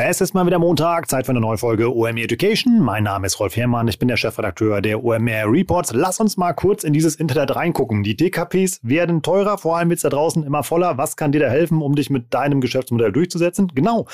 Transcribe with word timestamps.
Es 0.00 0.20
ist 0.20 0.32
mal 0.32 0.46
wieder 0.46 0.60
Montag, 0.60 1.10
Zeit 1.10 1.26
für 1.26 1.32
eine 1.32 1.40
neue 1.40 1.58
Folge 1.58 1.92
OMR 1.92 2.18
Education. 2.18 2.78
Mein 2.78 3.02
Name 3.02 3.26
ist 3.26 3.40
Rolf 3.40 3.56
Herrmann, 3.56 3.88
ich 3.88 3.98
bin 3.98 4.06
der 4.06 4.16
Chefredakteur 4.16 4.80
der 4.80 5.02
OMR 5.02 5.50
Reports. 5.50 5.92
Lass 5.92 6.20
uns 6.20 6.36
mal 6.36 6.52
kurz 6.52 6.84
in 6.84 6.92
dieses 6.92 7.16
Internet 7.16 7.56
reingucken. 7.56 8.04
Die 8.04 8.16
DKPs 8.16 8.78
werden 8.84 9.22
teurer, 9.22 9.58
vor 9.58 9.76
allem 9.76 9.88
wird 9.88 9.96
es 9.96 10.02
da 10.02 10.08
draußen 10.08 10.44
immer 10.44 10.62
voller. 10.62 10.98
Was 10.98 11.16
kann 11.16 11.32
dir 11.32 11.40
da 11.40 11.48
helfen, 11.48 11.82
um 11.82 11.96
dich 11.96 12.10
mit 12.10 12.32
deinem 12.32 12.60
Geschäftsmodell 12.60 13.10
durchzusetzen? 13.10 13.72
Genau, 13.74 14.06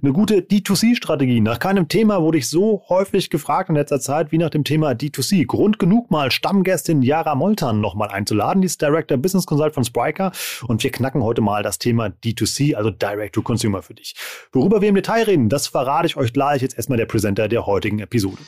eine 0.00 0.12
gute 0.12 0.42
D2C-Strategie. 0.42 1.40
Nach 1.40 1.58
keinem 1.58 1.88
Thema 1.88 2.22
wurde 2.22 2.38
ich 2.38 2.48
so 2.48 2.84
häufig 2.88 3.28
gefragt 3.28 3.68
in 3.68 3.74
letzter 3.74 3.98
Zeit 3.98 4.30
wie 4.30 4.38
nach 4.38 4.50
dem 4.50 4.62
Thema 4.62 4.92
D2C. 4.92 5.44
Grund 5.44 5.80
genug 5.80 6.08
mal 6.12 6.30
Stammgästin 6.30 7.02
Yara 7.02 7.34
Moltan 7.34 7.80
nochmal 7.80 8.10
einzuladen. 8.10 8.62
Die 8.62 8.66
ist 8.66 8.80
Director 8.80 9.18
Business 9.18 9.46
Consult 9.46 9.74
von 9.74 9.82
Spriker 9.82 10.30
und 10.68 10.84
wir 10.84 10.92
knacken 10.92 11.24
heute 11.24 11.40
mal 11.40 11.64
das 11.64 11.80
Thema 11.80 12.06
D2C, 12.06 12.76
also 12.76 12.90
Direct 12.90 13.34
to 13.34 13.42
Consumer 13.42 13.82
für 13.82 13.94
dich. 13.94 14.14
Worüber 14.52 14.80
wir 14.80 14.88
im 14.88 14.94
Detail 14.94 15.31
reden, 15.31 15.31
reden, 15.32 15.48
das 15.48 15.66
verrate 15.66 16.06
ich 16.06 16.16
euch 16.16 16.32
gleich. 16.32 16.62
Jetzt 16.62 16.76
erstmal 16.76 16.98
der 16.98 17.06
Presenter 17.06 17.48
der 17.48 17.66
heutigen 17.66 17.98
Episode. 17.98 18.38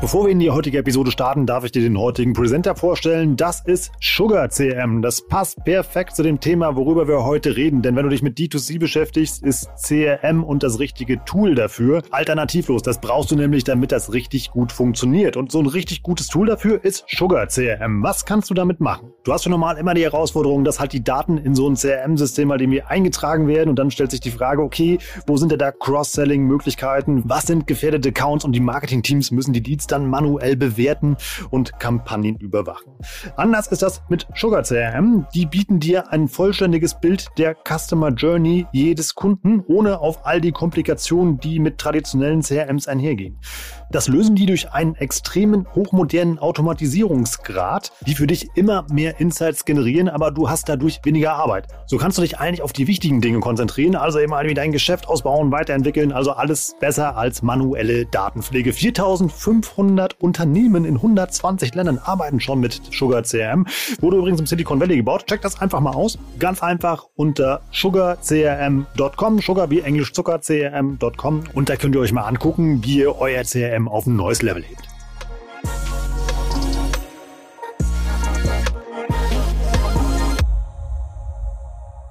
Bevor 0.00 0.26
wir 0.26 0.30
in 0.30 0.38
die 0.38 0.52
heutige 0.52 0.78
Episode 0.78 1.10
starten, 1.10 1.44
darf 1.44 1.64
ich 1.64 1.72
dir 1.72 1.82
den 1.82 1.98
heutigen 1.98 2.32
Presenter 2.32 2.76
vorstellen. 2.76 3.36
Das 3.36 3.62
ist 3.62 3.90
Sugar 4.00 4.48
CRM. 4.48 5.02
Das 5.02 5.26
passt 5.26 5.64
perfekt 5.64 6.14
zu 6.14 6.22
dem 6.22 6.38
Thema, 6.38 6.76
worüber 6.76 7.08
wir 7.08 7.24
heute 7.24 7.56
reden. 7.56 7.82
Denn 7.82 7.96
wenn 7.96 8.04
du 8.04 8.10
dich 8.10 8.22
mit 8.22 8.38
D2C 8.38 8.78
beschäftigst, 8.78 9.42
ist 9.42 9.68
CRM 9.74 10.44
und 10.44 10.62
das 10.62 10.78
richtige 10.78 11.24
Tool 11.24 11.56
dafür 11.56 12.02
alternativlos. 12.12 12.82
Das 12.82 13.00
brauchst 13.00 13.32
du 13.32 13.34
nämlich, 13.34 13.64
damit 13.64 13.90
das 13.90 14.12
richtig 14.12 14.52
gut 14.52 14.70
funktioniert. 14.70 15.36
Und 15.36 15.50
so 15.50 15.58
ein 15.58 15.66
richtig 15.66 16.04
gutes 16.04 16.28
Tool 16.28 16.46
dafür 16.46 16.84
ist 16.84 17.04
Sugar 17.08 17.48
CRM. 17.48 18.00
Was 18.04 18.24
kannst 18.24 18.50
du 18.50 18.54
damit 18.54 18.78
machen? 18.78 19.10
Du 19.24 19.32
hast 19.32 19.42
für 19.42 19.50
normal 19.50 19.78
immer 19.78 19.94
die 19.94 20.04
Herausforderung, 20.04 20.62
dass 20.62 20.78
halt 20.78 20.92
die 20.92 21.02
Daten 21.02 21.38
in 21.38 21.56
so 21.56 21.68
ein 21.68 21.74
CRM-System 21.74 22.52
halt 22.52 22.60
irgendwie 22.60 22.82
eingetragen 22.82 23.48
werden. 23.48 23.68
Und 23.68 23.80
dann 23.80 23.90
stellt 23.90 24.12
sich 24.12 24.20
die 24.20 24.30
Frage, 24.30 24.62
okay, 24.62 24.98
wo 25.26 25.36
sind 25.36 25.50
denn 25.50 25.58
da 25.58 25.72
Cross-Selling-Möglichkeiten? 25.72 27.24
Was 27.26 27.48
sind 27.48 27.66
gefährdete 27.66 28.10
Accounts? 28.10 28.44
Und 28.44 28.52
die 28.52 28.60
Marketing-Teams 28.60 29.32
müssen 29.32 29.52
die 29.52 29.60
Leads 29.60 29.87
dann 29.90 30.06
manuell 30.06 30.56
bewerten 30.56 31.16
und 31.50 31.78
Kampagnen 31.78 32.36
überwachen. 32.36 32.92
Anders 33.36 33.66
ist 33.68 33.82
das 33.82 34.02
mit 34.08 34.26
Sugar 34.34 34.62
CRM. 34.62 35.26
Die 35.34 35.46
bieten 35.46 35.80
dir 35.80 36.12
ein 36.12 36.28
vollständiges 36.28 37.00
Bild 37.00 37.28
der 37.38 37.56
Customer 37.66 38.10
Journey 38.10 38.66
jedes 38.72 39.14
Kunden, 39.14 39.62
ohne 39.66 40.00
auf 40.00 40.26
all 40.26 40.40
die 40.40 40.52
Komplikationen, 40.52 41.38
die 41.38 41.58
mit 41.58 41.78
traditionellen 41.78 42.42
CRMs 42.42 42.88
einhergehen. 42.88 43.38
Das 43.90 44.06
lösen 44.06 44.36
die 44.36 44.44
durch 44.44 44.70
einen 44.72 44.96
extremen, 44.96 45.66
hochmodernen 45.74 46.38
Automatisierungsgrad, 46.38 47.90
die 48.06 48.14
für 48.14 48.26
dich 48.26 48.48
immer 48.54 48.84
mehr 48.90 49.18
Insights 49.18 49.64
generieren, 49.64 50.10
aber 50.10 50.30
du 50.30 50.50
hast 50.50 50.68
dadurch 50.68 51.00
weniger 51.04 51.32
Arbeit. 51.32 51.68
So 51.86 51.96
kannst 51.96 52.18
du 52.18 52.22
dich 52.22 52.38
eigentlich 52.38 52.60
auf 52.60 52.74
die 52.74 52.86
wichtigen 52.86 53.22
Dinge 53.22 53.40
konzentrieren, 53.40 53.96
also 53.96 54.18
eben 54.18 54.32
irgendwie 54.32 54.54
dein 54.54 54.72
Geschäft 54.72 55.08
ausbauen, 55.08 55.50
weiterentwickeln, 55.52 56.12
also 56.12 56.32
alles 56.32 56.76
besser 56.80 57.16
als 57.16 57.40
manuelle 57.40 58.04
Datenpflege. 58.04 58.74
4500 58.74 60.20
Unternehmen 60.20 60.84
in 60.84 60.96
120 60.96 61.74
Ländern 61.74 61.98
arbeiten 61.98 62.40
schon 62.40 62.60
mit 62.60 62.82
Sugar 62.92 63.22
CRM. 63.22 63.66
Wurde 64.00 64.18
übrigens 64.18 64.40
im 64.40 64.46
Silicon 64.46 64.80
Valley 64.80 64.96
gebaut. 64.96 65.24
Check 65.26 65.40
das 65.40 65.62
einfach 65.62 65.80
mal 65.80 65.94
aus. 65.94 66.18
Ganz 66.38 66.62
einfach 66.62 67.06
unter 67.14 67.62
sugarcrm.com, 67.72 69.40
Sugar 69.40 69.70
wie 69.70 69.80
Englisch 69.80 70.12
Zucker, 70.12 70.40
crm.com 70.40 71.44
und 71.54 71.68
da 71.68 71.76
könnt 71.76 71.94
ihr 71.94 72.00
euch 72.00 72.12
mal 72.12 72.22
angucken, 72.22 72.84
wie 72.84 72.98
ihr 72.98 73.18
euer 73.18 73.44
CRM 73.44 73.77
CRM 73.78 73.88
auf 73.88 74.06
ein 74.06 74.16
neues 74.16 74.42
Level 74.42 74.64
hebt. 74.64 74.88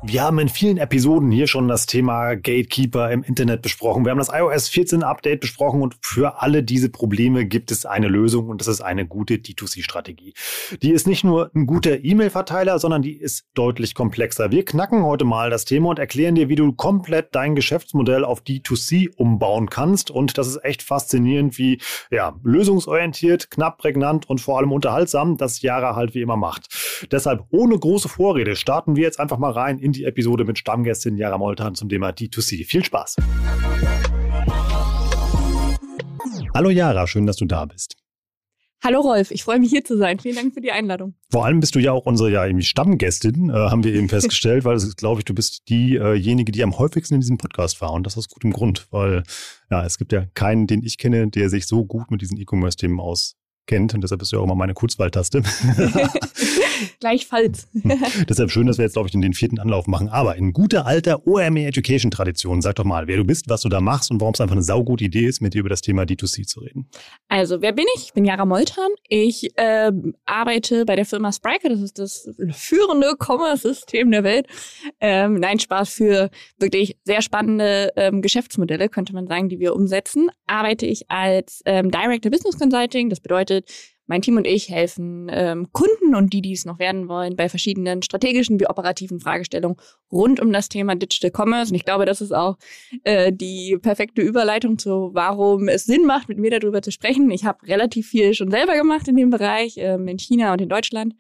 Wir 0.09 0.22
haben 0.22 0.40
in 0.40 0.47
vielen 0.47 0.78
Episoden 0.78 1.31
hier 1.31 1.47
schon 1.47 1.68
das 1.68 1.85
Thema 1.85 2.35
Gatekeeper 2.35 3.12
im 3.12 3.23
Internet 3.23 3.62
besprochen. 3.62 4.06
Wir 4.06 4.12
haben 4.12 4.19
das 4.19 4.31
iOS 4.31 4.69
14 4.69 5.03
Update 5.03 5.41
besprochen 5.41 5.81
und 5.81 5.97
für 6.01 6.41
alle 6.41 6.63
diese 6.63 6.88
Probleme 6.88 7.45
gibt 7.45 7.72
es 7.72 7.85
eine 7.85 8.07
Lösung 8.07 8.47
und 8.47 8.62
das 8.62 8.69
ist 8.69 8.79
eine 8.79 9.06
gute 9.06 9.34
D2C-Strategie. 9.34 10.34
Die 10.81 10.91
ist 10.91 11.07
nicht 11.07 11.25
nur 11.25 11.51
ein 11.53 11.66
guter 11.66 12.06
E-Mail-Verteiler, 12.06 12.79
sondern 12.79 13.01
die 13.01 13.18
ist 13.18 13.47
deutlich 13.53 13.95
komplexer. 13.95 14.50
Wir 14.50 14.63
knacken 14.63 15.03
heute 15.03 15.25
mal 15.25 15.50
das 15.50 15.66
Thema 15.66 15.90
und 15.90 16.00
erklären 16.00 16.35
dir, 16.35 16.47
wie 16.47 16.56
du 16.56 16.72
komplett 16.72 17.35
dein 17.35 17.53
Geschäftsmodell 17.53 18.24
auf 18.24 18.44
D2C 18.44 19.13
umbauen 19.18 19.69
kannst. 19.69 20.09
Und 20.09 20.38
das 20.38 20.47
ist 20.47 20.63
echt 20.63 20.84
faszinierend, 20.84 21.57
wie 21.57 21.81
ja, 22.12 22.34
lösungsorientiert, 22.44 23.51
knapp 23.51 23.78
prägnant 23.78 24.29
und 24.29 24.39
vor 24.39 24.57
allem 24.57 24.72
unterhaltsam 24.72 25.35
das 25.35 25.62
Jahre 25.62 25.97
halt 25.97 26.16
wie 26.16 26.22
immer 26.22 26.38
macht. 26.38 26.69
Deshalb 27.12 27.44
ohne 27.50 27.78
große 27.78 28.07
Vorrede 28.07 28.56
starten 28.56 28.95
wir 28.95 29.03
jetzt 29.03 29.19
einfach 29.19 29.38
mal 29.38 29.51
rein 29.51 29.79
in 29.79 29.96
die 29.97 30.05
Episode 30.05 30.45
mit 30.45 30.59
Stammgästin 30.59 31.17
Jara 31.17 31.37
Moltan 31.37 31.75
zum 31.75 31.89
Thema 31.89 32.09
D2C. 32.09 32.65
Viel 32.65 32.85
Spaß! 32.85 33.15
Hallo 36.53 36.69
Jara, 36.69 37.07
schön, 37.07 37.25
dass 37.25 37.37
du 37.37 37.45
da 37.45 37.65
bist. 37.65 37.95
Hallo 38.83 39.01
Rolf, 39.01 39.31
ich 39.31 39.43
freue 39.43 39.59
mich 39.59 39.71
hier 39.71 39.83
zu 39.83 39.97
sein. 39.97 40.19
Vielen 40.19 40.35
Dank 40.35 40.53
für 40.53 40.61
die 40.61 40.71
Einladung. 40.71 41.15
Vor 41.31 41.45
allem 41.45 41.59
bist 41.59 41.73
du 41.73 41.79
ja 41.79 41.91
auch 41.93 42.05
unsere 42.05 42.31
ja 42.31 42.45
irgendwie 42.45 42.63
Stammgästin, 42.63 43.49
äh, 43.49 43.53
haben 43.53 43.83
wir 43.83 43.93
eben 43.93 44.07
festgestellt, 44.07 44.65
weil 44.65 44.75
es 44.75 44.95
glaube 44.95 45.21
ich, 45.21 45.25
du 45.25 45.33
bist 45.33 45.67
diejenige, 45.67 46.51
die 46.51 46.63
am 46.63 46.77
häufigsten 46.77 47.15
in 47.15 47.21
diesem 47.21 47.39
Podcast 47.39 47.81
war. 47.81 47.91
Und 47.91 48.05
das 48.05 48.17
aus 48.17 48.29
gutem 48.29 48.53
Grund, 48.53 48.87
weil 48.91 49.23
ja, 49.71 49.83
es 49.83 49.97
gibt 49.97 50.11
ja 50.11 50.25
keinen, 50.35 50.67
den 50.67 50.83
ich 50.83 50.99
kenne, 50.99 51.27
der 51.27 51.49
sich 51.49 51.65
so 51.65 51.85
gut 51.85 52.11
mit 52.11 52.21
diesen 52.21 52.37
E-Commerce-Themen 52.37 52.99
auskennt. 53.67 53.94
Und 53.94 54.01
deshalb 54.01 54.19
bist 54.19 54.31
du 54.31 54.38
ja 54.38 54.41
auch 54.41 54.45
immer 54.45 54.55
meine 54.55 54.73
Kurzwahltaste. 54.73 55.44
Gleichfalls. 57.00 57.67
Deshalb 58.29 58.51
schön, 58.51 58.67
dass 58.67 58.78
wir 58.78 58.85
jetzt, 58.85 58.94
glaube 58.94 59.07
ich, 59.07 59.11
den 59.11 59.33
vierten 59.33 59.59
Anlauf 59.59 59.88
machen. 59.88 60.09
Aber 60.09 60.35
in 60.35 60.53
guter 60.53 60.85
alter 60.85 61.25
OME 61.25 61.66
Education 61.66 62.11
Tradition, 62.11 62.61
sag 62.61 62.75
doch 62.75 62.83
mal, 62.83 63.07
wer 63.07 63.17
du 63.17 63.23
bist, 63.23 63.50
was 63.50 63.61
du 63.61 63.69
da 63.69 63.81
machst 63.81 64.11
und 64.11 64.22
warum 64.22 64.33
es 64.33 64.41
einfach 64.41 64.56
eine 64.56 64.63
saugute 64.63 65.03
Idee 65.03 65.25
ist, 65.25 65.41
mit 65.41 65.53
dir 65.53 65.59
über 65.59 65.69
das 65.69 65.81
Thema 65.81 66.03
D2C 66.03 66.45
zu 66.45 66.59
reden. 66.59 66.88
Also, 67.29 67.61
wer 67.61 67.72
bin 67.72 67.85
ich? 67.95 68.06
Ich 68.06 68.13
bin 68.13 68.25
Jara 68.25 68.45
Moltan. 68.45 68.89
Ich 69.07 69.57
äh, 69.57 69.91
arbeite 70.25 70.85
bei 70.85 70.95
der 70.95 71.06
Firma 71.06 71.31
Spriker. 71.31 71.69
Das 71.69 71.81
ist 71.81 71.97
das 71.97 72.29
führende 72.51 73.16
Commerce-System 73.17 74.11
der 74.11 74.23
Welt. 74.23 74.47
Ähm, 75.00 75.35
nein, 75.35 75.59
Spaß 75.59 75.89
für 75.89 76.29
wirklich 76.59 76.97
sehr 77.03 77.22
spannende 77.22 77.91
ähm, 77.95 78.22
Geschäftsmodelle, 78.22 78.89
könnte 78.89 79.13
man 79.13 79.27
sagen, 79.27 79.50
die 79.50 79.59
wir 79.59 79.75
umsetzen. 79.75 80.29
Arbeite 80.45 80.85
ich 80.85 81.09
als 81.09 81.61
ähm, 81.66 81.89
Director 81.89 82.31
Business 82.31 82.57
Consulting. 82.59 83.09
Das 83.09 83.19
bedeutet, 83.19 83.56
mein 84.07 84.22
Team 84.22 84.38
und 84.38 84.47
ich 84.47 84.69
helfen 84.69 85.28
ähm, 85.29 85.68
Kunden 85.73 86.16
und 86.16 86.34
die, 86.34 86.41
die 86.41 86.53
es 86.53 86.66
noch 86.66 86.79
werden 86.79 87.09
wollen, 87.09 87.35
bei 87.35 87.50
verschiedenen 87.50 88.01
strategischen 88.01 88.59
wie 88.59 88.68
operativen 88.68 89.19
Fragestellungen 89.19 89.78
rund 90.12 90.40
um 90.40 90.51
das 90.51 90.69
Thema 90.69 90.95
Digital 90.95 91.31
Commerce. 91.31 91.72
Und 91.72 91.75
ich 91.75 91.85
glaube, 91.85 92.06
das 92.06 92.22
ist 92.22 92.31
auch 92.31 92.57
äh, 93.03 93.31
die 93.34 93.78
perfekte 93.81 94.22
Überleitung 94.22 94.79
zu, 94.79 95.12
warum 95.13 95.68
es 95.68 95.85
Sinn 95.85 96.06
macht, 96.06 96.29
mit 96.29 96.40
mir 96.40 96.57
darüber 96.57 96.81
zu 96.81 96.91
sprechen. 96.91 97.29
Ich 97.31 97.45
habe 97.45 97.68
relativ 97.68 98.07
viel 98.07 98.34
schon 98.34 98.50
selber 98.50 98.75
gemacht 98.75 99.07
in 99.07 99.18
dem 99.18 99.29
Bereich, 99.29 99.75
ähm, 99.78 100.07
in 100.07 100.18
China 100.18 100.53
und 100.53 100.62
in 100.62 100.69
Deutschland. 100.69 101.13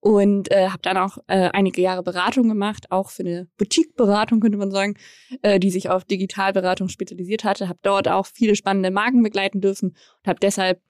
Und 0.00 0.52
äh, 0.52 0.68
habe 0.68 0.82
dann 0.82 0.98
auch 0.98 1.16
äh, 1.28 1.48
einige 1.54 1.80
Jahre 1.80 2.02
Beratung 2.02 2.46
gemacht, 2.46 2.90
auch 2.90 3.08
für 3.08 3.22
eine 3.22 3.48
Boutique-Beratung 3.56 4.40
könnte 4.40 4.58
man 4.58 4.70
sagen, 4.70 4.96
äh, 5.40 5.58
die 5.58 5.70
sich 5.70 5.88
auf 5.88 6.04
Digitalberatung 6.04 6.90
spezialisiert 6.90 7.42
hatte. 7.42 7.70
Habe 7.70 7.78
dort 7.80 8.06
auch 8.08 8.26
viele 8.26 8.54
spannende 8.54 8.90
Marken 8.90 9.22
begleiten 9.22 9.62
dürfen 9.62 9.96
und 10.18 10.28
habe 10.28 10.40
deshalb 10.40 10.82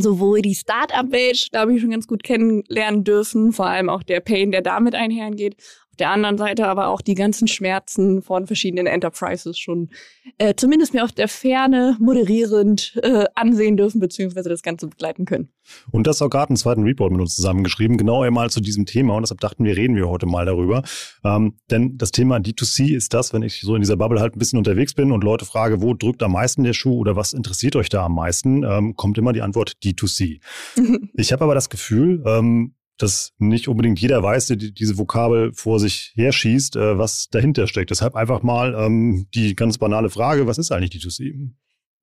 sowohl 0.00 0.42
die 0.42 0.54
Startup-Welt, 0.54 1.48
glaube 1.50 1.74
ich, 1.74 1.80
schon 1.80 1.90
ganz 1.90 2.06
gut 2.06 2.22
kennenlernen 2.22 3.04
dürfen, 3.04 3.52
vor 3.52 3.66
allem 3.66 3.88
auch 3.88 4.02
der 4.02 4.20
Pain, 4.20 4.50
der 4.52 4.62
damit 4.62 4.94
einhergeht, 4.94 5.56
der 6.00 6.10
anderen 6.10 6.38
Seite 6.38 6.66
aber 6.66 6.88
auch 6.88 7.00
die 7.00 7.14
ganzen 7.14 7.48
Schmerzen 7.48 8.22
von 8.22 8.46
verschiedenen 8.46 8.86
Enterprises 8.86 9.58
schon 9.58 9.90
äh, 10.38 10.54
zumindest 10.54 10.94
mir 10.94 11.04
auf 11.04 11.12
der 11.12 11.28
Ferne 11.28 11.96
moderierend 12.00 12.98
äh, 13.02 13.24
ansehen 13.34 13.76
dürfen, 13.76 14.00
beziehungsweise 14.00 14.48
das 14.48 14.62
Ganze 14.62 14.86
begleiten 14.86 15.24
können. 15.24 15.48
Und 15.90 16.06
das 16.06 16.22
auch 16.22 16.30
gerade 16.30 16.50
einen 16.50 16.56
zweiten 16.56 16.82
Report 16.82 17.12
mit 17.12 17.20
uns 17.20 17.34
zusammengeschrieben, 17.36 17.96
genau 17.96 18.22
einmal 18.22 18.50
zu 18.50 18.60
diesem 18.60 18.86
Thema. 18.86 19.14
Und 19.14 19.22
deshalb 19.22 19.40
dachten 19.40 19.64
wir, 19.64 19.76
reden 19.76 19.96
wir 19.96 20.08
heute 20.08 20.26
mal 20.26 20.46
darüber. 20.46 20.82
Ähm, 21.24 21.56
denn 21.70 21.96
das 21.98 22.10
Thema 22.10 22.36
D2C 22.36 22.94
ist 22.94 23.14
das, 23.14 23.32
wenn 23.32 23.42
ich 23.42 23.60
so 23.60 23.74
in 23.74 23.80
dieser 23.80 23.96
Bubble 23.96 24.20
halt 24.20 24.36
ein 24.36 24.38
bisschen 24.38 24.58
unterwegs 24.58 24.94
bin 24.94 25.12
und 25.12 25.24
Leute 25.24 25.44
frage, 25.44 25.82
wo 25.82 25.94
drückt 25.94 26.22
am 26.22 26.32
meisten 26.32 26.64
der 26.64 26.72
Schuh 26.72 26.98
oder 26.98 27.16
was 27.16 27.32
interessiert 27.32 27.76
euch 27.76 27.88
da 27.88 28.04
am 28.04 28.14
meisten, 28.14 28.64
ähm, 28.64 28.96
kommt 28.96 29.18
immer 29.18 29.32
die 29.32 29.42
Antwort 29.42 29.74
D2C. 29.84 30.40
ich 31.14 31.32
habe 31.32 31.44
aber 31.44 31.54
das 31.54 31.68
Gefühl, 31.68 32.22
ähm, 32.26 32.74
dass 32.98 33.32
nicht 33.38 33.68
unbedingt 33.68 34.00
jeder 34.00 34.22
weiß, 34.22 34.46
der 34.46 34.56
diese 34.56 34.98
Vokabel 34.98 35.52
vor 35.54 35.80
sich 35.80 36.12
herschießt, 36.16 36.76
äh, 36.76 36.98
was 36.98 37.28
dahinter 37.30 37.66
steckt. 37.66 37.90
Deshalb 37.90 38.14
einfach 38.14 38.42
mal 38.42 38.74
ähm, 38.74 39.26
die 39.34 39.54
ganz 39.54 39.78
banale 39.78 40.10
Frage, 40.10 40.46
was 40.46 40.58
ist 40.58 40.72
eigentlich 40.72 40.90
D2C? 41.02 41.50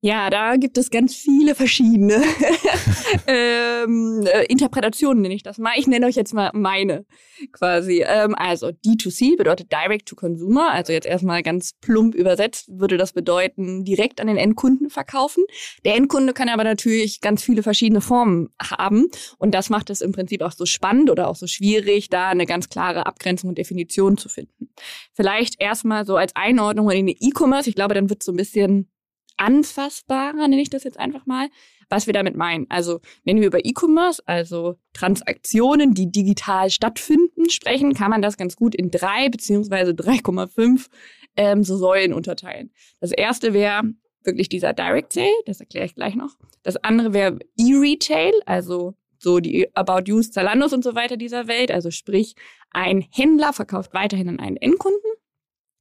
Ja, 0.06 0.30
da 0.30 0.54
gibt 0.54 0.78
es 0.78 0.90
ganz 0.90 1.16
viele 1.16 1.56
verschiedene 1.56 2.22
ähm, 3.26 4.24
äh, 4.24 4.44
Interpretationen, 4.44 5.20
nenne 5.20 5.34
ich 5.34 5.42
das 5.42 5.58
mal. 5.58 5.72
Ich 5.78 5.88
nenne 5.88 6.06
euch 6.06 6.14
jetzt 6.14 6.32
mal 6.32 6.52
meine 6.54 7.04
quasi. 7.50 8.04
Ähm, 8.06 8.36
also 8.36 8.68
D2C 8.68 9.36
bedeutet 9.36 9.72
Direct 9.72 10.06
to 10.06 10.14
Consumer. 10.14 10.70
Also 10.70 10.92
jetzt 10.92 11.08
erstmal 11.08 11.42
ganz 11.42 11.72
plump 11.80 12.14
übersetzt 12.14 12.68
würde 12.68 12.98
das 12.98 13.14
bedeuten, 13.14 13.84
direkt 13.84 14.20
an 14.20 14.28
den 14.28 14.36
Endkunden 14.36 14.90
verkaufen. 14.90 15.42
Der 15.84 15.96
Endkunde 15.96 16.34
kann 16.34 16.48
aber 16.50 16.62
natürlich 16.62 17.20
ganz 17.20 17.42
viele 17.42 17.64
verschiedene 17.64 18.00
Formen 18.00 18.50
haben. 18.62 19.06
Und 19.38 19.56
das 19.56 19.70
macht 19.70 19.90
es 19.90 20.02
im 20.02 20.12
Prinzip 20.12 20.40
auch 20.42 20.52
so 20.52 20.66
spannend 20.66 21.10
oder 21.10 21.26
auch 21.26 21.34
so 21.34 21.48
schwierig, 21.48 22.10
da 22.10 22.28
eine 22.28 22.46
ganz 22.46 22.68
klare 22.68 23.06
Abgrenzung 23.06 23.48
und 23.48 23.58
Definition 23.58 24.18
zu 24.18 24.28
finden. 24.28 24.68
Vielleicht 25.14 25.60
erstmal 25.60 26.06
so 26.06 26.14
als 26.14 26.30
Einordnung 26.36 26.88
in 26.90 27.06
den 27.06 27.16
E-Commerce. 27.18 27.68
Ich 27.68 27.74
glaube, 27.74 27.94
dann 27.94 28.08
wird 28.08 28.20
es 28.20 28.26
so 28.26 28.32
ein 28.32 28.36
bisschen 28.36 28.88
anfassbarer, 29.36 30.48
nenne 30.48 30.62
ich 30.62 30.70
das 30.70 30.84
jetzt 30.84 30.98
einfach 30.98 31.26
mal, 31.26 31.48
was 31.88 32.06
wir 32.06 32.14
damit 32.14 32.36
meinen. 32.36 32.66
Also 32.68 33.00
wenn 33.24 33.40
wir 33.40 33.46
über 33.46 33.64
E-Commerce, 33.64 34.22
also 34.26 34.76
Transaktionen, 34.92 35.94
die 35.94 36.10
digital 36.10 36.70
stattfinden, 36.70 37.48
sprechen, 37.50 37.94
kann 37.94 38.10
man 38.10 38.22
das 38.22 38.36
ganz 38.36 38.56
gut 38.56 38.74
in 38.74 38.90
drei 38.90 39.28
beziehungsweise 39.28 39.92
3,5 39.92 40.86
ähm, 41.36 41.62
so 41.62 41.76
Säulen 41.76 42.12
unterteilen. 42.12 42.72
Das 43.00 43.12
erste 43.12 43.52
wäre 43.52 43.82
wirklich 44.24 44.48
dieser 44.48 44.72
Direct 44.72 45.12
Sale, 45.12 45.30
das 45.46 45.60
erkläre 45.60 45.86
ich 45.86 45.94
gleich 45.94 46.16
noch. 46.16 46.36
Das 46.62 46.76
andere 46.76 47.12
wäre 47.12 47.38
E-Retail, 47.56 48.32
also 48.44 48.94
so 49.18 49.38
die 49.40 49.74
About 49.74 50.02
You, 50.06 50.20
Zalandos 50.20 50.72
und 50.72 50.84
so 50.84 50.94
weiter 50.94 51.16
dieser 51.16 51.46
Welt. 51.46 51.70
Also 51.70 51.90
sprich, 51.90 52.34
ein 52.70 53.06
Händler 53.12 53.52
verkauft 53.52 53.94
weiterhin 53.94 54.28
an 54.28 54.40
einen 54.40 54.56
Endkunden 54.56 55.10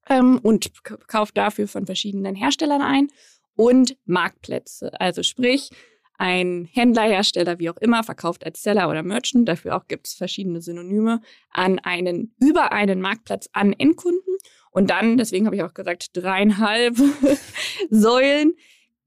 ähm, 0.10 0.40
und 0.42 0.72
kauft 1.08 1.38
dafür 1.38 1.68
von 1.68 1.86
verschiedenen 1.86 2.36
Herstellern 2.36 2.82
ein 2.82 3.08
und 3.56 3.98
Marktplätze. 4.06 5.00
Also 5.00 5.24
sprich, 5.24 5.70
ein 6.18 6.70
Händler, 6.72 7.04
Hersteller, 7.04 7.60
wie 7.60 7.70
auch 7.70 7.78
immer, 7.78 8.04
verkauft 8.04 8.46
als 8.46 8.64
Seller 8.64 8.90
oder 8.90 9.04
Merchant, 9.04 9.48
dafür 9.48 9.76
auch 9.76 9.88
gibt 9.88 10.08
es 10.08 10.14
verschiedene 10.14 10.62
Synonyme, 10.62 11.22
an 11.52 11.80
einen, 11.80 12.34
über 12.40 12.72
einen 12.72 13.02
Marktplatz 13.02 13.50
an 13.54 13.74
Endkunden. 13.74 14.38
Und 14.72 14.90
dann, 14.90 15.18
deswegen 15.18 15.46
habe 15.46 15.56
ich 15.56 15.64
auch 15.64 15.74
gesagt, 15.74 16.10
dreieinhalb 16.14 16.96
Säulen 17.90 18.54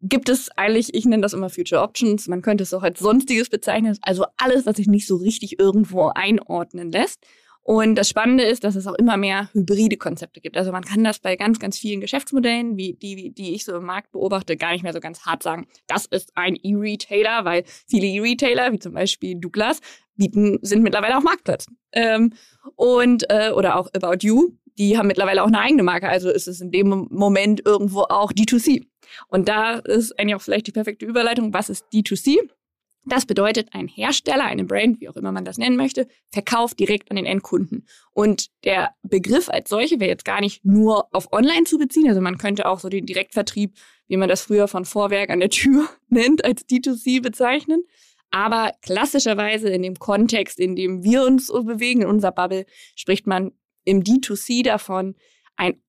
gibt 0.00 0.28
es 0.28 0.50
eigentlich, 0.56 0.94
ich 0.94 1.06
nenne 1.06 1.22
das 1.22 1.32
immer 1.32 1.50
Future 1.50 1.82
Options, 1.82 2.28
man 2.28 2.42
könnte 2.42 2.62
es 2.62 2.72
auch 2.72 2.82
als 2.82 3.00
Sonstiges 3.00 3.48
bezeichnen, 3.48 3.98
also 4.02 4.26
alles, 4.36 4.64
was 4.64 4.76
sich 4.76 4.86
nicht 4.86 5.06
so 5.06 5.16
richtig 5.16 5.58
irgendwo 5.58 6.12
einordnen 6.14 6.92
lässt. 6.92 7.26
Und 7.68 7.96
das 7.96 8.08
Spannende 8.08 8.44
ist, 8.44 8.64
dass 8.64 8.76
es 8.76 8.86
auch 8.86 8.94
immer 8.94 9.18
mehr 9.18 9.50
hybride 9.52 9.98
Konzepte 9.98 10.40
gibt. 10.40 10.56
Also 10.56 10.72
man 10.72 10.84
kann 10.84 11.04
das 11.04 11.18
bei 11.18 11.36
ganz, 11.36 11.58
ganz 11.58 11.76
vielen 11.76 12.00
Geschäftsmodellen, 12.00 12.78
wie 12.78 12.94
die, 12.94 13.30
die 13.30 13.54
ich 13.54 13.66
so 13.66 13.76
im 13.76 13.84
Markt 13.84 14.10
beobachte, 14.12 14.56
gar 14.56 14.72
nicht 14.72 14.84
mehr 14.84 14.94
so 14.94 15.00
ganz 15.00 15.26
hart 15.26 15.42
sagen. 15.42 15.66
Das 15.86 16.06
ist 16.06 16.32
ein 16.34 16.56
E-Retailer, 16.56 17.44
weil 17.44 17.64
viele 17.86 18.06
E-Retailer, 18.06 18.72
wie 18.72 18.78
zum 18.78 18.94
Beispiel 18.94 19.38
Douglas, 19.38 19.80
bieten, 20.16 20.58
sind 20.62 20.82
mittlerweile 20.82 21.18
auch 21.18 21.22
Marktplatz. 21.22 21.66
Ähm, 21.92 22.32
und, 22.74 23.28
äh, 23.28 23.50
oder 23.50 23.76
auch 23.76 23.90
About 23.92 24.26
You, 24.26 24.54
die 24.78 24.96
haben 24.96 25.08
mittlerweile 25.08 25.42
auch 25.42 25.48
eine 25.48 25.60
eigene 25.60 25.82
Marke. 25.82 26.08
Also 26.08 26.30
ist 26.30 26.48
es 26.48 26.62
in 26.62 26.70
dem 26.70 27.06
Moment 27.10 27.66
irgendwo 27.66 28.00
auch 28.08 28.32
D2C. 28.32 28.86
Und 29.28 29.46
da 29.46 29.74
ist 29.74 30.18
eigentlich 30.18 30.36
auch 30.36 30.42
vielleicht 30.42 30.68
die 30.68 30.72
perfekte 30.72 31.04
Überleitung. 31.04 31.52
Was 31.52 31.68
ist 31.68 31.84
D2C? 31.92 32.38
Das 33.08 33.26
bedeutet, 33.26 33.68
ein 33.72 33.88
Hersteller, 33.88 34.44
eine 34.44 34.64
Brand, 34.64 35.00
wie 35.00 35.08
auch 35.08 35.16
immer 35.16 35.32
man 35.32 35.44
das 35.44 35.58
nennen 35.58 35.76
möchte, 35.76 36.06
verkauft 36.30 36.78
direkt 36.78 37.10
an 37.10 37.16
den 37.16 37.26
Endkunden. 37.26 37.86
Und 38.12 38.48
der 38.64 38.94
Begriff 39.02 39.48
als 39.48 39.70
solche 39.70 39.98
wäre 39.98 40.10
jetzt 40.10 40.24
gar 40.24 40.40
nicht 40.40 40.64
nur 40.64 41.08
auf 41.14 41.32
Online 41.32 41.64
zu 41.64 41.78
beziehen. 41.78 42.08
Also 42.08 42.20
man 42.20 42.38
könnte 42.38 42.66
auch 42.66 42.80
so 42.80 42.88
den 42.88 43.06
Direktvertrieb, 43.06 43.74
wie 44.08 44.16
man 44.16 44.28
das 44.28 44.42
früher 44.42 44.68
von 44.68 44.84
Vorwerk 44.84 45.30
an 45.30 45.40
der 45.40 45.50
Tür 45.50 45.88
nennt, 46.08 46.44
als 46.44 46.66
D2C 46.68 47.22
bezeichnen. 47.22 47.84
Aber 48.30 48.72
klassischerweise 48.82 49.68
in 49.70 49.82
dem 49.82 49.98
Kontext, 49.98 50.60
in 50.60 50.76
dem 50.76 51.02
wir 51.02 51.24
uns 51.24 51.46
so 51.46 51.64
bewegen, 51.64 52.02
in 52.02 52.08
unserer 52.08 52.32
Bubble, 52.32 52.66
spricht 52.94 53.26
man 53.26 53.52
im 53.84 54.02
D2C 54.02 54.62
davon, 54.62 55.14
ein 55.56 55.80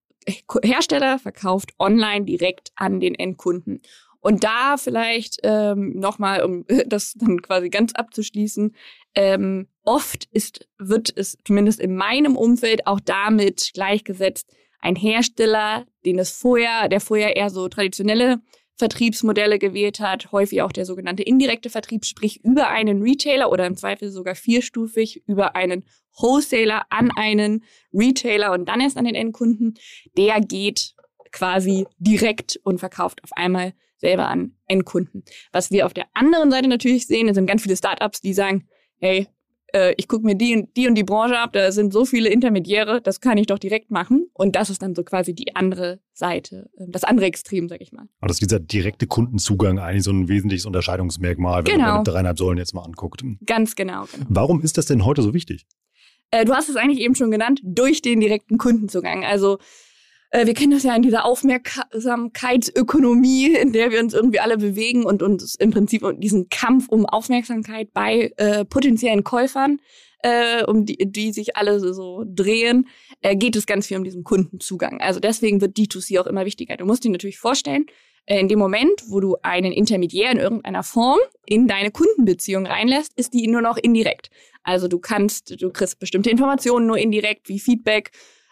Hersteller 0.63 1.19
verkauft 1.19 1.72
online 1.80 2.25
direkt 2.25 2.72
an 2.75 3.00
den 3.00 3.15
Endkunden. 3.15 3.81
Und 4.21 4.44
da 4.44 4.77
vielleicht 4.77 5.38
ähm, 5.44 5.94
nochmal, 5.98 6.44
um 6.44 6.66
das 6.88 7.13
dann 7.13 7.42
quasi 7.42 7.69
ganz 7.69 7.94
abzuschließen, 7.94 8.75
ähm, 9.16 9.68
oft 9.83 10.25
ist, 10.31 10.68
wird 10.77 11.16
es 11.16 11.38
zumindest 11.45 11.80
in 11.80 11.95
meinem 11.95 12.36
Umfeld 12.36 12.86
auch 12.86 13.00
damit 13.00 13.71
gleichgesetzt, 13.74 14.54
ein 14.81 14.95
Hersteller, 14.95 15.86
den 16.06 16.19
es 16.19 16.31
vorher, 16.31 16.88
der 16.88 17.01
vorher 17.01 17.36
eher 17.36 17.50
so 17.50 17.68
traditionelle 17.68 18.42
Vertriebsmodelle 18.80 19.60
gewählt 19.60 20.00
hat, 20.00 20.31
häufig 20.31 20.62
auch 20.62 20.72
der 20.72 20.86
sogenannte 20.86 21.22
indirekte 21.22 21.69
Vertrieb, 21.69 22.06
sprich 22.06 22.44
über 22.45 22.69
einen 22.69 23.01
Retailer 23.01 23.51
oder 23.51 23.68
im 23.68 23.75
Zweifel 23.75 24.10
sogar 24.10 24.36
vierstufig 24.36 25.22
über 25.27 25.56
einen 25.57 25.83
Wholesaler 26.18 26.86
an 26.89 27.12
einen 27.15 27.65
Retailer 27.94 28.54
und 28.54 28.69
dann 28.69 28.80
erst 28.80 28.98
an 28.98 29.04
den 29.04 29.15
Endkunden, 29.15 29.75
der 30.18 30.39
geht 30.39 30.95
quasi 31.31 31.86
direkt 31.98 32.60
und 32.63 32.80
verkauft 32.80 33.22
auf 33.24 33.31
einmal 33.33 33.74
selber 34.00 34.28
an 34.28 34.54
Endkunden. 34.66 35.24
Was 35.51 35.72
wir 35.72 35.86
auf 35.86 35.94
der 35.94 36.06
anderen 36.13 36.51
Seite 36.51 36.68
natürlich 36.68 37.07
sehen, 37.07 37.34
sind 37.34 37.46
ganz 37.46 37.62
viele 37.62 37.78
Startups, 37.78 38.22
die 38.22 38.34
sagen, 38.34 38.68
hey, 39.00 39.28
äh, 39.74 39.94
ich 39.98 40.07
gucke 40.07 40.25
mir 40.25 40.36
die 40.36 40.56
und, 40.56 40.75
die 40.75 40.88
und 40.88 40.96
die 40.96 41.04
Branche 41.04 41.38
ab, 41.38 41.54
da 41.54 41.72
sind 41.72 41.94
so 41.94 42.06
viele 42.06 42.30
Intermediäre, 42.30 43.01
das 43.01 43.22
kann 43.22 43.38
ich 43.38 43.48
doch 43.48 43.60
direkt 43.60 43.92
machen. 43.92 44.30
Und 44.34 44.56
das 44.56 44.69
ist 44.69 44.81
dann 44.81 44.96
so 44.96 45.04
quasi 45.04 45.34
die 45.34 45.56
andere 45.56 46.00
Seite, 46.13 46.69
äh, 46.78 46.86
das 46.88 47.04
andere 47.04 47.25
Extrem, 47.28 47.69
sag 47.69 47.81
ich 47.81 47.92
mal. 47.92 48.07
Aber 48.19 48.28
das 48.28 48.38
ist 48.38 48.51
dieser 48.51 48.60
direkte 48.60 49.07
Kundenzugang 49.07 49.80
eigentlich 49.80 50.04
so 50.04 50.12
ein 50.12 50.28
wesentliches 50.28 50.66
Unterscheidungsmerkmal, 50.66 51.66
wenn 51.66 51.75
genau. 51.75 51.96
man 51.96 52.04
die 52.04 52.12
dreieinhalb 52.12 52.38
Säulen 52.38 52.57
jetzt 52.57 52.74
mal 52.74 52.84
anguckt. 52.84 53.24
Ganz 53.46 53.75
genau, 53.75 54.06
genau. 54.12 54.25
Warum 54.30 54.62
ist 54.62 54.78
das 54.78 54.86
denn 54.86 55.06
heute 55.06 55.22
so 55.22 55.34
wichtig? 55.34 55.66
Äh, 56.31 56.46
du 56.46 56.54
hast 56.54 56.69
es 56.69 56.75
eigentlich 56.75 57.00
eben 57.00 57.16
schon 57.16 57.31
genannt, 57.31 57.62
durch 57.63 58.01
den 58.01 58.19
direkten 58.19 58.57
Kundenzugang. 58.57 59.25
Also 59.25 59.57
wir 60.31 60.53
kennen 60.53 60.71
das 60.71 60.83
ja 60.83 60.95
in 60.95 61.01
dieser 61.01 61.25
Aufmerksamkeitsökonomie, 61.25 63.55
in 63.55 63.73
der 63.73 63.91
wir 63.91 63.99
uns 63.99 64.13
irgendwie 64.13 64.39
alle 64.39 64.57
bewegen 64.57 65.03
und 65.05 65.21
uns 65.23 65.55
im 65.55 65.71
Prinzip 65.71 66.05
diesen 66.17 66.49
Kampf 66.49 66.87
um 66.89 67.07
Aufmerksamkeit 67.07 67.91
bei 67.93 68.31
äh, 68.37 68.63
potenziellen 68.63 69.23
Käufern, 69.23 69.79
äh, 70.21 70.63
um 70.65 70.85
die, 70.85 70.97
die 70.97 71.31
sich 71.31 71.55
alle 71.55 71.79
so, 71.79 71.93
so 71.93 72.23
drehen, 72.27 72.87
äh, 73.21 73.35
geht 73.35 73.55
es 73.55 73.65
ganz 73.65 73.87
viel 73.87 73.97
um 73.97 74.03
diesen 74.03 74.23
Kundenzugang. 74.23 75.01
Also 75.01 75.19
deswegen 75.19 75.61
wird 75.61 75.77
D2C 75.77 76.19
auch 76.19 76.27
immer 76.27 76.45
wichtiger. 76.45 76.77
Du 76.77 76.85
musst 76.85 77.03
dir 77.03 77.11
natürlich 77.11 77.39
vorstellen, 77.39 77.85
äh, 78.25 78.39
in 78.39 78.47
dem 78.47 78.59
Moment, 78.59 79.03
wo 79.07 79.19
du 79.19 79.37
einen 79.41 79.71
Intermediär 79.71 80.31
in 80.31 80.37
irgendeiner 80.37 80.83
Form 80.83 81.19
in 81.45 81.67
deine 81.67 81.91
Kundenbeziehung 81.91 82.65
reinlässt, 82.65 83.13
ist 83.15 83.33
die 83.33 83.47
nur 83.47 83.61
noch 83.61 83.77
indirekt. 83.77 84.29
Also 84.63 84.87
du 84.87 84.99
kannst, 84.99 85.61
du 85.61 85.71
kriegst 85.71 85.99
bestimmte 85.99 86.29
Informationen 86.29 86.85
nur 86.85 86.97
indirekt 86.97 87.49
wie 87.49 87.59
Feedback, 87.59 88.11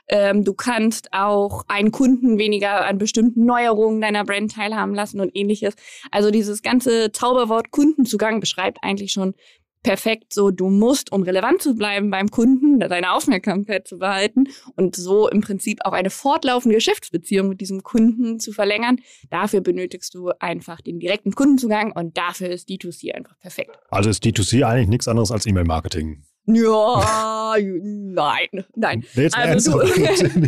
ähm, 0.09 0.43
du 0.43 0.53
kannst 0.53 1.13
auch 1.13 1.63
einen 1.67 1.91
Kunden 1.91 2.37
weniger 2.37 2.85
an 2.85 2.97
bestimmten 2.97 3.45
Neuerungen 3.45 4.01
deiner 4.01 4.23
Brand 4.23 4.53
teilhaben 4.53 4.93
lassen 4.93 5.19
und 5.19 5.35
ähnliches. 5.35 5.75
Also 6.11 6.31
dieses 6.31 6.61
ganze 6.61 7.11
Zauberwort 7.11 7.71
Kundenzugang 7.71 8.39
beschreibt 8.39 8.79
eigentlich 8.81 9.11
schon 9.11 9.33
perfekt 9.83 10.33
so, 10.33 10.51
du 10.51 10.69
musst, 10.69 11.11
um 11.11 11.23
relevant 11.23 11.61
zu 11.61 11.75
bleiben 11.75 12.09
beim 12.09 12.29
Kunden, 12.29 12.79
deine 12.79 13.13
Aufmerksamkeit 13.13 13.87
zu 13.87 13.99
behalten 13.99 14.45
und 14.75 14.97
so 14.97 15.29
im 15.29 15.39
Prinzip 15.41 15.79
auch 15.85 15.93
eine 15.93 16.09
fortlaufende 16.09 16.75
Geschäftsbeziehung 16.75 17.47
mit 17.47 17.61
diesem 17.61 17.83
Kunden 17.83 18.39
zu 18.39 18.51
verlängern. 18.51 18.97
Dafür 19.29 19.61
benötigst 19.61 20.13
du 20.13 20.31
einfach 20.39 20.81
den 20.81 20.99
direkten 20.99 21.31
Kundenzugang 21.33 21.93
und 21.93 22.17
dafür 22.17 22.49
ist 22.49 22.67
D2C 22.67 23.13
einfach 23.13 23.39
perfekt. 23.39 23.77
Also 23.89 24.09
ist 24.09 24.23
D2C 24.25 24.65
eigentlich 24.65 24.89
nichts 24.89 25.07
anderes 25.07 25.31
als 25.31 25.45
E-Mail-Marketing. 25.45 26.23
Ja, 26.47 27.55
nein, 27.59 28.65
nein. 28.75 29.05
Also, 29.33 29.79
du, 29.81 29.87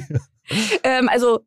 ähm, 0.83 1.09
also 1.09 1.41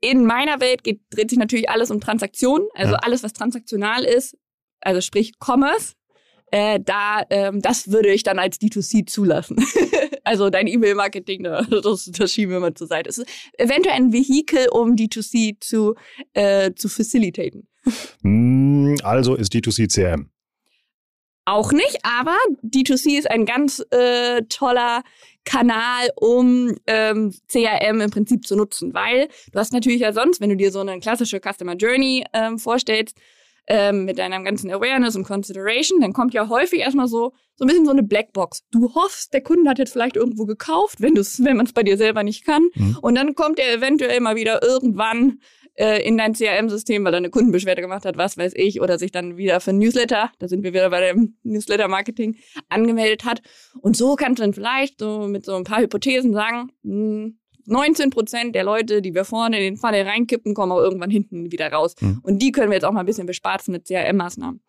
in 0.00 0.24
meiner 0.24 0.60
Welt 0.60 0.84
geht, 0.84 1.00
dreht 1.10 1.30
sich 1.30 1.38
natürlich 1.38 1.68
alles 1.68 1.90
um 1.90 2.00
Transaktionen, 2.00 2.66
also 2.74 2.92
ja. 2.92 2.98
alles, 2.98 3.22
was 3.22 3.32
transaktional 3.34 4.04
ist, 4.04 4.36
also 4.80 5.00
sprich 5.00 5.32
Commerce. 5.38 5.94
Äh, 6.50 6.80
da, 6.82 7.24
ähm, 7.28 7.60
das 7.60 7.90
würde 7.90 8.10
ich 8.10 8.22
dann 8.22 8.38
als 8.38 8.58
D2C 8.58 9.06
zulassen. 9.06 9.56
also 10.24 10.48
dein 10.48 10.66
E-Mail-Marketing, 10.66 11.42
das, 11.42 12.10
das 12.10 12.32
schieben 12.32 12.54
wir 12.54 12.60
mal 12.60 12.72
zur 12.72 12.86
Seite. 12.86 13.10
Es 13.10 13.18
ist 13.18 13.28
eventuell 13.58 13.96
ein 13.96 14.14
Vehikel, 14.14 14.68
um 14.70 14.94
D2C 14.94 15.56
zu, 15.60 15.94
äh, 16.32 16.72
zu 16.72 16.88
facilitaten. 16.88 17.68
Hm, 18.22 18.96
also 19.02 19.34
ist 19.34 19.52
D2C 19.52 19.92
CRM 19.92 20.30
auch 21.48 21.72
nicht, 21.72 21.98
aber 22.02 22.36
D2C 22.62 23.18
ist 23.18 23.30
ein 23.30 23.46
ganz 23.46 23.84
äh, 23.90 24.42
toller 24.48 25.02
Kanal, 25.44 26.10
um 26.16 26.76
ähm, 26.86 27.32
CRM 27.48 28.00
im 28.02 28.10
Prinzip 28.10 28.46
zu 28.46 28.54
nutzen, 28.54 28.92
weil 28.92 29.28
du 29.52 29.58
hast 29.58 29.72
natürlich 29.72 30.00
ja 30.00 30.12
sonst, 30.12 30.40
wenn 30.40 30.50
du 30.50 30.56
dir 30.56 30.70
so 30.70 30.80
eine 30.80 31.00
klassische 31.00 31.40
Customer 31.40 31.74
Journey 31.74 32.24
ähm, 32.34 32.58
vorstellst, 32.58 33.16
ähm, 33.68 34.04
mit 34.06 34.18
deinem 34.18 34.44
ganzen 34.44 34.70
Awareness 34.70 35.14
und 35.14 35.24
Consideration, 35.24 36.00
dann 36.00 36.12
kommt 36.12 36.32
ja 36.32 36.48
häufig 36.48 36.80
erstmal 36.80 37.06
so, 37.06 37.32
so 37.56 37.64
ein 37.64 37.68
bisschen 37.68 37.84
so 37.84 37.90
eine 37.90 38.02
Blackbox. 38.02 38.64
Du 38.70 38.94
hoffst, 38.94 39.34
der 39.34 39.42
Kunde 39.42 39.68
hat 39.68 39.78
jetzt 39.78 39.92
vielleicht 39.92 40.16
irgendwo 40.16 40.46
gekauft, 40.46 41.00
wenn, 41.00 41.14
wenn 41.14 41.56
man 41.56 41.66
es 41.66 41.72
bei 41.72 41.82
dir 41.82 41.98
selber 41.98 42.22
nicht 42.22 42.46
kann. 42.46 42.68
Mhm. 42.74 42.98
Und 43.02 43.14
dann 43.14 43.34
kommt 43.34 43.58
er 43.58 43.72
eventuell 43.72 44.20
mal 44.20 44.36
wieder 44.36 44.62
irgendwann 44.62 45.40
äh, 45.78 46.02
in 46.06 46.18
dein 46.18 46.34
CRM-System, 46.34 47.04
weil 47.04 47.14
er 47.14 47.18
eine 47.18 47.30
Kundenbeschwerde 47.30 47.80
gemacht 47.80 48.04
hat, 48.04 48.16
was 48.16 48.36
weiß 48.36 48.52
ich, 48.56 48.80
oder 48.80 48.98
sich 48.98 49.12
dann 49.12 49.36
wieder 49.36 49.60
für 49.60 49.70
ein 49.70 49.78
Newsletter, 49.78 50.30
da 50.38 50.48
sind 50.48 50.64
wir 50.64 50.72
wieder 50.72 50.90
bei 50.90 51.12
dem 51.12 51.36
Newsletter-Marketing, 51.44 52.36
angemeldet 52.68 53.24
hat. 53.24 53.42
Und 53.80 53.96
so 53.96 54.16
kannst 54.16 54.40
du 54.40 54.42
dann 54.42 54.54
vielleicht 54.54 54.98
so 54.98 55.28
mit 55.28 55.44
so 55.44 55.54
ein 55.54 55.64
paar 55.64 55.80
Hypothesen 55.80 56.32
sagen, 56.32 56.72
mh, 56.82 57.30
19 57.66 58.10
Prozent 58.10 58.54
der 58.54 58.64
Leute, 58.64 59.02
die 59.02 59.14
wir 59.14 59.24
vorne 59.24 59.58
in 59.58 59.62
den 59.62 59.76
Funnel 59.76 60.02
reinkippen, 60.02 60.54
kommen 60.54 60.72
auch 60.72 60.80
irgendwann 60.80 61.10
hinten 61.10 61.52
wieder 61.52 61.70
raus. 61.70 61.94
Mhm. 62.00 62.20
Und 62.22 62.40
die 62.40 62.50
können 62.50 62.70
wir 62.70 62.76
jetzt 62.76 62.84
auch 62.84 62.92
mal 62.92 63.00
ein 63.00 63.06
bisschen 63.06 63.26
bespaßen 63.26 63.70
mit 63.70 63.86
CRM-Maßnahmen 63.86 64.60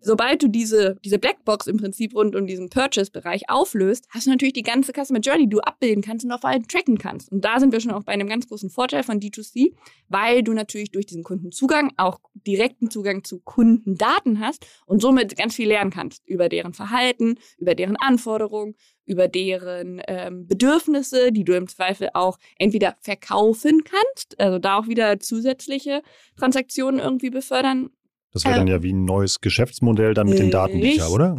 sobald 0.00 0.42
du 0.42 0.48
diese, 0.48 0.96
diese 1.04 1.18
Blackbox 1.18 1.66
im 1.66 1.76
Prinzip 1.76 2.14
rund 2.14 2.36
um 2.36 2.46
diesen 2.46 2.68
Purchase-Bereich 2.68 3.48
auflöst, 3.48 4.06
hast 4.10 4.26
du 4.26 4.30
natürlich 4.30 4.54
die 4.54 4.62
ganze 4.62 4.92
Customer 4.92 5.20
Journey, 5.20 5.44
die 5.44 5.56
du 5.56 5.60
abbilden 5.60 6.02
kannst 6.02 6.24
und 6.24 6.32
auf 6.32 6.44
allem 6.44 6.66
tracken 6.66 6.98
kannst. 6.98 7.30
Und 7.30 7.44
da 7.44 7.60
sind 7.60 7.72
wir 7.72 7.80
schon 7.80 7.92
auch 7.92 8.04
bei 8.04 8.12
einem 8.12 8.28
ganz 8.28 8.48
großen 8.48 8.70
Vorteil 8.70 9.02
von 9.02 9.20
D2C, 9.20 9.74
weil 10.08 10.42
du 10.42 10.52
natürlich 10.52 10.90
durch 10.90 11.06
diesen 11.06 11.24
Kundenzugang 11.24 11.92
auch 11.96 12.20
direkten 12.46 12.90
Zugang 12.90 13.24
zu 13.24 13.40
Kundendaten 13.40 14.40
hast 14.40 14.66
und 14.86 15.00
somit 15.00 15.36
ganz 15.36 15.54
viel 15.54 15.68
lernen 15.68 15.90
kannst 15.90 16.26
über 16.26 16.48
deren 16.48 16.74
Verhalten, 16.74 17.38
über 17.58 17.74
deren 17.74 17.96
Anforderungen, 17.96 18.74
über 19.08 19.26
deren 19.26 20.02
ähm, 20.06 20.46
Bedürfnisse, 20.46 21.32
die 21.32 21.44
du 21.44 21.56
im 21.56 21.66
Zweifel 21.66 22.10
auch 22.12 22.38
entweder 22.58 22.96
verkaufen 23.00 23.82
kannst, 23.84 24.38
also 24.38 24.58
da 24.58 24.78
auch 24.78 24.86
wieder 24.86 25.18
zusätzliche 25.18 26.02
Transaktionen 26.36 27.00
irgendwie 27.00 27.30
befördern 27.30 27.90
das 28.44 28.50
wäre 28.50 28.58
dann 28.60 28.68
ja 28.68 28.82
wie 28.82 28.92
ein 28.92 29.04
neues 29.04 29.40
Geschäftsmodell 29.40 30.14
dann 30.14 30.28
mit 30.28 30.38
den 30.38 30.50
Daten, 30.50 30.80
oder? 31.08 31.36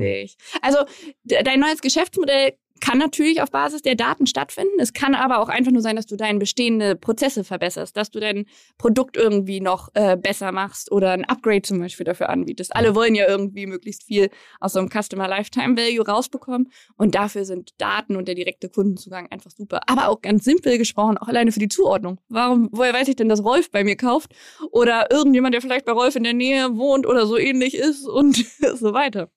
Also 0.61 0.79
dein 1.23 1.59
neues 1.59 1.81
Geschäftsmodell 1.81 2.53
kann 2.79 2.97
natürlich 2.97 3.41
auf 3.41 3.51
Basis 3.51 3.81
der 3.81 3.95
Daten 3.95 4.27
stattfinden. 4.27 4.79
Es 4.79 4.93
kann 4.93 5.15
aber 5.15 5.39
auch 5.39 5.49
einfach 5.49 5.71
nur 5.71 5.81
sein, 5.81 5.95
dass 5.95 6.05
du 6.05 6.15
deine 6.15 6.39
bestehende 6.39 6.95
Prozesse 6.95 7.43
verbesserst, 7.43 7.95
dass 7.95 8.11
du 8.11 8.19
dein 8.19 8.45
Produkt 8.77 9.17
irgendwie 9.17 9.61
noch 9.61 9.89
äh, 9.93 10.17
besser 10.17 10.51
machst 10.51 10.91
oder 10.91 11.11
ein 11.11 11.25
Upgrade 11.25 11.61
zum 11.61 11.79
Beispiel 11.79 12.05
dafür 12.05 12.29
anbietest. 12.29 12.75
Alle 12.75 12.95
wollen 12.95 13.15
ja 13.15 13.27
irgendwie 13.27 13.65
möglichst 13.65 14.03
viel 14.03 14.29
aus 14.59 14.73
so 14.73 14.79
einem 14.79 14.89
Customer 14.89 15.27
Lifetime 15.27 15.77
Value 15.77 16.05
rausbekommen 16.05 16.71
und 16.95 17.15
dafür 17.15 17.45
sind 17.45 17.73
Daten 17.79 18.15
und 18.15 18.27
der 18.27 18.35
direkte 18.35 18.69
Kundenzugang 18.69 19.27
einfach 19.31 19.51
super. 19.51 19.81
Aber 19.87 20.09
auch 20.09 20.21
ganz 20.21 20.43
simpel 20.43 20.77
gesprochen, 20.77 21.17
auch 21.17 21.27
alleine 21.27 21.51
für 21.51 21.59
die 21.59 21.69
Zuordnung. 21.69 22.19
Warum, 22.29 22.69
woher 22.71 22.93
weiß 22.93 23.07
ich 23.07 23.15
denn, 23.15 23.29
dass 23.29 23.43
Rolf 23.43 23.71
bei 23.71 23.83
mir 23.83 23.95
kauft 23.95 24.33
oder 24.71 25.11
irgendjemand, 25.11 25.53
der 25.53 25.61
vielleicht 25.61 25.85
bei 25.85 25.91
Rolf 25.91 26.15
in 26.15 26.23
der 26.23 26.33
Nähe 26.33 26.77
wohnt 26.77 27.05
oder 27.05 27.25
so 27.25 27.37
ähnlich 27.37 27.75
ist 27.75 28.07
und 28.07 28.37
so 28.75 28.93
weiter. 28.93 29.29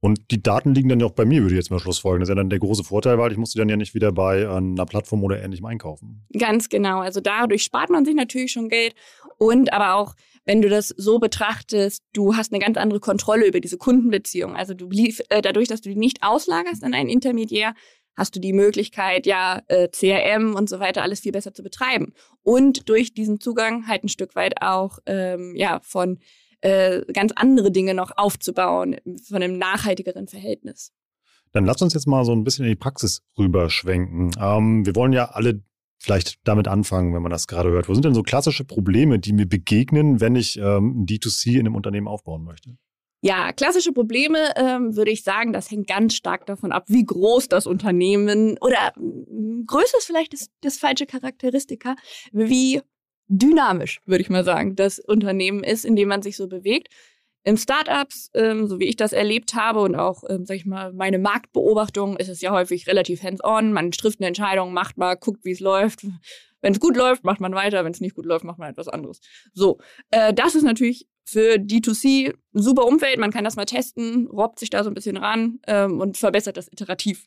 Und 0.00 0.30
die 0.30 0.42
Daten 0.42 0.74
liegen 0.74 0.88
dann 0.88 1.00
ja 1.00 1.06
auch 1.06 1.12
bei 1.12 1.24
mir, 1.24 1.42
würde 1.42 1.54
ich 1.54 1.58
jetzt 1.58 1.70
mal 1.70 1.78
schlussfolgern. 1.78 2.20
Das 2.20 2.28
ist 2.28 2.30
ja 2.30 2.36
dann 2.36 2.50
der 2.50 2.58
große 2.58 2.84
Vorteil, 2.84 3.18
weil 3.18 3.32
ich 3.32 3.38
musste 3.38 3.58
dann 3.58 3.68
ja 3.68 3.76
nicht 3.76 3.94
wieder 3.94 4.12
bei 4.12 4.42
äh, 4.42 4.46
einer 4.46 4.86
Plattform 4.86 5.24
oder 5.24 5.42
ähnlichem 5.42 5.66
einkaufen. 5.66 6.26
Ganz 6.38 6.68
genau. 6.68 7.00
Also 7.00 7.20
dadurch 7.20 7.62
spart 7.62 7.90
man 7.90 8.04
sich 8.04 8.14
natürlich 8.14 8.52
schon 8.52 8.68
Geld. 8.68 8.94
Und 9.38 9.72
aber 9.72 9.94
auch, 9.94 10.14
wenn 10.44 10.62
du 10.62 10.68
das 10.68 10.88
so 10.88 11.18
betrachtest, 11.18 12.02
du 12.12 12.36
hast 12.36 12.52
eine 12.52 12.62
ganz 12.62 12.76
andere 12.76 13.00
Kontrolle 13.00 13.46
über 13.46 13.60
diese 13.60 13.78
Kundenbeziehung. 13.78 14.54
Also 14.54 14.74
du 14.74 14.88
äh, 14.90 15.42
dadurch, 15.42 15.68
dass 15.68 15.80
du 15.80 15.88
die 15.88 15.96
nicht 15.96 16.22
auslagerst 16.22 16.84
an 16.84 16.94
einen 16.94 17.08
Intermediär, 17.08 17.74
hast 18.16 18.34
du 18.34 18.40
die 18.40 18.52
Möglichkeit, 18.52 19.26
ja, 19.26 19.62
äh, 19.68 19.88
CRM 19.88 20.54
und 20.54 20.68
so 20.68 20.80
weiter 20.80 21.02
alles 21.02 21.20
viel 21.20 21.32
besser 21.32 21.52
zu 21.52 21.62
betreiben. 21.62 22.14
Und 22.42 22.88
durch 22.88 23.14
diesen 23.14 23.40
Zugang 23.40 23.86
halt 23.86 24.04
ein 24.04 24.08
Stück 24.08 24.34
weit 24.34 24.62
auch 24.62 24.98
ähm, 25.06 25.54
ja 25.56 25.80
von 25.82 26.18
äh, 26.66 27.04
ganz 27.12 27.32
andere 27.36 27.70
Dinge 27.70 27.94
noch 27.94 28.10
aufzubauen 28.16 28.96
von 29.22 29.42
einem 29.42 29.56
nachhaltigeren 29.56 30.26
Verhältnis. 30.26 30.92
Dann 31.52 31.64
lass 31.64 31.80
uns 31.80 31.94
jetzt 31.94 32.08
mal 32.08 32.24
so 32.24 32.32
ein 32.32 32.42
bisschen 32.42 32.64
in 32.64 32.72
die 32.72 32.76
Praxis 32.76 33.22
rüberschwenken. 33.38 34.32
Ähm, 34.40 34.84
wir 34.84 34.96
wollen 34.96 35.12
ja 35.12 35.26
alle 35.26 35.62
vielleicht 35.98 36.38
damit 36.44 36.66
anfangen, 36.66 37.14
wenn 37.14 37.22
man 37.22 37.30
das 37.30 37.46
gerade 37.46 37.70
hört. 37.70 37.88
Wo 37.88 37.94
sind 37.94 38.04
denn 38.04 38.14
so 38.14 38.22
klassische 38.22 38.64
Probleme, 38.64 39.20
die 39.20 39.32
mir 39.32 39.48
begegnen, 39.48 40.20
wenn 40.20 40.34
ich 40.34 40.58
ähm, 40.58 41.06
D2C 41.08 41.52
in 41.52 41.60
einem 41.60 41.76
Unternehmen 41.76 42.08
aufbauen 42.08 42.42
möchte? 42.42 42.76
Ja, 43.22 43.52
klassische 43.52 43.92
Probleme 43.92 44.38
ähm, 44.56 44.96
würde 44.96 45.12
ich 45.12 45.22
sagen, 45.22 45.52
das 45.52 45.70
hängt 45.70 45.86
ganz 45.86 46.14
stark 46.14 46.46
davon 46.46 46.72
ab, 46.72 46.84
wie 46.88 47.04
groß 47.04 47.48
das 47.48 47.66
Unternehmen 47.66 48.58
oder 48.60 48.92
äh, 48.96 49.64
Größe 49.66 49.96
ist 49.98 50.04
vielleicht 50.04 50.32
das, 50.32 50.48
das 50.60 50.78
falsche 50.78 51.06
Charakteristika, 51.06 51.94
wie 52.32 52.82
dynamisch, 53.28 54.00
würde 54.06 54.22
ich 54.22 54.30
mal 54.30 54.44
sagen, 54.44 54.76
das 54.76 54.98
Unternehmen 54.98 55.64
ist, 55.64 55.84
in 55.84 55.96
dem 55.96 56.08
man 56.08 56.22
sich 56.22 56.36
so 56.36 56.48
bewegt. 56.48 56.88
Im 57.44 57.56
Startups, 57.56 58.30
ähm, 58.34 58.66
so 58.66 58.80
wie 58.80 58.86
ich 58.86 58.96
das 58.96 59.12
erlebt 59.12 59.54
habe 59.54 59.80
und 59.80 59.94
auch, 59.94 60.24
ähm, 60.28 60.46
sag 60.46 60.56
ich 60.56 60.66
mal, 60.66 60.92
meine 60.92 61.18
Marktbeobachtung, 61.18 62.16
ist 62.16 62.28
es 62.28 62.40
ja 62.40 62.50
häufig 62.50 62.88
relativ 62.88 63.22
hands-on. 63.22 63.72
Man 63.72 63.92
trifft 63.92 64.20
eine 64.20 64.26
Entscheidung, 64.26 64.72
macht 64.72 64.98
mal, 64.98 65.14
guckt, 65.14 65.44
wie 65.44 65.52
es 65.52 65.60
läuft. 65.60 66.04
Wenn 66.60 66.72
es 66.72 66.80
gut 66.80 66.96
läuft, 66.96 67.22
macht 67.22 67.40
man 67.40 67.54
weiter. 67.54 67.84
Wenn 67.84 67.92
es 67.92 68.00
nicht 68.00 68.16
gut 68.16 68.26
läuft, 68.26 68.44
macht 68.44 68.58
man 68.58 68.70
etwas 68.70 68.88
anderes. 68.88 69.20
So, 69.52 69.78
äh, 70.10 70.34
das 70.34 70.56
ist 70.56 70.64
natürlich 70.64 71.06
für 71.24 71.54
D2C 71.54 72.34
ein 72.54 72.62
super 72.62 72.84
Umfeld. 72.86 73.18
Man 73.18 73.30
kann 73.30 73.44
das 73.44 73.54
mal 73.54 73.64
testen, 73.64 74.26
robbt 74.26 74.58
sich 74.58 74.70
da 74.70 74.82
so 74.82 74.90
ein 74.90 74.94
bisschen 74.94 75.16
ran 75.16 75.60
ähm, 75.68 76.00
und 76.00 76.16
verbessert 76.16 76.56
das 76.56 76.66
iterativ 76.66 77.26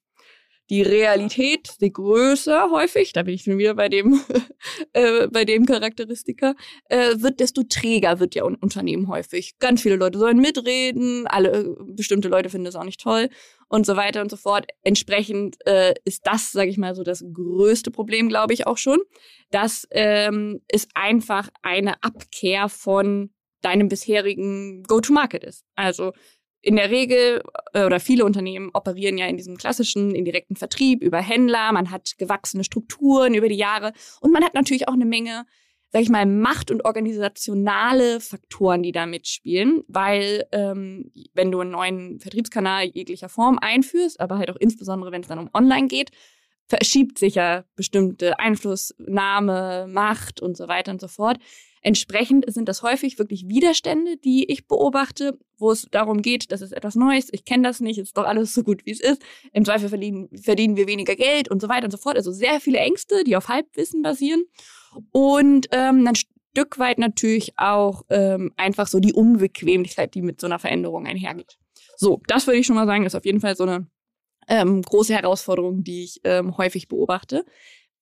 die 0.70 0.82
Realität, 0.82 1.76
die 1.82 1.92
größer 1.92 2.70
häufig, 2.72 3.14
da 3.14 3.24
bin 3.24 3.34
ich 3.34 3.44
schon 3.44 3.58
wieder 3.58 3.74
bei 3.74 3.90
dem, 3.90 4.22
äh, 4.94 5.28
bei 5.28 5.46
dem 5.46 5.66
Charakteristika, 5.66 6.56
äh, 6.90 7.16
wird, 7.18 7.40
desto 7.40 7.64
träger 7.64 8.20
wird 8.20 8.36
ja 8.36 8.46
ein 8.46 8.56
Unternehmen 8.56 9.08
häufig. 9.08 9.58
Ganz 9.60 9.82
viele 9.82 9.96
Leute 9.96 10.20
sollen 10.20 10.40
mitreden, 10.40 11.26
alle 11.28 11.76
bestimmte 11.86 12.28
Leute 12.28 12.50
finden 12.50 12.66
das 12.66 12.76
auch 12.76 12.84
nicht 12.84 13.02
toll 13.02 13.30
und 13.68 13.86
so 13.86 13.96
weiter 13.96 14.22
und 14.22 14.30
so 14.30 14.38
fort. 14.38 14.68
Entsprechend 14.84 15.58
äh, 15.66 15.94
ist 16.06 16.28
das, 16.28 16.52
sage 16.52 16.70
ich 16.70 16.78
mal, 16.78 16.96
so 16.96 17.04
das 17.04 17.24
größte 17.34 17.92
Problem, 17.92 18.30
glaube 18.30 18.54
ich 18.54 18.68
auch 18.68 18.78
schon. 18.78 19.00
Das 19.52 19.88
ähm, 19.92 20.62
ist 20.68 20.90
einfach 20.94 21.50
eine 21.64 22.04
Abkehr 22.04 22.70
von 22.70 23.32
deinem 23.62 23.90
bisherigen 23.90 24.84
Go-to-Market 24.84 25.44
ist. 25.44 25.66
Also 25.76 26.14
in 26.62 26.75
der 26.75 26.89
Regel 26.89 27.42
äh, 27.74 27.86
oder 27.86 28.00
viele 28.00 28.25
Unternehmen 28.25 28.70
operieren 28.74 29.18
ja 29.18 29.28
in 29.28 29.38
diesem 29.38 29.58
klassischen 29.58 30.13
indirekten 30.13 30.56
Vertrieb 30.56 31.01
über 31.01 31.20
Händler. 31.20 31.72
Man 31.72 31.92
hat 31.92 32.18
gewachsene 32.18 32.63
Strukturen 32.63 33.34
über 33.34 33.50
die 33.50 33.56
Jahre 33.56 33.94
und 34.22 34.32
man 34.32 34.44
hat 34.44 34.54
natürlich 34.54 34.88
auch 34.88 34.94
eine 34.94 35.06
Menge, 35.06 35.46
sag 35.92 36.01
ich 36.01 36.10
mal, 36.10 36.25
Macht- 36.25 36.72
und 36.72 36.84
organisationale 36.84 38.20
Faktoren, 38.20 38.84
die 38.84 38.92
da 38.92 39.06
mitspielen, 39.06 39.84
weil 39.88 40.46
ähm, 40.51 41.12
wenn 41.34 41.51
du 41.51 41.62
einen 41.62 41.72
neuen 41.72 42.20
Vertriebskanal 42.20 42.86
jeglicher 42.86 43.30
Form 43.30 43.58
einführst, 43.60 44.20
aber 44.20 44.38
halt 44.38 44.51
auch 44.51 44.58
insbesondere, 44.58 45.12
wenn 45.12 45.22
es 45.22 45.28
dann 45.28 45.39
um 45.39 45.50
Online 45.54 45.88
geht, 45.88 46.12
verschiebt 46.68 47.18
sich 47.18 47.36
ja 47.36 47.63
bestimmte 47.75 48.38
Einflussnahme, 48.38 49.88
Macht 49.89 50.42
und 50.42 50.56
so 50.56 50.68
weiter 50.68 50.92
und 50.92 51.01
so 51.01 51.08
fort. 51.08 51.39
Entsprechend 51.81 52.51
sind 52.51 52.67
das 52.67 52.83
häufig 52.83 53.17
wirklich 53.19 53.48
Widerstände, 53.48 54.17
die 54.17 54.51
ich 54.51 54.67
beobachte, 54.67 55.38
wo 55.57 55.71
es 55.71 55.88
darum 55.91 56.21
geht, 56.21 56.51
das 56.51 56.62
ist 56.62 56.71
etwas 56.71 56.95
Neues, 56.95 57.29
ich 57.31 57.45
kenne 57.45 57.63
das 57.63 57.79
nicht, 57.79 57.98
ist 57.98 58.17
doch 58.17 58.25
alles 58.25 58.53
so 58.53 58.63
gut, 58.63 58.86
wie 58.86 58.91
es 58.91 59.00
ist. 59.00 59.21
Im 59.53 59.65
Zweifel 59.65 59.89
verdienen, 59.89 60.29
verdienen 60.36 60.75
wir 60.75 60.88
weniger 60.88 61.15
Geld 61.15 61.50
und 61.50 61.62
so 61.62 61.69
weiter 61.69 61.86
und 61.86 61.91
so 61.91 61.98
fort. 61.98 62.17
Also 62.17 62.31
sehr 62.31 62.59
viele 62.59 62.79
Ängste, 62.79 63.24
die 63.24 63.36
auf 63.36 63.48
Halbwissen 63.48 64.01
basieren. 64.01 64.43
Und 65.12 65.67
ähm, 65.71 66.07
ein 66.07 66.15
Stück 66.15 66.79
weit 66.79 66.98
natürlich 66.98 67.57
auch 67.57 68.03
ähm, 68.09 68.51
einfach 68.57 68.88
so 68.88 69.00
die 69.00 69.13
Unbequemlichkeit, 69.13 70.13
die 70.15 70.21
mit 70.21 70.41
so 70.41 70.48
einer 70.48 70.59
Veränderung 70.59 71.05
einhergeht. 71.05 71.57
So, 71.95 72.21
das 72.27 72.48
würde 72.48 72.59
ich 72.59 72.65
schon 72.65 72.75
mal 72.75 72.88
sagen, 72.88 73.05
ist 73.05 73.15
auf 73.15 73.25
jeden 73.25 73.41
Fall 73.41 73.55
so 73.55 73.63
eine 73.63 73.88
ähm, 74.48 74.81
große 74.81 75.13
Herausforderung, 75.13 75.83
die 75.83 76.03
ich 76.05 76.21
ähm, 76.24 76.57
häufig 76.57 76.88
beobachte. 76.88 77.45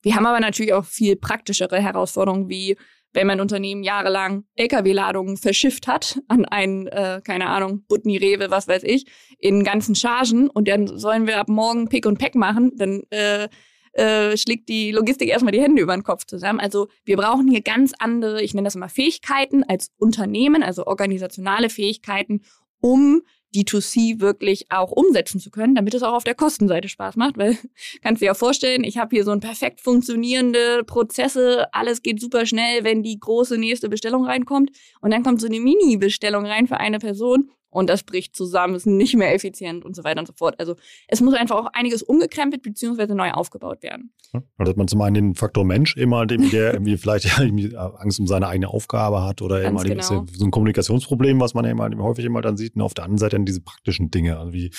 Wir 0.01 0.15
haben 0.15 0.25
aber 0.25 0.39
natürlich 0.39 0.74
auch 0.74 0.86
viel 0.86 1.15
praktischere 1.15 1.81
Herausforderungen 1.81 2.48
wie 2.50 2.77
wenn 3.14 3.28
mein 3.28 3.42
Unternehmen 3.42 3.84
jahrelang 3.84 4.44
Lkw-Ladungen 4.56 5.38
verschifft 5.38 5.88
hat 5.88 6.20
an 6.28 6.46
einen, 6.46 6.88
äh, 6.88 7.22
keine 7.24 7.48
Ahnung, 7.48 7.84
Butni, 7.88 8.18
Rewe, 8.18 8.52
was 8.52 8.68
weiß 8.68 8.84
ich, 8.84 9.06
in 9.40 9.64
ganzen 9.64 9.96
Chargen 9.96 10.50
und 10.50 10.68
dann 10.68 10.88
sollen 10.88 11.28
wir 11.28 11.40
ab 11.40 11.50
morgen 11.50 11.90
Pick 11.90 12.06
und 12.06 12.20
Pack 12.20 12.36
machen, 12.36 12.72
dann 12.76 13.04
äh, 13.10 13.48
äh, 13.94 14.38
schlägt 14.38 14.70
die 14.70 14.92
Logistik 14.92 15.30
erstmal 15.30 15.52
die 15.52 15.62
Hände 15.62 15.82
über 15.82 15.96
den 15.96 16.04
Kopf 16.04 16.26
zusammen. 16.26 16.60
Also 16.60 16.88
wir 17.04 17.18
brauchen 17.18 17.48
hier 17.48 17.62
ganz 17.62 17.94
andere, 17.98 18.44
ich 18.44 18.54
nenne 18.54 18.68
das 18.68 18.76
immer 18.76 18.90
Fähigkeiten 18.90 19.64
als 19.64 19.90
Unternehmen, 19.98 20.62
also 20.62 20.86
organisationale 20.86 21.70
Fähigkeiten, 21.70 22.42
um 22.80 23.24
D2C 23.58 24.20
wirklich 24.20 24.68
auch 24.70 24.92
umsetzen 24.92 25.40
zu 25.40 25.50
können, 25.50 25.76
damit 25.76 25.94
es 25.94 26.04
auch 26.04 26.14
auf 26.14 26.24
der 26.24 26.36
Kostenseite 26.36 26.90
Spaß 26.90 27.16
macht, 27.16 27.38
weil 27.38 27.58
kannst 28.04 28.22
du 28.22 28.26
dir 28.26 28.28
ja 28.28 28.34
vorstellen, 28.34 28.84
ich 28.84 28.98
habe 28.98 29.16
hier 29.16 29.24
so 29.24 29.32
ein 29.32 29.40
perfekt 29.40 29.82
funktionierende 29.82 30.84
Prozesse, 30.86 31.68
alles 31.74 32.02
geht 32.02 32.22
super 32.22 32.46
schnell, 32.46 32.84
wenn 32.84 33.04
die 33.04 33.20
große 33.20 33.58
nächste 33.58 33.90
Bestellung 33.90 34.26
reinkommt 34.26 34.72
und 35.02 35.12
dann 35.12 35.24
kommt 35.24 35.42
so 35.42 35.48
eine 35.48 35.60
Mini-Bestellung 35.60 36.46
rein 36.46 36.68
für 36.68 36.78
eine 36.78 37.00
Person 37.00 37.52
und 37.77 37.91
das 37.91 38.01
bricht 38.01 38.36
zusammen, 38.36 38.74
ist 38.74 38.88
nicht 38.88 39.15
mehr 39.15 39.36
effizient 39.36 39.86
und 39.86 39.96
so 39.96 40.03
weiter 40.03 40.19
und 40.19 40.25
so 40.25 40.34
fort. 40.34 40.55
Also 40.60 40.75
es 41.07 41.22
muss 41.22 41.36
einfach 41.36 41.57
auch 41.57 41.67
einiges 41.74 42.01
umgekrempelt 42.01 42.63
bzw. 42.63 43.13
neu 43.13 43.29
aufgebaut 43.29 43.84
werden. 43.84 44.12
Ja, 44.34 44.41
da 44.57 44.65
hat 44.65 44.77
man 44.77 44.88
zum 44.88 45.00
einen 45.01 45.13
den 45.13 45.36
Faktor 45.36 45.63
Mensch 45.63 45.96
immer, 45.96 46.25
dem, 46.25 46.50
der 46.50 46.74
irgendwie 46.74 46.98
vielleicht 46.98 47.25
ja, 47.25 47.43
irgendwie 47.43 47.77
Angst 47.77 48.19
um 48.19 48.25
seine 48.25 48.48
eigene 48.48 48.69
Aufgabe 48.69 49.24
hat 49.24 49.43
oder 49.43 49.62
Ganz 49.62 49.84
immer 49.84 49.89
genau. 49.93 50.25
so 50.34 50.46
ein 50.46 50.50
Kommunikationsproblem, 50.50 51.39
was 51.39 51.53
man 51.53 51.65
ja 51.65 51.72
immer 51.72 51.89
häufig 52.00 52.25
immer 52.25 52.41
dann 52.41 52.57
sieht. 52.57 52.75
Und 52.75 52.81
auf 52.81 52.96
der 52.96 53.03
anderen 53.03 53.19
Seite 53.19 53.36
dann 53.36 53.46
diese 53.46 53.62
praktischen 53.62 54.10
Dinge, 54.10 54.39
also 54.39 54.53
wie 54.53 54.72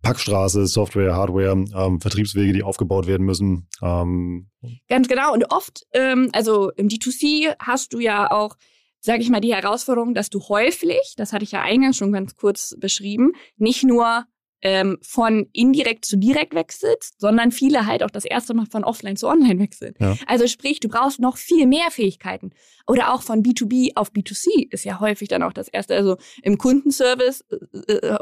Packstraße, 0.00 0.66
Software, 0.66 1.14
Hardware, 1.14 1.52
ähm, 1.52 2.00
Vertriebswege, 2.00 2.54
die 2.54 2.62
aufgebaut 2.62 3.06
werden 3.06 3.26
müssen. 3.26 3.68
Ähm. 3.82 4.48
Ganz 4.88 5.08
genau. 5.08 5.34
Und 5.34 5.52
oft, 5.52 5.84
ähm, 5.92 6.30
also 6.32 6.70
im 6.70 6.88
D2C 6.88 7.54
hast 7.58 7.92
du 7.92 7.98
ja 7.98 8.30
auch 8.30 8.56
sage 9.04 9.20
ich 9.20 9.28
mal, 9.28 9.40
die 9.40 9.54
Herausforderung, 9.54 10.14
dass 10.14 10.30
du 10.30 10.40
häufig, 10.48 11.14
das 11.16 11.32
hatte 11.34 11.44
ich 11.44 11.52
ja 11.52 11.60
eingangs 11.60 11.98
schon 11.98 12.12
ganz 12.12 12.36
kurz 12.36 12.74
beschrieben, 12.78 13.32
nicht 13.58 13.84
nur 13.84 14.24
ähm, 14.62 14.96
von 15.02 15.46
indirekt 15.52 16.06
zu 16.06 16.16
direkt 16.16 16.54
wechselst, 16.54 17.20
sondern 17.20 17.52
viele 17.52 17.84
halt 17.84 18.02
auch 18.02 18.10
das 18.10 18.24
erste 18.24 18.54
Mal 18.54 18.64
von 18.64 18.82
offline 18.82 19.16
zu 19.16 19.28
online 19.28 19.60
wechseln. 19.60 19.92
Ja. 20.00 20.16
Also 20.26 20.46
sprich, 20.46 20.80
du 20.80 20.88
brauchst 20.88 21.20
noch 21.20 21.36
viel 21.36 21.66
mehr 21.66 21.90
Fähigkeiten. 21.90 22.52
Oder 22.86 23.12
auch 23.12 23.20
von 23.20 23.42
B2B 23.42 23.90
auf 23.94 24.10
B2C 24.10 24.72
ist 24.72 24.84
ja 24.84 25.00
häufig 25.00 25.28
dann 25.28 25.42
auch 25.42 25.52
das 25.52 25.68
erste. 25.68 25.94
Also 25.94 26.16
im 26.42 26.56
Kundenservice 26.56 27.44
äh, 27.50 27.92
äh, 27.92 28.16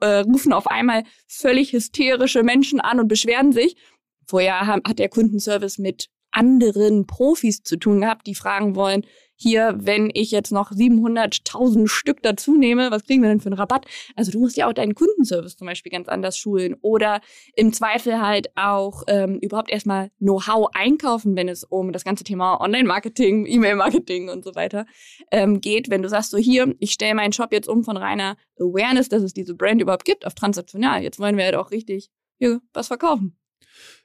äh, 0.00 0.18
rufen 0.20 0.52
auf 0.52 0.68
einmal 0.68 1.02
völlig 1.26 1.72
hysterische 1.72 2.44
Menschen 2.44 2.80
an 2.80 3.00
und 3.00 3.08
beschweren 3.08 3.50
sich. 3.50 3.76
Vorher 4.24 4.68
hat 4.68 5.00
der 5.00 5.08
Kundenservice 5.08 5.78
mit 5.78 6.10
anderen 6.30 7.06
Profis 7.06 7.62
zu 7.62 7.76
tun 7.76 8.02
gehabt, 8.02 8.26
die 8.28 8.34
fragen 8.36 8.76
wollen, 8.76 9.04
hier, 9.38 9.74
wenn 9.78 10.10
ich 10.12 10.30
jetzt 10.32 10.50
noch 10.50 10.72
700.000 10.72 11.86
Stück 11.86 12.22
dazu 12.22 12.56
nehme, 12.56 12.90
was 12.90 13.04
kriegen 13.04 13.22
wir 13.22 13.28
denn 13.28 13.40
für 13.40 13.46
einen 13.46 13.58
Rabatt? 13.58 13.86
Also 14.16 14.32
du 14.32 14.40
musst 14.40 14.56
ja 14.56 14.68
auch 14.68 14.72
deinen 14.72 14.94
Kundenservice 14.94 15.56
zum 15.56 15.66
Beispiel 15.66 15.92
ganz 15.92 16.08
anders 16.08 16.36
schulen 16.36 16.76
oder 16.82 17.20
im 17.54 17.72
Zweifel 17.72 18.20
halt 18.20 18.50
auch 18.56 19.04
ähm, 19.06 19.38
überhaupt 19.40 19.70
erstmal 19.70 20.10
Know-how 20.18 20.68
einkaufen, 20.74 21.36
wenn 21.36 21.48
es 21.48 21.62
um 21.62 21.92
das 21.92 22.04
ganze 22.04 22.24
Thema 22.24 22.60
Online-Marketing, 22.60 23.46
E-Mail-Marketing 23.46 24.28
und 24.28 24.44
so 24.44 24.54
weiter 24.56 24.86
ähm, 25.30 25.60
geht. 25.60 25.88
Wenn 25.88 26.02
du 26.02 26.08
sagst, 26.08 26.32
so 26.32 26.38
hier, 26.38 26.74
ich 26.80 26.92
stelle 26.92 27.14
meinen 27.14 27.32
Shop 27.32 27.52
jetzt 27.52 27.68
um 27.68 27.84
von 27.84 27.96
reiner 27.96 28.36
Awareness, 28.58 29.08
dass 29.08 29.22
es 29.22 29.32
diese 29.32 29.54
Brand 29.54 29.80
überhaupt 29.80 30.04
gibt, 30.04 30.26
auf 30.26 30.34
transaktional. 30.34 31.02
Jetzt 31.02 31.20
wollen 31.20 31.36
wir 31.36 31.44
halt 31.44 31.54
auch 31.54 31.70
richtig 31.70 32.10
hier 32.38 32.60
was 32.72 32.88
verkaufen. 32.88 33.36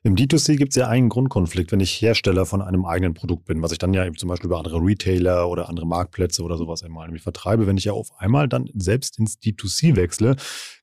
Im 0.03 0.15
D2C 0.15 0.58
gibt 0.58 0.72
es 0.72 0.75
ja 0.75 0.88
einen 0.88 1.08
Grundkonflikt, 1.08 1.72
wenn 1.72 1.80
ich 1.80 2.01
Hersteller 2.01 2.46
von 2.46 2.62
einem 2.62 2.86
eigenen 2.86 3.13
Produkt 3.13 3.46
bin, 3.46 3.62
was 3.62 3.72
ich 3.72 3.77
dann 3.77 3.94
ja 3.94 4.06
eben 4.06 4.18
zum 4.18 4.27
Beispiel 4.30 4.48
über 4.48 4.58
andere 4.58 4.80
Retailer 4.80 5.50
oder 5.50 5.70
andere 5.70 5.88
Marktplätze 5.88 6.44
oder 6.44 6.58
sowas 6.58 6.84
einmal 6.84 7.08
nämlich 7.08 7.24
vertreibe. 7.24 7.68
Wenn 7.68 7.77
ich 7.77 7.86
ja 7.86 7.94
auf 7.94 8.10
einmal 8.18 8.50
dann 8.50 8.70
selbst 8.74 9.18
ins 9.18 9.39
D2C 9.39 9.96
wechsle, 9.96 10.36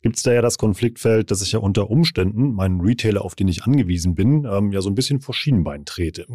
gibt 0.03 0.17
es 0.17 0.23
da 0.23 0.33
ja 0.33 0.41
das 0.41 0.57
Konfliktfeld, 0.57 1.31
dass 1.31 1.43
ich 1.43 1.53
ja 1.53 1.59
unter 1.59 1.91
Umständen 1.91 2.55
meinen 2.55 2.81
Retailer, 2.81 3.23
auf 3.23 3.35
den 3.35 3.49
ich 3.49 3.65
angewiesen 3.65 4.15
bin, 4.15 4.47
ähm, 4.51 4.73
ja 4.73 4.81
so 4.81 4.89
ein 4.89 4.95
bisschen 4.95 5.21
vor 5.21 5.35
Schienenbein 5.35 5.85
trete. 5.85 6.27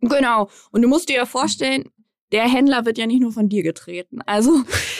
Genau. 0.00 0.50
Und 0.70 0.82
du 0.82 0.88
musst 0.88 1.08
dir 1.08 1.16
ja 1.16 1.26
vorstellen, 1.26 1.84
der 2.32 2.48
Händler 2.48 2.84
wird 2.84 2.98
ja 2.98 3.06
nicht 3.06 3.20
nur 3.20 3.32
von 3.32 3.48
dir 3.48 3.62
getreten. 3.62 4.20
Also 4.26 4.50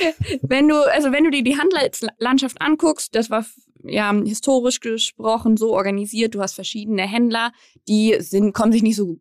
wenn 0.42 0.68
du, 0.68 0.76
also 0.90 1.12
wenn 1.12 1.24
du 1.24 1.30
dir 1.30 1.42
die 1.42 1.58
Handelslandschaft 1.58 2.62
anguckst, 2.62 3.14
das 3.14 3.28
war 3.28 3.44
ja 3.84 4.12
historisch 4.24 4.80
gesprochen 4.80 5.56
so 5.56 5.72
organisiert. 5.74 6.34
Du 6.34 6.40
hast 6.40 6.54
verschiedene 6.54 7.02
Händler, 7.02 7.52
die 7.88 8.16
sind, 8.20 8.52
kommen 8.52 8.72
sich 8.72 8.82
nicht 8.82 8.96
so 8.96 9.18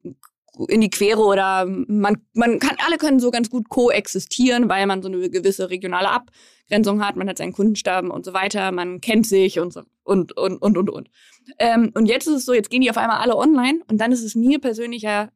in 0.68 0.82
die 0.82 0.90
Quere 0.90 1.22
oder 1.22 1.66
man, 1.66 2.18
man 2.34 2.60
kann, 2.60 2.78
alle 2.86 2.98
können 2.98 3.20
so 3.20 3.32
ganz 3.32 3.50
gut 3.50 3.70
koexistieren, 3.70 4.70
weil 4.70 4.86
man 4.86 5.02
so 5.02 5.10
eine 5.10 5.30
gewisse 5.30 5.70
regionale 5.70 6.10
Abgrenzung 6.10 7.04
hat, 7.04 7.16
man 7.16 7.28
hat 7.28 7.40
seinen 7.40 7.54
Kundenstamm 7.54 8.12
und 8.12 8.24
so 8.24 8.34
weiter, 8.34 8.72
man 8.72 9.02
kennt 9.02 9.26
sich 9.26 9.60
und 9.60 9.74
so, 9.74 9.82
und, 10.04 10.38
und, 10.38 10.62
und, 10.62 10.78
und, 10.78 10.90
und. 10.90 11.10
Ähm, 11.58 11.92
und 11.96 12.06
jetzt 12.06 12.28
ist 12.28 12.36
es 12.36 12.46
so, 12.46 12.54
jetzt 12.54 12.70
gehen 12.70 12.82
die 12.82 12.90
auf 12.92 12.98
einmal 12.98 13.18
alle 13.18 13.36
online 13.36 13.82
und 13.90 13.98
dann 14.00 14.12
ist 14.12 14.24
es 14.24 14.36
mir 14.36 14.60
persönlich 14.60 15.02
ja 15.02 15.30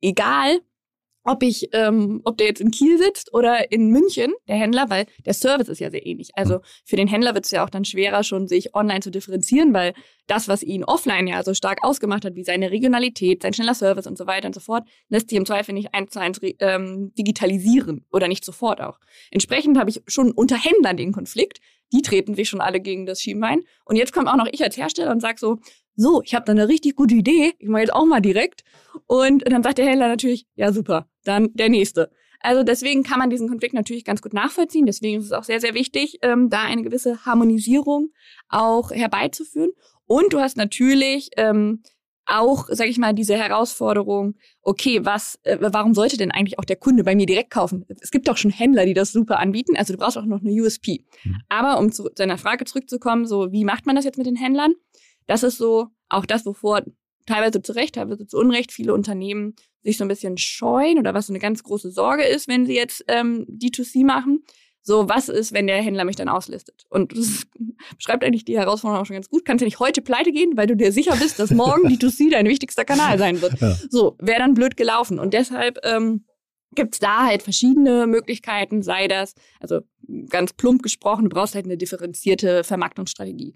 egal, 0.00 0.60
ob 1.24 1.42
ich, 1.42 1.70
ähm, 1.72 2.20
ob 2.24 2.36
der 2.36 2.48
jetzt 2.48 2.60
in 2.60 2.70
Kiel 2.70 2.98
sitzt 2.98 3.32
oder 3.32 3.72
in 3.72 3.88
München, 3.88 4.32
der 4.46 4.56
Händler, 4.56 4.90
weil 4.90 5.06
der 5.24 5.32
Service 5.34 5.68
ist 5.68 5.80
ja 5.80 5.90
sehr 5.90 6.06
ähnlich. 6.06 6.30
Also 6.34 6.60
für 6.84 6.96
den 6.96 7.08
Händler 7.08 7.34
wird 7.34 7.46
es 7.46 7.50
ja 7.50 7.64
auch 7.64 7.70
dann 7.70 7.84
schwerer, 7.84 8.22
schon 8.22 8.46
sich 8.46 8.74
online 8.74 9.00
zu 9.00 9.10
differenzieren, 9.10 9.72
weil 9.72 9.94
das, 10.26 10.48
was 10.48 10.62
ihn 10.62 10.84
offline 10.84 11.26
ja 11.26 11.42
so 11.42 11.54
stark 11.54 11.82
ausgemacht 11.82 12.24
hat, 12.24 12.36
wie 12.36 12.44
seine 12.44 12.70
Regionalität, 12.70 13.42
sein 13.42 13.54
schneller 13.54 13.74
Service 13.74 14.06
und 14.06 14.18
so 14.18 14.26
weiter 14.26 14.46
und 14.46 14.54
so 14.54 14.60
fort, 14.60 14.86
lässt 15.08 15.30
sich 15.30 15.38
im 15.38 15.46
Zweifel 15.46 15.72
nicht 15.72 15.94
eins 15.94 16.12
zu 16.12 16.20
eins 16.20 16.40
ähm, 16.60 17.12
digitalisieren 17.16 18.04
oder 18.12 18.28
nicht 18.28 18.44
sofort 18.44 18.80
auch. 18.80 18.98
Entsprechend 19.30 19.78
habe 19.78 19.90
ich 19.90 20.02
schon 20.06 20.30
unter 20.30 20.56
Händlern 20.62 20.96
den 20.96 21.12
Konflikt. 21.12 21.58
Die 21.92 22.02
treten 22.02 22.34
sich 22.34 22.48
schon 22.48 22.60
alle 22.60 22.80
gegen 22.80 23.06
das 23.06 23.20
Schienbein. 23.20 23.62
Und 23.84 23.96
jetzt 23.96 24.12
kommt 24.12 24.28
auch 24.28 24.36
noch 24.36 24.48
ich 24.50 24.62
als 24.62 24.76
Hersteller 24.76 25.10
und 25.10 25.20
sag 25.20 25.38
so, 25.38 25.58
so, 25.96 26.22
ich 26.22 26.34
habe 26.34 26.44
da 26.44 26.52
eine 26.52 26.68
richtig 26.68 26.96
gute 26.96 27.14
Idee, 27.14 27.52
ich 27.58 27.68
mache 27.68 27.82
jetzt 27.82 27.94
auch 27.94 28.04
mal 28.04 28.20
direkt. 28.20 28.64
Und 29.06 29.44
dann 29.50 29.62
sagt 29.62 29.78
der 29.78 29.86
Händler 29.86 30.08
natürlich, 30.08 30.46
ja 30.54 30.72
super, 30.72 31.08
dann 31.24 31.52
der 31.54 31.68
nächste. 31.68 32.10
Also 32.40 32.62
deswegen 32.62 33.04
kann 33.04 33.18
man 33.18 33.30
diesen 33.30 33.48
Konflikt 33.48 33.74
natürlich 33.74 34.04
ganz 34.04 34.20
gut 34.20 34.34
nachvollziehen. 34.34 34.84
Deswegen 34.84 35.18
ist 35.18 35.26
es 35.26 35.32
auch 35.32 35.44
sehr, 35.44 35.60
sehr 35.60 35.74
wichtig, 35.74 36.18
ähm, 36.22 36.50
da 36.50 36.62
eine 36.62 36.82
gewisse 36.82 37.24
Harmonisierung 37.24 38.10
auch 38.48 38.90
herbeizuführen. 38.90 39.70
Und 40.06 40.34
du 40.34 40.40
hast 40.40 40.58
natürlich 40.58 41.30
ähm, 41.38 41.82
auch, 42.26 42.68
sag 42.70 42.88
ich 42.88 42.98
mal, 42.98 43.14
diese 43.14 43.36
Herausforderung, 43.36 44.34
okay, 44.62 45.04
was, 45.04 45.38
äh, 45.44 45.58
warum 45.60 45.94
sollte 45.94 46.16
denn 46.16 46.30
eigentlich 46.30 46.58
auch 46.58 46.64
der 46.64 46.76
Kunde 46.76 47.04
bei 47.04 47.14
mir 47.14 47.26
direkt 47.26 47.50
kaufen? 47.50 47.86
Es 48.00 48.10
gibt 48.10 48.28
doch 48.28 48.36
schon 48.36 48.50
Händler, 48.50 48.86
die 48.86 48.94
das 48.94 49.12
super 49.12 49.38
anbieten, 49.38 49.76
also 49.76 49.92
du 49.92 49.98
brauchst 49.98 50.18
auch 50.18 50.24
noch 50.24 50.40
eine 50.40 50.52
USP. 50.52 51.04
Mhm. 51.24 51.36
Aber 51.48 51.78
um 51.78 51.92
zu 51.92 52.08
deiner 52.10 52.38
Frage 52.38 52.64
zurückzukommen, 52.64 53.26
so 53.26 53.52
wie 53.52 53.64
macht 53.64 53.86
man 53.86 53.96
das 53.96 54.04
jetzt 54.04 54.18
mit 54.18 54.26
den 54.26 54.36
Händlern? 54.36 54.74
Das 55.26 55.42
ist 55.42 55.58
so 55.58 55.88
auch 56.08 56.26
das, 56.26 56.44
wovor 56.44 56.82
teilweise 57.26 57.62
zu 57.62 57.72
Recht, 57.72 57.94
teilweise 57.94 58.26
zu 58.26 58.38
Unrecht 58.38 58.72
viele 58.72 58.94
Unternehmen 58.94 59.54
sich 59.82 59.98
so 59.98 60.04
ein 60.04 60.08
bisschen 60.08 60.38
scheuen 60.38 60.98
oder 60.98 61.14
was 61.14 61.26
so 61.26 61.32
eine 61.32 61.38
ganz 61.38 61.62
große 61.62 61.90
Sorge 61.90 62.24
ist, 62.24 62.48
wenn 62.48 62.66
sie 62.66 62.74
jetzt 62.74 63.04
ähm, 63.08 63.46
D2C 63.48 64.04
machen. 64.04 64.44
So, 64.86 65.08
was 65.08 65.30
ist, 65.30 65.52
wenn 65.52 65.66
der 65.66 65.80
Händler 65.80 66.04
mich 66.04 66.16
dann 66.16 66.28
auslistet? 66.28 66.84
Und 66.90 67.16
das 67.16 67.44
beschreibt 67.96 68.22
eigentlich 68.22 68.44
die 68.44 68.58
Herausforderung 68.58 69.02
auch 69.02 69.06
schon 69.06 69.14
ganz 69.14 69.30
gut. 69.30 69.44
Kannst 69.44 69.62
ja 69.62 69.66
nicht 69.66 69.80
heute 69.80 70.02
pleite 70.02 70.30
gehen, 70.30 70.56
weil 70.56 70.66
du 70.66 70.76
dir 70.76 70.92
sicher 70.92 71.16
bist, 71.16 71.38
dass 71.38 71.50
morgen 71.50 71.88
D2C 71.88 72.30
dein 72.30 72.46
wichtigster 72.46 72.84
Kanal 72.84 73.18
sein 73.18 73.40
wird. 73.40 73.58
Ja. 73.60 73.76
So, 73.88 74.16
wäre 74.20 74.40
dann 74.40 74.54
blöd 74.54 74.76
gelaufen. 74.76 75.18
Und 75.18 75.32
deshalb 75.32 75.78
ähm, 75.84 76.26
gibt 76.74 76.94
es 76.94 76.98
da 76.98 77.24
halt 77.24 77.42
verschiedene 77.42 78.06
Möglichkeiten, 78.06 78.82
sei 78.82 79.08
das, 79.08 79.34
also 79.60 79.80
ganz 80.28 80.52
plump 80.52 80.82
gesprochen, 80.82 81.24
du 81.24 81.30
brauchst 81.30 81.54
halt 81.54 81.64
eine 81.64 81.78
differenzierte 81.78 82.64
Vermarktungsstrategie. 82.64 83.54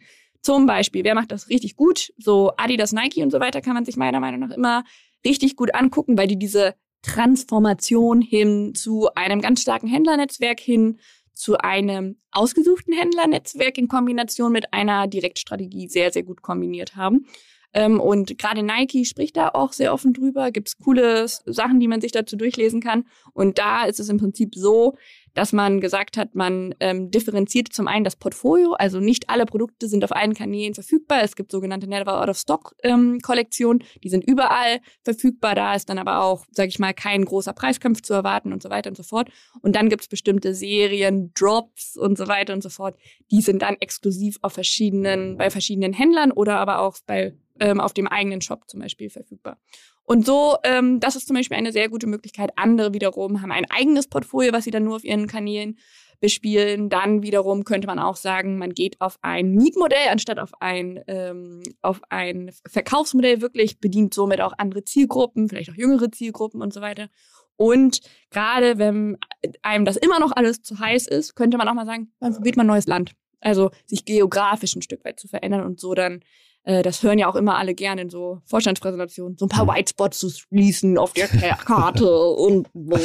Zum 0.48 0.64
Beispiel, 0.64 1.04
wer 1.04 1.14
macht 1.14 1.30
das 1.30 1.50
richtig 1.50 1.76
gut? 1.76 2.10
So 2.16 2.52
Adidas, 2.56 2.94
Nike 2.94 3.22
und 3.22 3.30
so 3.30 3.38
weiter 3.38 3.60
kann 3.60 3.74
man 3.74 3.84
sich 3.84 3.98
meiner 3.98 4.18
Meinung 4.18 4.40
nach 4.40 4.56
immer 4.56 4.82
richtig 5.22 5.56
gut 5.56 5.74
angucken, 5.74 6.16
weil 6.16 6.26
die 6.26 6.38
diese 6.38 6.74
Transformation 7.02 8.22
hin 8.22 8.74
zu 8.74 9.10
einem 9.14 9.42
ganz 9.42 9.60
starken 9.60 9.88
Händlernetzwerk 9.88 10.58
hin 10.58 11.00
zu 11.34 11.58
einem 11.58 12.16
ausgesuchten 12.32 12.94
Händlernetzwerk 12.94 13.76
in 13.76 13.88
Kombination 13.88 14.50
mit 14.50 14.72
einer 14.72 15.06
Direktstrategie 15.06 15.86
sehr, 15.86 16.12
sehr 16.12 16.22
gut 16.22 16.40
kombiniert 16.40 16.96
haben. 16.96 17.26
Ähm, 17.74 18.00
und 18.00 18.38
gerade 18.38 18.62
Nike 18.62 19.04
spricht 19.04 19.36
da 19.36 19.50
auch 19.50 19.74
sehr 19.74 19.92
offen 19.92 20.14
drüber. 20.14 20.50
Gibt 20.50 20.68
es 20.68 20.78
coole 20.78 21.26
Sachen, 21.28 21.78
die 21.78 21.88
man 21.88 22.00
sich 22.00 22.12
dazu 22.12 22.36
durchlesen 22.36 22.80
kann. 22.80 23.04
Und 23.34 23.58
da 23.58 23.84
ist 23.84 24.00
es 24.00 24.08
im 24.08 24.16
Prinzip 24.16 24.54
so, 24.54 24.96
dass 25.34 25.52
man 25.52 25.80
gesagt 25.80 26.16
hat, 26.16 26.34
man 26.34 26.74
ähm, 26.80 27.10
differenziert 27.10 27.72
zum 27.72 27.88
einen 27.88 28.04
das 28.04 28.16
Portfolio, 28.16 28.72
also 28.72 29.00
nicht 29.00 29.30
alle 29.30 29.46
Produkte 29.46 29.88
sind 29.88 30.04
auf 30.04 30.12
allen 30.12 30.34
Kanälen 30.34 30.74
verfügbar. 30.74 31.22
Es 31.22 31.36
gibt 31.36 31.52
sogenannte 31.52 31.88
Never 31.88 32.20
Out 32.20 32.28
of 32.28 32.38
Stock 32.38 32.74
ähm, 32.82 33.18
Kollektionen, 33.22 33.84
die 34.02 34.08
sind 34.08 34.24
überall 34.24 34.80
verfügbar. 35.04 35.54
Da 35.54 35.74
ist 35.74 35.88
dann 35.88 35.98
aber 35.98 36.22
auch, 36.22 36.44
sage 36.52 36.68
ich 36.68 36.78
mal, 36.78 36.94
kein 36.94 37.24
großer 37.24 37.52
Preiskampf 37.52 38.02
zu 38.02 38.14
erwarten 38.14 38.52
und 38.52 38.62
so 38.62 38.70
weiter 38.70 38.90
und 38.90 38.96
so 38.96 39.02
fort. 39.02 39.30
Und 39.62 39.76
dann 39.76 39.88
gibt 39.88 40.02
es 40.02 40.08
bestimmte 40.08 40.54
Serien, 40.54 41.32
Drops 41.34 41.96
und 41.96 42.18
so 42.18 42.28
weiter 42.28 42.52
und 42.54 42.62
so 42.62 42.68
fort. 42.68 42.96
Die 43.30 43.40
sind 43.40 43.62
dann 43.62 43.76
exklusiv 43.80 44.38
auf 44.42 44.52
verschiedenen, 44.52 45.36
bei 45.36 45.50
verschiedenen 45.50 45.92
Händlern 45.92 46.32
oder 46.32 46.58
aber 46.58 46.80
auch 46.80 46.96
bei 47.06 47.34
ähm, 47.60 47.80
auf 47.80 47.92
dem 47.92 48.06
eigenen 48.06 48.40
Shop 48.40 48.68
zum 48.68 48.80
Beispiel 48.80 49.10
verfügbar. 49.10 49.58
Und 50.04 50.24
so, 50.24 50.56
ähm, 50.64 51.00
das 51.00 51.16
ist 51.16 51.26
zum 51.26 51.36
Beispiel 51.36 51.56
eine 51.56 51.72
sehr 51.72 51.88
gute 51.88 52.06
Möglichkeit. 52.06 52.50
Andere 52.56 52.94
wiederum 52.94 53.42
haben 53.42 53.52
ein 53.52 53.70
eigenes 53.70 54.08
Portfolio, 54.08 54.52
was 54.52 54.64
sie 54.64 54.70
dann 54.70 54.84
nur 54.84 54.96
auf 54.96 55.04
ihren 55.04 55.26
Kanälen 55.26 55.78
bespielen. 56.20 56.88
Dann 56.88 57.22
wiederum 57.22 57.64
könnte 57.64 57.86
man 57.86 57.98
auch 57.98 58.16
sagen, 58.16 58.58
man 58.58 58.72
geht 58.72 59.00
auf 59.00 59.18
ein 59.22 59.52
Mietmodell 59.52 60.08
anstatt 60.10 60.38
auf 60.38 60.50
ein, 60.60 61.02
ähm, 61.06 61.62
auf 61.82 62.00
ein 62.08 62.50
Verkaufsmodell 62.66 63.40
wirklich, 63.40 63.80
bedient 63.80 64.14
somit 64.14 64.40
auch 64.40 64.54
andere 64.58 64.84
Zielgruppen, 64.84 65.48
vielleicht 65.48 65.70
auch 65.70 65.76
jüngere 65.76 66.10
Zielgruppen 66.10 66.62
und 66.62 66.72
so 66.72 66.80
weiter. 66.80 67.08
Und 67.56 68.00
gerade 68.30 68.78
wenn 68.78 69.18
einem 69.62 69.84
das 69.84 69.96
immer 69.96 70.20
noch 70.20 70.32
alles 70.32 70.62
zu 70.62 70.78
heiß 70.78 71.08
ist, 71.08 71.34
könnte 71.34 71.58
man 71.58 71.68
auch 71.68 71.74
mal 71.74 71.86
sagen, 71.86 72.12
man 72.20 72.32
probiert 72.32 72.56
mal 72.56 72.64
ein 72.64 72.68
neues 72.68 72.86
Land. 72.86 73.12
Also 73.40 73.70
sich 73.84 74.04
geografisch 74.04 74.74
ein 74.74 74.82
Stück 74.82 75.04
weit 75.04 75.20
zu 75.20 75.28
verändern 75.28 75.64
und 75.64 75.80
so 75.80 75.94
dann 75.94 76.20
äh, 76.64 76.82
das 76.82 77.02
hören 77.02 77.18
ja 77.18 77.28
auch 77.28 77.36
immer 77.36 77.56
alle 77.56 77.74
gerne 77.74 78.02
in 78.02 78.10
so 78.10 78.40
Vorstandspräsentationen, 78.46 79.38
so 79.38 79.46
ein 79.46 79.48
paar 79.48 79.64
mhm. 79.64 79.70
Whitespots 79.70 80.18
zu 80.18 80.30
schließen 80.30 80.98
auf 80.98 81.12
der 81.12 81.28
Karte 81.28 82.18
und 82.36 82.68
so. 82.74 83.00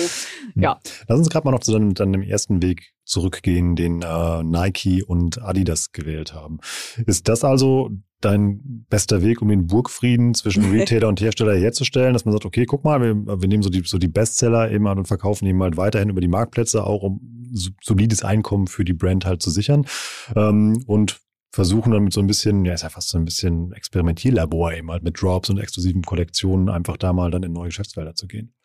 Ja. 0.55 0.79
Lass 1.07 1.19
uns 1.19 1.29
gerade 1.29 1.45
mal 1.45 1.51
noch 1.51 1.61
zu 1.61 1.71
deinem, 1.71 1.93
deinem 1.93 2.21
ersten 2.21 2.61
Weg 2.61 2.93
zurückgehen, 3.05 3.75
den 3.75 4.01
äh, 4.01 4.43
Nike 4.43 5.03
und 5.03 5.41
Adidas 5.41 5.91
gewählt 5.91 6.33
haben. 6.33 6.59
Ist 7.05 7.27
das 7.27 7.43
also 7.43 7.89
dein 8.21 8.85
bester 8.89 9.21
Weg, 9.21 9.41
um 9.41 9.49
den 9.49 9.67
Burgfrieden 9.67 10.33
zwischen 10.33 10.71
Retailer 10.71 11.07
und 11.07 11.21
Hersteller 11.21 11.55
herzustellen, 11.55 12.13
dass 12.13 12.25
man 12.25 12.31
sagt, 12.31 12.45
okay, 12.45 12.65
guck 12.65 12.83
mal, 12.83 13.01
wir, 13.01 13.41
wir 13.41 13.47
nehmen 13.47 13.63
so 13.63 13.69
die, 13.69 13.83
so 13.85 13.97
die 13.97 14.07
Bestseller 14.07 14.71
eben 14.71 14.87
an 14.87 14.99
und 14.99 15.07
verkaufen 15.07 15.45
eben 15.45 15.61
halt 15.61 15.77
weiterhin 15.77 16.09
über 16.09 16.21
die 16.21 16.27
Marktplätze, 16.27 16.85
auch 16.85 17.03
um 17.03 17.19
solides 17.81 18.23
Einkommen 18.23 18.67
für 18.67 18.83
die 18.83 18.93
Brand 18.93 19.25
halt 19.25 19.41
zu 19.41 19.51
sichern. 19.51 19.85
Ähm, 20.35 20.83
und 20.87 21.19
versuchen 21.53 21.91
dann 21.91 22.03
mit 22.03 22.13
so 22.13 22.19
ein 22.19 22.25
bisschen, 22.25 22.65
ja, 22.65 22.73
ist 22.73 22.81
ja 22.81 22.89
fast 22.89 23.09
so 23.09 23.17
ein 23.17 23.25
bisschen 23.25 23.73
Experimentierlabor 23.73 24.73
eben 24.73 24.89
halt 24.89 25.03
mit 25.03 25.21
Drops 25.21 25.51
und 25.51 25.59
exklusiven 25.59 26.01
Kollektionen 26.01 26.67
einfach 26.67 26.97
da 26.97 27.13
mal 27.13 27.29
dann 27.29 27.43
in 27.43 27.53
neue 27.53 27.67
Geschäftsfelder 27.67 28.15
zu 28.15 28.27
gehen. 28.27 28.55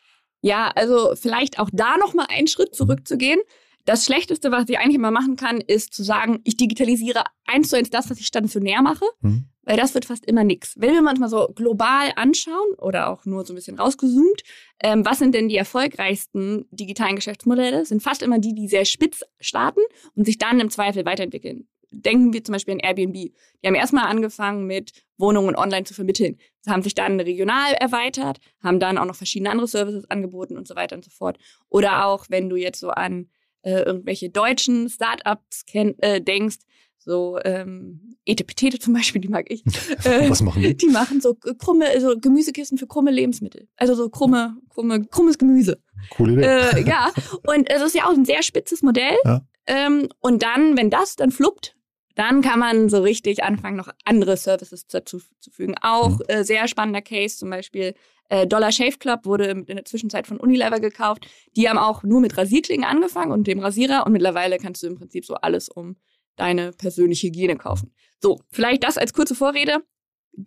Ja, 0.40 0.72
also 0.74 1.14
vielleicht 1.14 1.58
auch 1.58 1.68
da 1.70 1.98
nochmal 1.98 2.26
einen 2.30 2.46
Schritt 2.46 2.74
zurückzugehen. 2.74 3.40
Das 3.84 4.06
Schlechteste, 4.06 4.50
was 4.52 4.68
ich 4.68 4.78
eigentlich 4.78 4.94
immer 4.96 5.10
machen 5.10 5.36
kann, 5.36 5.60
ist 5.60 5.92
zu 5.92 6.02
sagen, 6.02 6.40
ich 6.44 6.56
digitalisiere 6.56 7.24
eins 7.46 7.68
zu 7.68 7.76
eins 7.76 7.90
das, 7.90 8.08
was 8.08 8.20
ich 8.20 8.26
stationär 8.26 8.80
mache, 8.80 9.04
mhm. 9.20 9.50
weil 9.62 9.76
das 9.76 9.92
wird 9.92 10.06
fast 10.06 10.24
immer 10.24 10.44
nichts. 10.44 10.74
Wenn 10.78 10.92
wir 10.92 11.10
uns 11.10 11.20
mal 11.20 11.28
so 11.28 11.48
global 11.54 12.12
anschauen 12.16 12.74
oder 12.78 13.10
auch 13.10 13.26
nur 13.26 13.44
so 13.44 13.52
ein 13.52 13.56
bisschen 13.56 13.78
rausgezoomt, 13.78 14.42
ähm, 14.82 15.04
was 15.04 15.18
sind 15.18 15.34
denn 15.34 15.48
die 15.48 15.56
erfolgreichsten 15.56 16.66
digitalen 16.70 17.16
Geschäftsmodelle? 17.16 17.84
Sind 17.84 18.02
fast 18.02 18.22
immer 18.22 18.38
die, 18.38 18.54
die 18.54 18.68
sehr 18.68 18.86
spitz 18.86 19.22
starten 19.40 19.80
und 20.14 20.24
sich 20.24 20.38
dann 20.38 20.60
im 20.60 20.70
Zweifel 20.70 21.04
weiterentwickeln 21.04 21.68
denken 21.90 22.32
wir 22.32 22.44
zum 22.44 22.52
Beispiel 22.52 22.74
an 22.74 22.80
Airbnb. 22.80 23.14
Die 23.14 23.66
haben 23.66 23.74
erstmal 23.74 24.06
angefangen 24.06 24.66
mit 24.66 24.92
Wohnungen 25.16 25.56
online 25.56 25.84
zu 25.84 25.94
vermitteln. 25.94 26.36
Sie 26.60 26.70
haben 26.70 26.82
sich 26.82 26.94
dann 26.94 27.20
regional 27.20 27.72
erweitert, 27.74 28.38
haben 28.62 28.80
dann 28.80 28.98
auch 28.98 29.04
noch 29.04 29.16
verschiedene 29.16 29.50
andere 29.50 29.68
Services 29.68 30.08
angeboten 30.10 30.56
und 30.56 30.68
so 30.68 30.76
weiter 30.76 30.96
und 30.96 31.04
so 31.04 31.10
fort. 31.10 31.38
Oder 31.68 32.06
auch, 32.06 32.26
wenn 32.28 32.48
du 32.48 32.56
jetzt 32.56 32.80
so 32.80 32.90
an 32.90 33.28
äh, 33.62 33.82
irgendwelche 33.82 34.30
deutschen 34.30 34.88
Startups 34.88 35.64
äh, 35.72 36.20
denkst, 36.20 36.58
so 36.98 37.38
ähm, 37.44 38.16
Etepetete 38.26 38.78
zum 38.78 38.92
Beispiel, 38.92 39.20
die 39.20 39.28
mag 39.28 39.46
ich. 39.48 39.64
Äh, 40.04 40.28
Was 40.30 40.42
machen 40.42 40.62
die? 40.62 40.76
Die 40.76 40.88
machen 40.88 41.20
so 41.20 41.34
krumme, 41.34 41.86
so 42.00 42.18
Gemüsekisten 42.18 42.76
für 42.76 42.86
krumme 42.86 43.10
Lebensmittel. 43.10 43.66
Also 43.76 43.94
so 43.94 44.10
krumme, 44.10 44.56
krumme, 44.68 45.06
krummes 45.06 45.38
Gemüse. 45.38 45.80
Coole 46.10 46.34
Idee. 46.34 46.80
Äh, 46.80 46.86
ja, 46.86 47.10
und 47.46 47.70
es 47.70 47.82
ist 47.82 47.94
ja 47.94 48.06
auch 48.06 48.12
ein 48.12 48.26
sehr 48.26 48.42
spitzes 48.42 48.82
Modell. 48.82 49.16
Ja. 49.24 49.40
Ähm, 49.66 50.08
und 50.20 50.42
dann, 50.42 50.76
wenn 50.76 50.90
das 50.90 51.16
dann 51.16 51.30
fluppt, 51.30 51.77
dann 52.18 52.42
kann 52.42 52.58
man 52.58 52.88
so 52.88 53.00
richtig 53.00 53.44
anfangen, 53.44 53.76
noch 53.76 53.90
andere 54.04 54.36
Services 54.36 54.88
dazu 54.88 55.20
zu 55.38 55.50
fügen. 55.52 55.76
Auch 55.80 56.18
mhm. 56.18 56.24
äh, 56.26 56.44
sehr 56.44 56.66
spannender 56.66 57.00
Case, 57.00 57.36
zum 57.36 57.48
Beispiel 57.48 57.94
äh, 58.28 58.44
Dollar 58.44 58.72
Shave 58.72 58.98
Club 58.98 59.24
wurde 59.24 59.44
in 59.44 59.66
der 59.66 59.84
Zwischenzeit 59.84 60.26
von 60.26 60.38
Unilever 60.38 60.80
gekauft. 60.80 61.28
Die 61.56 61.68
haben 61.68 61.78
auch 61.78 62.02
nur 62.02 62.20
mit 62.20 62.36
Rasierklingen 62.36 62.84
angefangen 62.84 63.30
und 63.30 63.46
dem 63.46 63.60
Rasierer 63.60 64.04
und 64.04 64.12
mittlerweile 64.12 64.58
kannst 64.58 64.82
du 64.82 64.88
im 64.88 64.96
Prinzip 64.96 65.24
so 65.24 65.34
alles 65.36 65.68
um 65.68 65.94
deine 66.34 66.72
persönliche 66.72 67.28
Hygiene 67.28 67.56
kaufen. 67.56 67.92
So, 68.20 68.40
vielleicht 68.50 68.82
das 68.82 68.98
als 68.98 69.12
kurze 69.12 69.36
Vorrede. 69.36 69.78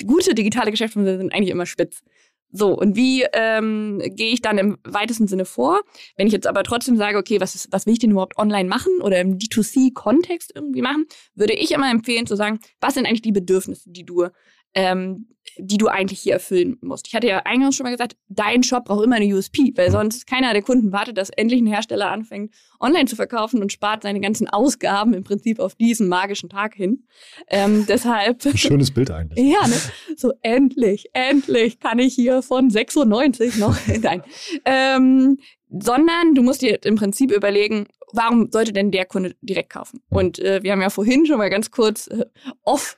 Gute 0.05 0.35
digitale 0.35 0.71
Geschäftsmodelle 0.71 1.19
sind 1.19 1.33
eigentlich 1.33 1.51
immer 1.51 1.65
spitz. 1.65 2.01
So, 2.51 2.77
und 2.77 2.95
wie 2.95 3.25
ähm, 3.33 4.01
gehe 4.15 4.33
ich 4.33 4.41
dann 4.41 4.57
im 4.57 4.77
weitesten 4.83 5.27
Sinne 5.27 5.45
vor? 5.45 5.81
Wenn 6.17 6.27
ich 6.27 6.33
jetzt 6.33 6.47
aber 6.47 6.63
trotzdem 6.63 6.97
sage, 6.97 7.17
okay, 7.17 7.39
was, 7.39 7.55
ist, 7.55 7.71
was 7.71 7.85
will 7.85 7.93
ich 7.93 7.99
denn 7.99 8.11
überhaupt 8.11 8.37
online 8.37 8.67
machen 8.67 9.01
oder 9.01 9.19
im 9.19 9.37
D2C-Kontext 9.37 10.51
irgendwie 10.53 10.81
machen, 10.81 11.05
würde 11.35 11.53
ich 11.53 11.71
immer 11.71 11.89
empfehlen 11.89 12.27
zu 12.27 12.35
sagen, 12.35 12.59
was 12.79 12.95
sind 12.95 13.05
eigentlich 13.05 13.21
die 13.21 13.31
Bedürfnisse, 13.31 13.89
die 13.89 14.05
du 14.05 14.27
ähm, 14.73 15.27
die 15.57 15.77
du 15.77 15.87
eigentlich 15.87 16.19
hier 16.19 16.33
erfüllen 16.33 16.77
musst. 16.81 17.07
Ich 17.07 17.15
hatte 17.15 17.27
ja 17.27 17.39
eingangs 17.39 17.75
schon 17.75 17.83
mal 17.83 17.91
gesagt, 17.91 18.15
dein 18.29 18.63
Shop 18.63 18.85
braucht 18.85 19.03
immer 19.03 19.17
eine 19.17 19.33
USP, 19.33 19.73
weil 19.75 19.91
sonst 19.91 20.27
keiner 20.27 20.53
der 20.53 20.61
Kunden 20.61 20.91
wartet, 20.91 21.17
dass 21.17 21.29
endlich 21.29 21.61
ein 21.61 21.67
Hersteller 21.67 22.11
anfängt, 22.11 22.53
online 22.79 23.05
zu 23.05 23.15
verkaufen 23.15 23.61
und 23.61 23.71
spart 23.71 24.03
seine 24.03 24.21
ganzen 24.21 24.47
Ausgaben 24.47 25.13
im 25.13 25.23
Prinzip 25.23 25.59
auf 25.59 25.75
diesen 25.75 26.07
magischen 26.07 26.49
Tag 26.49 26.75
hin. 26.75 27.05
Ähm, 27.47 27.85
deshalb. 27.89 28.45
Ein 28.45 28.57
schönes 28.57 28.91
Bild 28.91 29.11
eigentlich. 29.11 29.39
ja, 29.53 29.67
ne? 29.67 29.75
so 30.15 30.33
endlich, 30.41 31.09
endlich 31.13 31.79
kann 31.79 31.99
ich 31.99 32.13
hier 32.13 32.41
von 32.41 32.69
96 32.69 33.57
noch, 33.57 33.77
nein. 34.01 34.23
Ähm, 34.65 35.37
sondern 35.69 36.35
du 36.35 36.43
musst 36.43 36.61
dir 36.61 36.83
im 36.83 36.95
Prinzip 36.95 37.31
überlegen, 37.31 37.87
warum 38.13 38.51
sollte 38.51 38.73
denn 38.73 38.91
der 38.91 39.05
Kunde 39.05 39.35
direkt 39.41 39.71
kaufen? 39.71 40.01
Und 40.09 40.39
äh, 40.39 40.61
wir 40.63 40.73
haben 40.73 40.81
ja 40.81 40.89
vorhin 40.89 41.25
schon 41.25 41.37
mal 41.37 41.49
ganz 41.49 41.71
kurz 41.71 42.07
äh, 42.07 42.25
off 42.63 42.97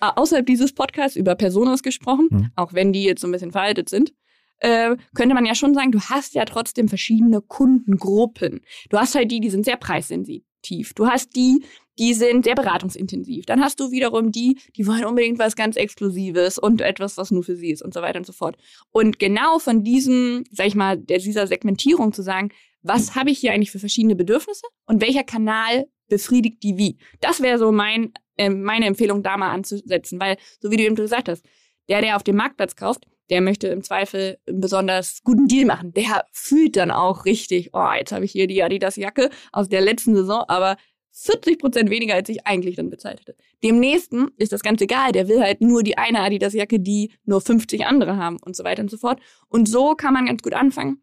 außerhalb 0.00 0.46
dieses 0.46 0.72
Podcasts 0.72 1.16
über 1.16 1.34
Personas 1.34 1.82
gesprochen, 1.82 2.28
mhm. 2.30 2.50
auch 2.56 2.72
wenn 2.72 2.92
die 2.92 3.04
jetzt 3.04 3.20
so 3.20 3.28
ein 3.28 3.32
bisschen 3.32 3.52
veraltet 3.52 3.88
sind. 3.88 4.12
Äh, 4.58 4.96
könnte 5.14 5.34
man 5.34 5.46
ja 5.46 5.54
schon 5.54 5.74
sagen, 5.74 5.90
du 5.90 6.00
hast 6.00 6.34
ja 6.34 6.44
trotzdem 6.44 6.88
verschiedene 6.88 7.40
Kundengruppen. 7.40 8.60
Du 8.90 8.98
hast 8.98 9.14
halt 9.14 9.30
die, 9.30 9.40
die 9.40 9.48
sind 9.48 9.64
sehr 9.64 9.78
preissensitiv. 9.78 10.92
Du 10.94 11.06
hast 11.06 11.34
die, 11.34 11.64
die 11.98 12.12
sind 12.12 12.44
sehr 12.44 12.54
beratungsintensiv. 12.54 13.46
Dann 13.46 13.62
hast 13.62 13.80
du 13.80 13.90
wiederum 13.90 14.32
die, 14.32 14.58
die 14.76 14.86
wollen 14.86 15.04
unbedingt 15.06 15.38
was 15.38 15.56
ganz 15.56 15.76
Exklusives 15.76 16.58
und 16.58 16.82
etwas, 16.82 17.16
was 17.16 17.30
nur 17.30 17.42
für 17.42 17.56
sie 17.56 17.70
ist 17.70 17.82
und 17.82 17.94
so 17.94 18.02
weiter 18.02 18.18
und 18.18 18.26
so 18.26 18.32
fort. 18.32 18.56
Und 18.90 19.18
genau 19.18 19.58
von 19.58 19.82
diesem, 19.82 20.44
sag 20.50 20.66
ich 20.66 20.74
mal, 20.74 20.98
der, 20.98 21.18
dieser 21.18 21.46
Segmentierung 21.46 22.12
zu 22.12 22.22
sagen, 22.22 22.50
was 22.82 23.14
habe 23.14 23.30
ich 23.30 23.38
hier 23.38 23.52
eigentlich 23.52 23.70
für 23.70 23.78
verschiedene 23.78 24.16
Bedürfnisse 24.16 24.66
und 24.86 25.00
welcher 25.00 25.24
Kanal 25.24 25.86
befriedigt 26.10 26.62
die 26.62 26.76
wie? 26.76 26.98
Das 27.20 27.40
wäre 27.40 27.58
so 27.58 27.72
mein 27.72 28.12
ähm, 28.40 28.62
meine 28.62 28.86
Empfehlung, 28.86 29.22
da 29.22 29.36
mal 29.36 29.50
anzusetzen, 29.50 30.18
weil, 30.18 30.36
so 30.60 30.70
wie 30.70 30.76
du 30.78 30.82
eben 30.82 30.94
gesagt 30.94 31.28
hast, 31.28 31.44
der, 31.90 32.00
der 32.00 32.16
auf 32.16 32.22
dem 32.22 32.36
Marktplatz 32.36 32.74
kauft, 32.74 33.06
der 33.28 33.42
möchte 33.42 33.68
im 33.68 33.82
Zweifel 33.82 34.38
einen 34.48 34.60
besonders 34.60 35.22
guten 35.22 35.46
Deal 35.46 35.66
machen. 35.66 35.92
Der 35.92 36.24
fühlt 36.32 36.76
dann 36.76 36.90
auch 36.90 37.26
richtig, 37.26 37.70
oh, 37.74 37.90
jetzt 37.96 38.12
habe 38.12 38.24
ich 38.24 38.32
hier 38.32 38.46
die 38.46 38.62
Adidas-Jacke 38.62 39.28
aus 39.52 39.68
der 39.68 39.82
letzten 39.82 40.16
Saison, 40.16 40.42
aber 40.48 40.76
40 41.12 41.58
Prozent 41.58 41.90
weniger, 41.90 42.14
als 42.14 42.30
ich 42.30 42.46
eigentlich 42.46 42.76
dann 42.76 42.88
bezahlt 42.88 43.20
hätte. 43.20 43.36
Dem 43.62 43.78
nächsten 43.78 44.28
ist 44.38 44.52
das 44.52 44.62
ganz 44.62 44.80
egal. 44.80 45.12
Der 45.12 45.28
will 45.28 45.40
halt 45.40 45.60
nur 45.60 45.82
die 45.82 45.98
eine 45.98 46.20
Adidas-Jacke, 46.20 46.80
die 46.80 47.12
nur 47.24 47.42
50 47.42 47.84
andere 47.84 48.16
haben 48.16 48.38
und 48.42 48.56
so 48.56 48.64
weiter 48.64 48.82
und 48.82 48.90
so 48.90 48.96
fort. 48.96 49.20
Und 49.48 49.68
so 49.68 49.94
kann 49.94 50.14
man 50.14 50.26
ganz 50.26 50.42
gut 50.42 50.54
anfangen, 50.54 51.02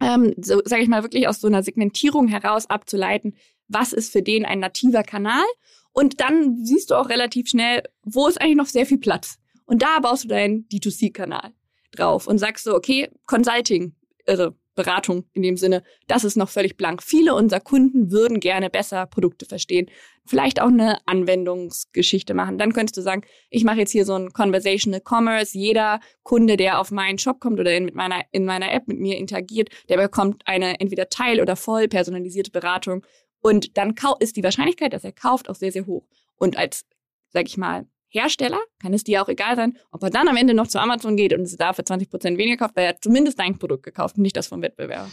ähm, 0.00 0.34
so 0.36 0.60
sage 0.64 0.82
ich 0.82 0.88
mal 0.88 1.02
wirklich 1.02 1.28
aus 1.28 1.40
so 1.40 1.46
einer 1.46 1.62
Segmentierung 1.62 2.28
heraus 2.28 2.68
abzuleiten, 2.68 3.36
was 3.68 3.92
ist 3.92 4.12
für 4.12 4.22
den 4.22 4.44
ein 4.44 4.60
nativer 4.60 5.02
Kanal 5.02 5.44
und 5.92 6.20
dann 6.20 6.64
siehst 6.64 6.90
du 6.90 6.96
auch 6.96 7.08
relativ 7.08 7.48
schnell, 7.48 7.82
wo 8.02 8.26
ist 8.26 8.40
eigentlich 8.40 8.56
noch 8.56 8.66
sehr 8.66 8.86
viel 8.86 8.98
Platz. 8.98 9.38
Und 9.64 9.82
da 9.82 10.00
baust 10.00 10.24
du 10.24 10.28
deinen 10.28 10.68
D2C-Kanal 10.68 11.52
drauf 11.92 12.26
und 12.26 12.38
sagst 12.38 12.64
so, 12.64 12.74
okay, 12.74 13.08
Consulting, 13.26 13.94
also 14.26 14.50
Beratung 14.74 15.24
in 15.32 15.42
dem 15.42 15.56
Sinne, 15.56 15.82
das 16.08 16.24
ist 16.24 16.36
noch 16.36 16.48
völlig 16.48 16.76
blank. 16.76 17.02
Viele 17.02 17.34
unserer 17.34 17.60
Kunden 17.60 18.10
würden 18.10 18.40
gerne 18.40 18.70
besser 18.70 19.06
Produkte 19.06 19.46
verstehen. 19.46 19.88
Vielleicht 20.26 20.60
auch 20.60 20.68
eine 20.68 20.98
Anwendungsgeschichte 21.06 22.34
machen. 22.34 22.58
Dann 22.58 22.72
könntest 22.72 22.96
du 22.96 23.02
sagen, 23.02 23.22
ich 23.50 23.64
mache 23.64 23.78
jetzt 23.78 23.92
hier 23.92 24.04
so 24.04 24.14
ein 24.14 24.32
Conversational 24.32 25.00
Commerce. 25.00 25.56
Jeder 25.56 26.00
Kunde, 26.22 26.56
der 26.56 26.80
auf 26.80 26.90
meinen 26.90 27.18
Shop 27.18 27.40
kommt 27.40 27.60
oder 27.60 27.72
in, 27.72 27.84
mit 27.84 27.94
meiner, 27.94 28.22
in 28.32 28.44
meiner 28.44 28.72
App 28.72 28.88
mit 28.88 28.98
mir 28.98 29.16
interagiert, 29.16 29.68
der 29.88 29.98
bekommt 29.98 30.42
eine 30.46 30.80
entweder 30.80 31.08
teil- 31.08 31.40
oder 31.40 31.56
voll 31.56 31.86
personalisierte 31.86 32.50
Beratung 32.50 33.04
und 33.44 33.76
dann 33.76 33.94
ist 34.20 34.36
die 34.36 34.42
Wahrscheinlichkeit, 34.42 34.94
dass 34.94 35.04
er 35.04 35.12
kauft, 35.12 35.50
auch 35.50 35.54
sehr, 35.54 35.70
sehr 35.70 35.84
hoch. 35.84 36.06
Und 36.36 36.56
als, 36.56 36.86
sag 37.28 37.46
ich 37.46 37.58
mal, 37.58 37.86
Hersteller 38.08 38.60
kann 38.80 38.94
es 38.94 39.04
dir 39.04 39.22
auch 39.22 39.28
egal 39.28 39.54
sein, 39.54 39.76
ob 39.90 40.02
er 40.02 40.08
dann 40.08 40.28
am 40.28 40.38
Ende 40.38 40.54
noch 40.54 40.66
zu 40.66 40.80
Amazon 40.80 41.14
geht 41.14 41.34
und 41.34 41.42
es 41.42 41.54
da 41.56 41.74
für 41.74 41.84
20 41.84 42.08
Prozent 42.08 42.38
weniger 42.38 42.56
kauft, 42.56 42.74
weil 42.74 42.86
er 42.86 43.00
zumindest 43.02 43.38
dein 43.38 43.58
Produkt 43.58 43.82
gekauft 43.82 44.16
und 44.16 44.22
nicht 44.22 44.36
das 44.36 44.46
vom 44.46 44.62
Wettbewerber. 44.62 45.10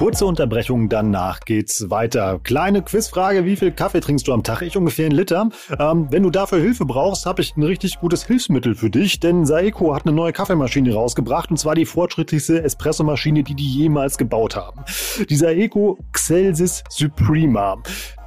Kurze 0.00 0.24
Unterbrechung, 0.24 0.88
danach 0.88 1.40
geht's 1.40 1.90
weiter. 1.90 2.40
Kleine 2.42 2.80
Quizfrage, 2.80 3.44
wie 3.44 3.54
viel 3.54 3.70
Kaffee 3.70 4.00
trinkst 4.00 4.26
du 4.26 4.32
am 4.32 4.42
Tag? 4.42 4.62
Ich 4.62 4.74
ungefähr 4.78 5.04
einen 5.04 5.14
Liter. 5.14 5.50
Ähm, 5.78 6.06
wenn 6.10 6.22
du 6.22 6.30
dafür 6.30 6.58
Hilfe 6.58 6.86
brauchst, 6.86 7.26
habe 7.26 7.42
ich 7.42 7.54
ein 7.54 7.62
richtig 7.62 8.00
gutes 8.00 8.24
Hilfsmittel 8.24 8.74
für 8.74 8.88
dich, 8.88 9.20
denn 9.20 9.44
Saeco 9.44 9.94
hat 9.94 10.06
eine 10.06 10.16
neue 10.16 10.32
Kaffeemaschine 10.32 10.94
rausgebracht 10.94 11.50
und 11.50 11.58
zwar 11.58 11.74
die 11.74 11.84
fortschrittlichste 11.84 12.62
Espressomaschine, 12.62 13.42
die 13.42 13.54
die 13.54 13.68
jemals 13.68 14.16
gebaut 14.16 14.56
haben. 14.56 14.80
Die 15.28 15.36
Saeco 15.36 15.98
Xelsis 16.12 16.82
Suprema. 16.88 17.76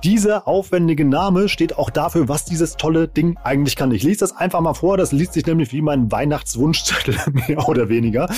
Dieser 0.04 0.50
aufwendige 0.50 1.06
Name 1.06 1.48
steht 1.48 1.78
auch 1.78 1.90
dafür, 1.90 2.28
was 2.28 2.44
dieses 2.44 2.76
tolle 2.76 3.08
Ding 3.08 3.38
eigentlich 3.42 3.78
kann. 3.78 3.90
Ich 3.92 4.04
lese 4.04 4.20
das 4.20 4.36
einfach 4.36 4.60
mal 4.60 4.74
vor. 4.74 4.98
Das 4.98 5.14
liest 5.14 5.32
sich 5.32 5.46
nämlich 5.46 5.72
wie 5.72 5.82
mein 5.82 6.12
Weihnachtswunschzettel, 6.12 7.16
mehr 7.48 7.70
oder 7.70 7.88
weniger. 7.88 8.30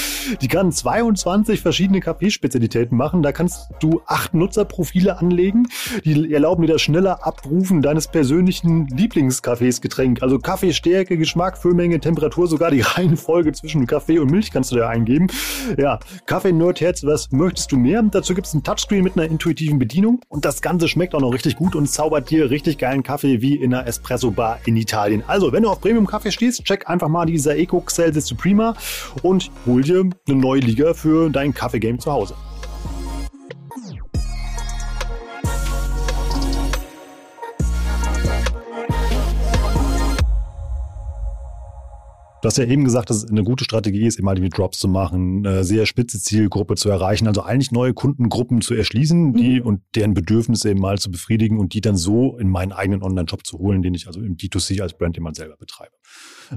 Die 0.41 0.47
kann 0.47 0.71
22 0.71 1.61
verschiedene 1.61 2.01
Kaffeespezialitäten 2.01 2.95
machen. 2.95 3.23
Da 3.23 3.31
kannst 3.31 3.69
du 3.79 4.03
acht 4.05 4.35
Nutzerprofile 4.35 5.17
anlegen. 5.17 5.67
Die 6.03 6.31
erlauben 6.31 6.61
dir 6.67 6.73
das 6.73 6.83
schneller 6.83 7.25
Abrufen 7.25 7.81
deines 7.81 8.09
persönlichen 8.09 8.85
Lieblingskaffeesgetränk. 8.85 10.21
Also 10.21 10.37
Kaffee, 10.37 10.71
Stärke, 10.71 11.17
Geschmack, 11.17 11.57
Füllmenge, 11.57 11.99
Temperatur, 11.99 12.45
sogar 12.45 12.69
die 12.69 12.81
Reihenfolge 12.85 13.53
zwischen 13.53 13.87
Kaffee 13.87 14.19
und 14.19 14.29
Milch 14.29 14.51
kannst 14.51 14.71
du 14.71 14.75
da 14.75 14.87
eingeben. 14.87 15.29
Ja, 15.79 15.99
Kaffee 16.27 16.51
Nerdherz, 16.51 17.03
was 17.03 17.31
möchtest 17.31 17.71
du 17.71 17.77
mehr? 17.77 18.03
Dazu 18.03 18.35
gibt 18.35 18.45
es 18.45 18.53
ein 18.53 18.61
Touchscreen 18.61 19.03
mit 19.03 19.17
einer 19.17 19.25
intuitiven 19.25 19.79
Bedienung 19.79 20.21
und 20.29 20.45
das 20.45 20.61
Ganze 20.61 20.87
schmeckt 20.87 21.15
auch 21.15 21.21
noch 21.21 21.33
richtig 21.33 21.54
gut 21.55 21.75
und 21.75 21.87
zaubert 21.87 22.29
dir 22.29 22.49
richtig 22.49 22.77
geilen 22.77 23.03
Kaffee 23.03 23.41
wie 23.41 23.55
in 23.55 23.73
einer 23.73 23.87
Espresso-Bar 23.87 24.59
in 24.65 24.77
Italien. 24.77 25.23
Also, 25.27 25.51
wenn 25.51 25.63
du 25.63 25.69
auf 25.69 25.81
Premium-Kaffee 25.81 26.31
stehst, 26.31 26.63
check 26.63 26.89
einfach 26.89 27.07
mal 27.07 27.25
dieser 27.25 27.55
Eco 27.57 27.83
Celsius 27.87 28.27
Suprema 28.27 28.75
und 29.23 29.51
hol 29.65 29.81
dir 29.81 30.09
eine 30.27 30.37
neue 30.37 30.59
Liga 30.59 30.93
für 30.93 31.29
dein 31.29 31.53
Kaffee-Game 31.53 31.99
zu 31.99 32.11
Hause. 32.11 32.35
Du 42.45 42.47
hast 42.47 42.59
ja 42.59 42.65
eben 42.65 42.83
gesagt, 42.83 43.09
dass 43.09 43.23
es 43.23 43.27
eine 43.27 43.43
gute 43.43 43.63
Strategie 43.63 44.05
ist, 44.05 44.19
immer 44.19 44.35
die 44.35 44.49
Drops 44.49 44.77
zu 44.77 44.87
machen, 44.87 45.47
eine 45.47 45.63
sehr 45.63 45.87
spitze 45.87 46.21
Zielgruppe 46.21 46.75
zu 46.75 46.91
erreichen, 46.91 47.25
also 47.25 47.41
eigentlich 47.41 47.71
neue 47.71 47.95
Kundengruppen 47.95 48.61
zu 48.61 48.75
erschließen, 48.75 49.33
die 49.33 49.61
mhm. 49.61 49.65
und 49.65 49.81
deren 49.95 50.13
Bedürfnisse 50.13 50.69
eben 50.69 50.79
mal 50.79 50.99
zu 50.99 51.09
befriedigen 51.09 51.57
und 51.57 51.73
die 51.73 51.81
dann 51.81 51.97
so 51.97 52.37
in 52.37 52.47
meinen 52.51 52.71
eigenen 52.71 53.01
Online-Shop 53.01 53.47
zu 53.47 53.57
holen, 53.57 53.81
den 53.81 53.95
ich 53.95 54.05
also 54.05 54.21
im 54.21 54.37
D2C 54.37 54.79
als 54.83 54.95
Brand 54.95 55.17
immer 55.17 55.33
selber 55.33 55.57
betreibe. 55.57 55.93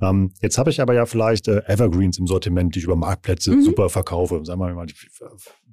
Ähm, 0.03 0.35
jetzt 0.43 0.59
habe 0.59 0.69
ich 0.69 0.83
aber 0.83 0.93
ja 0.93 1.07
vielleicht 1.07 1.49
äh, 1.49 1.63
Evergreens 1.65 2.19
im 2.19 2.27
Sortiment, 2.27 2.75
die 2.75 2.81
ich 2.81 2.85
über 2.85 2.97
Marktplätze 2.97 3.53
mhm. 3.53 3.63
super 3.63 3.89
verkaufe. 3.89 4.43
Sagen 4.45 4.61
wir 4.61 4.75
mal, 4.75 4.85
die, 4.85 4.95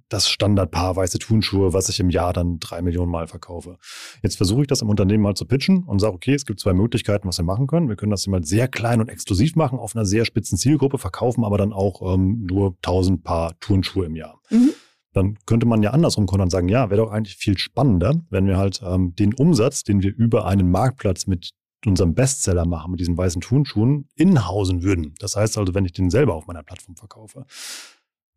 das 0.09 0.29
Standardpaar 0.29 0.95
weiße 0.95 1.19
Turnschuhe, 1.19 1.73
was 1.73 1.89
ich 1.89 1.99
im 1.99 2.09
Jahr 2.09 2.33
dann 2.33 2.59
drei 2.59 2.81
Millionen 2.81 3.11
Mal 3.11 3.27
verkaufe. 3.27 3.77
Jetzt 4.21 4.37
versuche 4.37 4.61
ich 4.61 4.67
das 4.67 4.81
im 4.81 4.89
Unternehmen 4.89 5.23
mal 5.23 5.35
zu 5.35 5.45
pitchen 5.45 5.83
und 5.83 5.99
sage, 5.99 6.13
okay, 6.13 6.33
es 6.33 6.45
gibt 6.45 6.59
zwei 6.59 6.73
Möglichkeiten, 6.73 7.27
was 7.27 7.37
wir 7.37 7.45
machen 7.45 7.67
können. 7.67 7.89
Wir 7.89 7.95
können 7.95 8.11
das 8.11 8.27
mal 8.27 8.43
sehr 8.43 8.67
klein 8.67 9.01
und 9.01 9.09
exklusiv 9.09 9.55
machen 9.55 9.79
auf 9.79 9.95
einer 9.95 10.05
sehr 10.05 10.25
spitzen 10.25 10.57
Zielgruppe, 10.57 10.97
verkaufen 10.97 11.43
aber 11.43 11.57
dann 11.57 11.73
auch 11.73 12.13
ähm, 12.13 12.45
nur 12.45 12.75
1000 12.83 13.23
Paar 13.23 13.59
Turnschuhe 13.59 14.05
im 14.05 14.15
Jahr. 14.15 14.39
Mhm. 14.49 14.71
Dann 15.13 15.37
könnte 15.45 15.65
man 15.65 15.81
ja 15.81 15.91
andersrum 15.91 16.25
kommen 16.25 16.43
und 16.43 16.49
sagen, 16.49 16.67
ja, 16.67 16.89
wäre 16.89 17.01
doch 17.01 17.11
eigentlich 17.11 17.37
viel 17.37 17.57
spannender, 17.57 18.21
wenn 18.29 18.47
wir 18.47 18.57
halt 18.57 18.81
ähm, 18.85 19.15
den 19.15 19.33
Umsatz, 19.33 19.83
den 19.83 20.03
wir 20.03 20.13
über 20.13 20.45
einen 20.45 20.69
Marktplatz 20.69 21.25
mit 21.25 21.51
unserem 21.85 22.15
Bestseller 22.15 22.65
machen, 22.65 22.91
mit 22.91 22.99
diesen 22.99 23.17
weißen 23.17 23.41
Turnschuhen, 23.41 24.09
inhausen 24.15 24.83
würden. 24.83 25.13
Das 25.19 25.35
heißt 25.35 25.57
also, 25.57 25.73
wenn 25.73 25.85
ich 25.85 25.93
den 25.93 26.09
selber 26.09 26.35
auf 26.35 26.47
meiner 26.47 26.63
Plattform 26.63 26.95
verkaufe. 26.95 27.45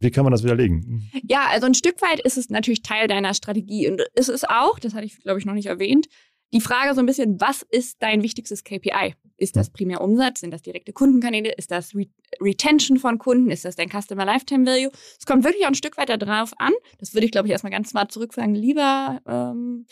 Wie 0.01 0.11
kann 0.11 0.25
man 0.25 0.31
das 0.31 0.45
widerlegen? 0.45 1.11
Ja, 1.29 1.47
also 1.51 1.67
ein 1.67 1.75
Stück 1.75 2.01
weit 2.03 2.21
ist 2.21 2.39
es 2.39 2.51
natürlich 2.51 2.83
Teil 2.83 3.09
deiner 3.09 3.35
Strategie. 3.35 3.89
Und 3.89 4.03
es 4.15 4.29
ist 4.29 4.49
auch, 4.49 4.79
das 4.79 4.95
hatte 4.95 5.07
ich, 5.07 5.19
glaube 5.23 5.41
ich, 5.41 5.45
noch 5.45 5.55
nicht 5.55 5.67
erwähnt, 5.67 6.07
die 6.53 6.61
Frage 6.61 6.95
so 6.95 7.01
ein 7.01 7.07
bisschen, 7.07 7.41
was 7.41 7.63
ist 7.63 8.03
dein 8.03 8.23
wichtigstes 8.23 8.65
KPI? 8.65 9.15
Ist 9.37 9.57
das 9.57 9.71
primär 9.71 10.01
Umsatz? 10.01 10.41
Sind 10.41 10.53
das 10.53 10.63
direkte 10.63 10.93
Kundenkanäle? 10.93 11.53
Ist 11.53 11.71
das 11.71 11.95
Re 11.95 12.07
Retention 12.41 12.99
von 12.99 13.19
Kunden? 13.19 13.51
Ist 13.51 13.65
das 13.65 13.77
dein 13.77 13.89
Customer 13.89 14.25
Lifetime 14.25 14.67
Value? 14.67 14.91
Es 15.19 15.27
kommt 15.27 15.45
wirklich 15.45 15.65
auch 15.65 15.69
ein 15.69 15.75
Stück 15.75 15.97
weiter 15.97 16.17
drauf 16.17 16.53
an. 16.59 16.73
Das 16.99 17.15
würde 17.15 17.27
ich, 17.27 17.33
glaube 17.33 17.49
ich, 17.49 17.53
erstmal 17.53 17.73
ganz 17.73 17.91
smart 17.91 18.13
zurücksagen. 18.13 18.55
Lieber, 18.55 19.21
ähm, 19.27 19.87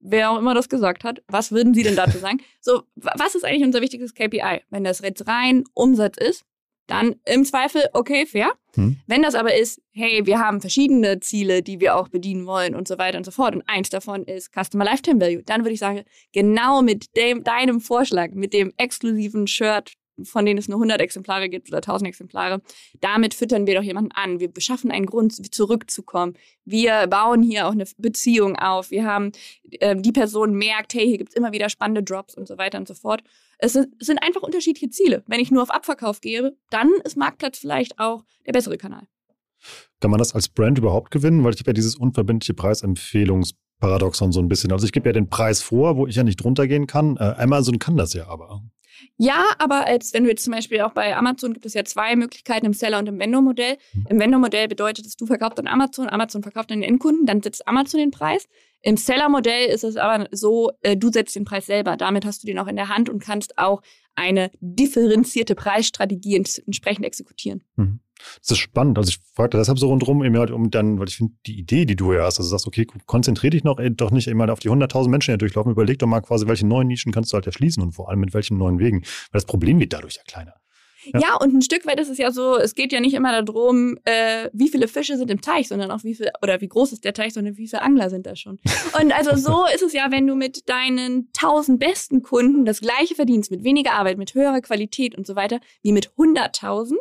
wer 0.00 0.30
auch 0.30 0.38
immer 0.38 0.54
das 0.54 0.68
gesagt 0.68 1.04
hat, 1.04 1.22
was 1.28 1.52
würden 1.52 1.74
Sie 1.74 1.82
denn 1.82 1.96
dazu 1.96 2.18
sagen? 2.18 2.40
So, 2.60 2.82
was 2.96 3.34
ist 3.34 3.44
eigentlich 3.44 3.64
unser 3.64 3.80
wichtigstes 3.80 4.14
KPI? 4.14 4.62
Wenn 4.70 4.84
das 4.84 5.00
jetzt 5.00 5.26
rein 5.26 5.64
Umsatz 5.74 6.16
ist, 6.18 6.44
dann 6.90 7.16
im 7.24 7.44
Zweifel, 7.44 7.82
okay, 7.92 8.26
fair. 8.26 8.52
Hm. 8.74 8.98
Wenn 9.06 9.22
das 9.22 9.34
aber 9.34 9.54
ist, 9.54 9.80
hey, 9.92 10.26
wir 10.26 10.38
haben 10.38 10.60
verschiedene 10.60 11.20
Ziele, 11.20 11.62
die 11.62 11.80
wir 11.80 11.96
auch 11.96 12.08
bedienen 12.08 12.46
wollen 12.46 12.74
und 12.74 12.86
so 12.86 12.98
weiter 12.98 13.18
und 13.18 13.24
so 13.24 13.30
fort, 13.30 13.54
und 13.54 13.62
eins 13.66 13.90
davon 13.90 14.24
ist 14.24 14.52
Customer 14.52 14.84
Lifetime 14.84 15.20
Value, 15.20 15.42
dann 15.42 15.62
würde 15.62 15.72
ich 15.72 15.80
sagen, 15.80 16.02
genau 16.32 16.82
mit 16.82 17.16
dem, 17.16 17.42
deinem 17.42 17.80
Vorschlag, 17.80 18.32
mit 18.32 18.52
dem 18.52 18.72
exklusiven 18.76 19.46
Shirt 19.46 19.92
von 20.24 20.46
denen 20.46 20.58
es 20.58 20.68
nur 20.68 20.78
100 20.78 21.00
Exemplare 21.00 21.48
gibt 21.48 21.68
oder 21.68 21.78
1000 21.78 22.08
Exemplare. 22.08 22.60
Damit 23.00 23.34
füttern 23.34 23.66
wir 23.66 23.74
doch 23.74 23.82
jemanden 23.82 24.12
an. 24.12 24.40
Wir 24.40 24.48
beschaffen 24.48 24.90
einen 24.90 25.06
Grund, 25.06 25.54
zurückzukommen. 25.54 26.34
Wir 26.64 27.06
bauen 27.06 27.42
hier 27.42 27.66
auch 27.66 27.72
eine 27.72 27.84
Beziehung 27.98 28.56
auf. 28.56 28.90
Wir 28.90 29.04
haben, 29.04 29.32
äh, 29.80 29.96
die 29.96 30.12
Person 30.12 30.54
merkt, 30.54 30.94
hey, 30.94 31.06
hier 31.06 31.18
gibt 31.18 31.30
es 31.30 31.36
immer 31.36 31.52
wieder 31.52 31.68
spannende 31.68 32.02
Drops 32.02 32.34
und 32.34 32.46
so 32.46 32.58
weiter 32.58 32.78
und 32.78 32.88
so 32.88 32.94
fort. 32.94 33.22
Es 33.58 33.74
sind, 33.74 33.94
es 33.98 34.06
sind 34.06 34.18
einfach 34.22 34.42
unterschiedliche 34.42 34.90
Ziele. 34.90 35.22
Wenn 35.26 35.40
ich 35.40 35.50
nur 35.50 35.62
auf 35.62 35.70
Abverkauf 35.70 36.20
gebe, 36.20 36.56
dann 36.70 36.90
ist 37.04 37.16
Marktplatz 37.16 37.58
vielleicht 37.58 37.98
auch 37.98 38.24
der 38.46 38.52
bessere 38.52 38.78
Kanal. 38.78 39.06
Kann 40.00 40.10
man 40.10 40.18
das 40.18 40.34
als 40.34 40.48
Brand 40.48 40.78
überhaupt 40.78 41.10
gewinnen? 41.10 41.44
Weil 41.44 41.54
ich 41.54 41.60
habe 41.60 41.70
ja 41.70 41.74
dieses 41.74 41.96
unverbindliche 41.96 42.54
Preisempfehlungsparadoxon 42.54 44.32
so 44.32 44.40
ein 44.40 44.48
bisschen. 44.48 44.72
Also 44.72 44.86
ich 44.86 44.92
gebe 44.92 45.08
ja 45.08 45.12
den 45.12 45.28
Preis 45.28 45.60
vor, 45.60 45.96
wo 45.96 46.06
ich 46.06 46.16
ja 46.16 46.22
nicht 46.22 46.42
drunter 46.42 46.66
gehen 46.66 46.86
kann. 46.86 47.16
Äh, 47.16 47.34
Amazon 47.38 47.78
kann 47.78 47.96
das 47.96 48.14
ja 48.14 48.26
aber. 48.28 48.62
Ja, 49.16 49.44
aber 49.58 49.86
als 49.86 50.12
wenn 50.12 50.24
du 50.24 50.30
jetzt 50.30 50.44
zum 50.44 50.52
Beispiel 50.52 50.80
auch 50.80 50.92
bei 50.92 51.16
Amazon 51.16 51.52
gibt 51.52 51.66
es 51.66 51.74
ja 51.74 51.84
zwei 51.84 52.16
Möglichkeiten 52.16 52.66
im 52.66 52.72
Seller- 52.72 52.98
und 52.98 53.08
im 53.08 53.18
Vendor-Modell. 53.18 53.76
Mhm. 53.92 54.06
Im 54.08 54.20
Vendor-Modell 54.20 54.68
bedeutet 54.68 55.06
es, 55.06 55.16
du 55.16 55.26
verkaufst 55.26 55.58
an 55.58 55.66
Amazon, 55.66 56.08
Amazon 56.08 56.42
verkauft 56.42 56.72
an 56.72 56.80
den 56.80 56.88
Endkunden, 56.88 57.26
dann 57.26 57.42
setzt 57.42 57.66
Amazon 57.66 58.00
den 58.00 58.10
Preis. 58.10 58.46
Im 58.82 58.96
Seller-Modell 58.96 59.68
ist 59.68 59.84
es 59.84 59.96
aber 59.96 60.26
so, 60.30 60.72
äh, 60.82 60.96
du 60.96 61.10
setzt 61.10 61.36
den 61.36 61.44
Preis 61.44 61.66
selber. 61.66 61.96
Damit 61.96 62.24
hast 62.24 62.42
du 62.42 62.46
den 62.46 62.58
auch 62.58 62.66
in 62.66 62.76
der 62.76 62.88
Hand 62.88 63.08
und 63.08 63.22
kannst 63.22 63.58
auch 63.58 63.82
eine 64.14 64.50
differenzierte 64.60 65.54
Preisstrategie 65.54 66.36
entsprechend 66.36 67.04
exekutieren. 67.04 67.62
Mhm. 67.76 68.00
Das 68.40 68.52
ist 68.52 68.58
spannend. 68.58 68.98
Also 68.98 69.10
ich 69.10 69.20
fragte 69.34 69.58
deshalb 69.58 69.78
so 69.78 69.88
rundherum, 69.88 70.22
eben 70.24 70.36
halt 70.38 70.50
um 70.50 70.70
dann, 70.70 70.98
weil 70.98 71.08
ich 71.08 71.16
finde, 71.16 71.34
die 71.46 71.58
Idee, 71.58 71.84
die 71.84 71.96
du 71.96 72.12
ja 72.12 72.24
hast, 72.24 72.38
also 72.38 72.48
du 72.48 72.50
sagst, 72.50 72.66
okay, 72.66 72.86
konzentriere 73.06 73.50
dich 73.50 73.64
noch 73.64 73.78
ey, 73.78 73.90
doch 73.94 74.10
nicht 74.10 74.28
immer 74.28 74.50
auf 74.52 74.60
die 74.60 74.70
100.000 74.70 75.08
Menschen, 75.08 75.34
die 75.34 75.38
durchlaufen. 75.38 75.72
Überleg 75.72 75.98
doch 75.98 76.06
mal 76.06 76.20
quasi, 76.20 76.46
welche 76.46 76.66
neuen 76.66 76.88
Nischen 76.88 77.12
kannst 77.12 77.32
du 77.32 77.34
halt 77.34 77.46
erschließen 77.46 77.82
und 77.82 77.92
vor 77.92 78.08
allem 78.08 78.20
mit 78.20 78.34
welchen 78.34 78.58
neuen 78.58 78.78
Wegen. 78.78 79.00
Weil 79.00 79.40
das 79.40 79.46
Problem 79.46 79.80
wird 79.80 79.92
dadurch 79.92 80.16
ja 80.16 80.22
kleiner. 80.26 80.54
Ja. 81.04 81.20
ja. 81.20 81.36
und 81.36 81.54
ein 81.54 81.62
Stück 81.62 81.86
weit 81.86 82.00
ist 82.00 82.08
es 82.08 82.18
ja 82.18 82.30
so, 82.30 82.56
es 82.56 82.74
geht 82.74 82.92
ja 82.92 83.00
nicht 83.00 83.14
immer 83.14 83.42
darum, 83.42 83.96
äh, 84.04 84.48
wie 84.52 84.68
viele 84.68 84.88
Fische 84.88 85.16
sind 85.16 85.30
im 85.30 85.40
Teich, 85.40 85.68
sondern 85.68 85.90
auch 85.90 86.04
wie 86.04 86.14
viel, 86.14 86.30
oder 86.42 86.60
wie 86.60 86.68
groß 86.68 86.92
ist 86.92 87.04
der 87.04 87.14
Teich, 87.14 87.32
sondern 87.32 87.56
wie 87.56 87.66
viele 87.66 87.82
Angler 87.82 88.10
sind 88.10 88.26
da 88.26 88.36
schon. 88.36 88.58
Und 89.00 89.12
also 89.12 89.36
so 89.36 89.64
ist 89.74 89.82
es 89.82 89.92
ja, 89.92 90.10
wenn 90.10 90.26
du 90.26 90.34
mit 90.34 90.68
deinen 90.68 91.30
tausend 91.32 91.78
besten 91.80 92.22
Kunden 92.22 92.64
das 92.64 92.80
gleiche 92.80 93.14
verdienst, 93.14 93.50
mit 93.50 93.64
weniger 93.64 93.92
Arbeit, 93.92 94.18
mit 94.18 94.34
höherer 94.34 94.60
Qualität 94.60 95.16
und 95.16 95.26
so 95.26 95.36
weiter, 95.36 95.60
wie 95.82 95.92
mit 95.92 96.10
100.000, 96.18 96.94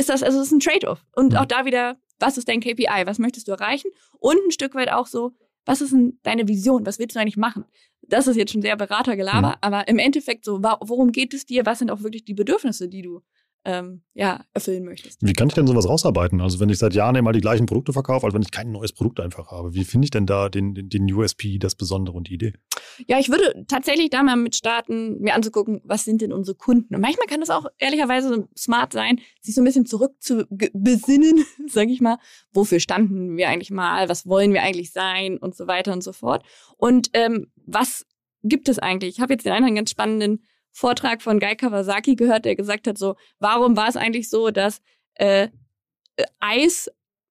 ist 0.00 0.08
das, 0.08 0.22
also 0.22 0.40
es 0.40 0.46
ist 0.46 0.52
ein 0.52 0.60
Trade-off. 0.60 1.04
Und 1.14 1.36
auch 1.36 1.46
da 1.46 1.64
wieder, 1.64 1.96
was 2.18 2.38
ist 2.38 2.48
dein 2.48 2.60
KPI? 2.60 3.06
Was 3.06 3.18
möchtest 3.18 3.48
du 3.48 3.52
erreichen? 3.52 3.90
Und 4.18 4.38
ein 4.46 4.50
Stück 4.50 4.74
weit 4.74 4.90
auch 4.90 5.06
so, 5.06 5.32
was 5.64 5.80
ist 5.80 5.92
denn 5.92 6.18
deine 6.22 6.48
Vision? 6.48 6.86
Was 6.86 6.98
willst 6.98 7.14
du 7.14 7.20
eigentlich 7.20 7.36
machen? 7.36 7.64
Das 8.02 8.26
ist 8.26 8.36
jetzt 8.36 8.52
schon 8.52 8.62
sehr 8.62 8.76
Beratergelaber, 8.76 9.48
mhm. 9.48 9.54
aber 9.60 9.86
im 9.88 9.98
Endeffekt 9.98 10.44
so, 10.44 10.62
worum 10.62 11.12
geht 11.12 11.32
es 11.34 11.46
dir? 11.46 11.64
Was 11.66 11.78
sind 11.78 11.90
auch 11.90 12.02
wirklich 12.02 12.24
die 12.24 12.34
Bedürfnisse, 12.34 12.88
die 12.88 13.02
du 13.02 13.22
ähm, 13.64 14.02
ja, 14.14 14.44
erfüllen 14.54 14.84
möchtest. 14.84 15.18
Wie 15.20 15.32
kann 15.32 15.48
ich 15.48 15.54
denn 15.54 15.66
sowas 15.66 15.88
rausarbeiten? 15.88 16.40
Also 16.40 16.60
wenn 16.60 16.70
ich 16.70 16.78
seit 16.78 16.94
Jahren 16.94 17.14
immer 17.16 17.32
die 17.32 17.40
gleichen 17.40 17.66
Produkte 17.66 17.92
verkaufe, 17.92 18.26
als 18.26 18.34
wenn 18.34 18.42
ich 18.42 18.50
kein 18.50 18.72
neues 18.72 18.92
Produkt 18.92 19.20
einfach 19.20 19.50
habe, 19.50 19.74
wie 19.74 19.84
finde 19.84 20.06
ich 20.06 20.10
denn 20.10 20.26
da 20.26 20.48
den, 20.48 20.74
den, 20.74 20.88
den 20.88 21.12
USP, 21.12 21.58
das 21.58 21.74
Besondere 21.74 22.16
und 22.16 22.28
die 22.28 22.34
Idee? 22.34 22.54
Ja, 23.06 23.18
ich 23.18 23.28
würde 23.28 23.64
tatsächlich 23.68 24.10
da 24.10 24.22
mal 24.22 24.36
mit 24.36 24.54
starten, 24.54 25.20
mir 25.20 25.34
anzugucken, 25.34 25.80
was 25.84 26.04
sind 26.04 26.22
denn 26.22 26.32
unsere 26.32 26.56
Kunden? 26.56 26.94
Und 26.94 27.00
manchmal 27.02 27.26
kann 27.26 27.40
das 27.40 27.50
auch 27.50 27.66
ehrlicherweise 27.78 28.48
smart 28.56 28.92
sein, 28.92 29.20
sich 29.42 29.54
so 29.54 29.60
ein 29.60 29.64
bisschen 29.64 29.86
zurück 29.86 30.14
zu 30.20 30.46
besinnen, 30.48 31.44
sage 31.68 31.92
ich 31.92 32.00
mal, 32.00 32.18
wofür 32.52 32.80
standen 32.80 33.36
wir 33.36 33.48
eigentlich 33.48 33.70
mal, 33.70 34.08
was 34.08 34.26
wollen 34.26 34.54
wir 34.54 34.62
eigentlich 34.62 34.92
sein 34.92 35.36
und 35.36 35.54
so 35.54 35.66
weiter 35.66 35.92
und 35.92 36.02
so 36.02 36.12
fort. 36.12 36.44
Und 36.78 37.10
ähm, 37.12 37.48
was 37.66 38.06
gibt 38.42 38.68
es 38.68 38.78
eigentlich? 38.78 39.16
Ich 39.16 39.20
habe 39.20 39.34
jetzt 39.34 39.44
den 39.44 39.52
einen 39.52 39.74
ganz 39.74 39.90
spannenden 39.90 40.42
Vortrag 40.72 41.22
von 41.22 41.40
Guy 41.40 41.56
Kawasaki 41.56 42.14
gehört, 42.14 42.44
der 42.44 42.56
gesagt 42.56 42.86
hat, 42.86 42.98
so, 42.98 43.16
warum 43.38 43.76
war 43.76 43.88
es 43.88 43.96
eigentlich 43.96 44.30
so, 44.30 44.50
dass 44.50 44.80
äh, 45.14 45.48
Eis 46.38 46.90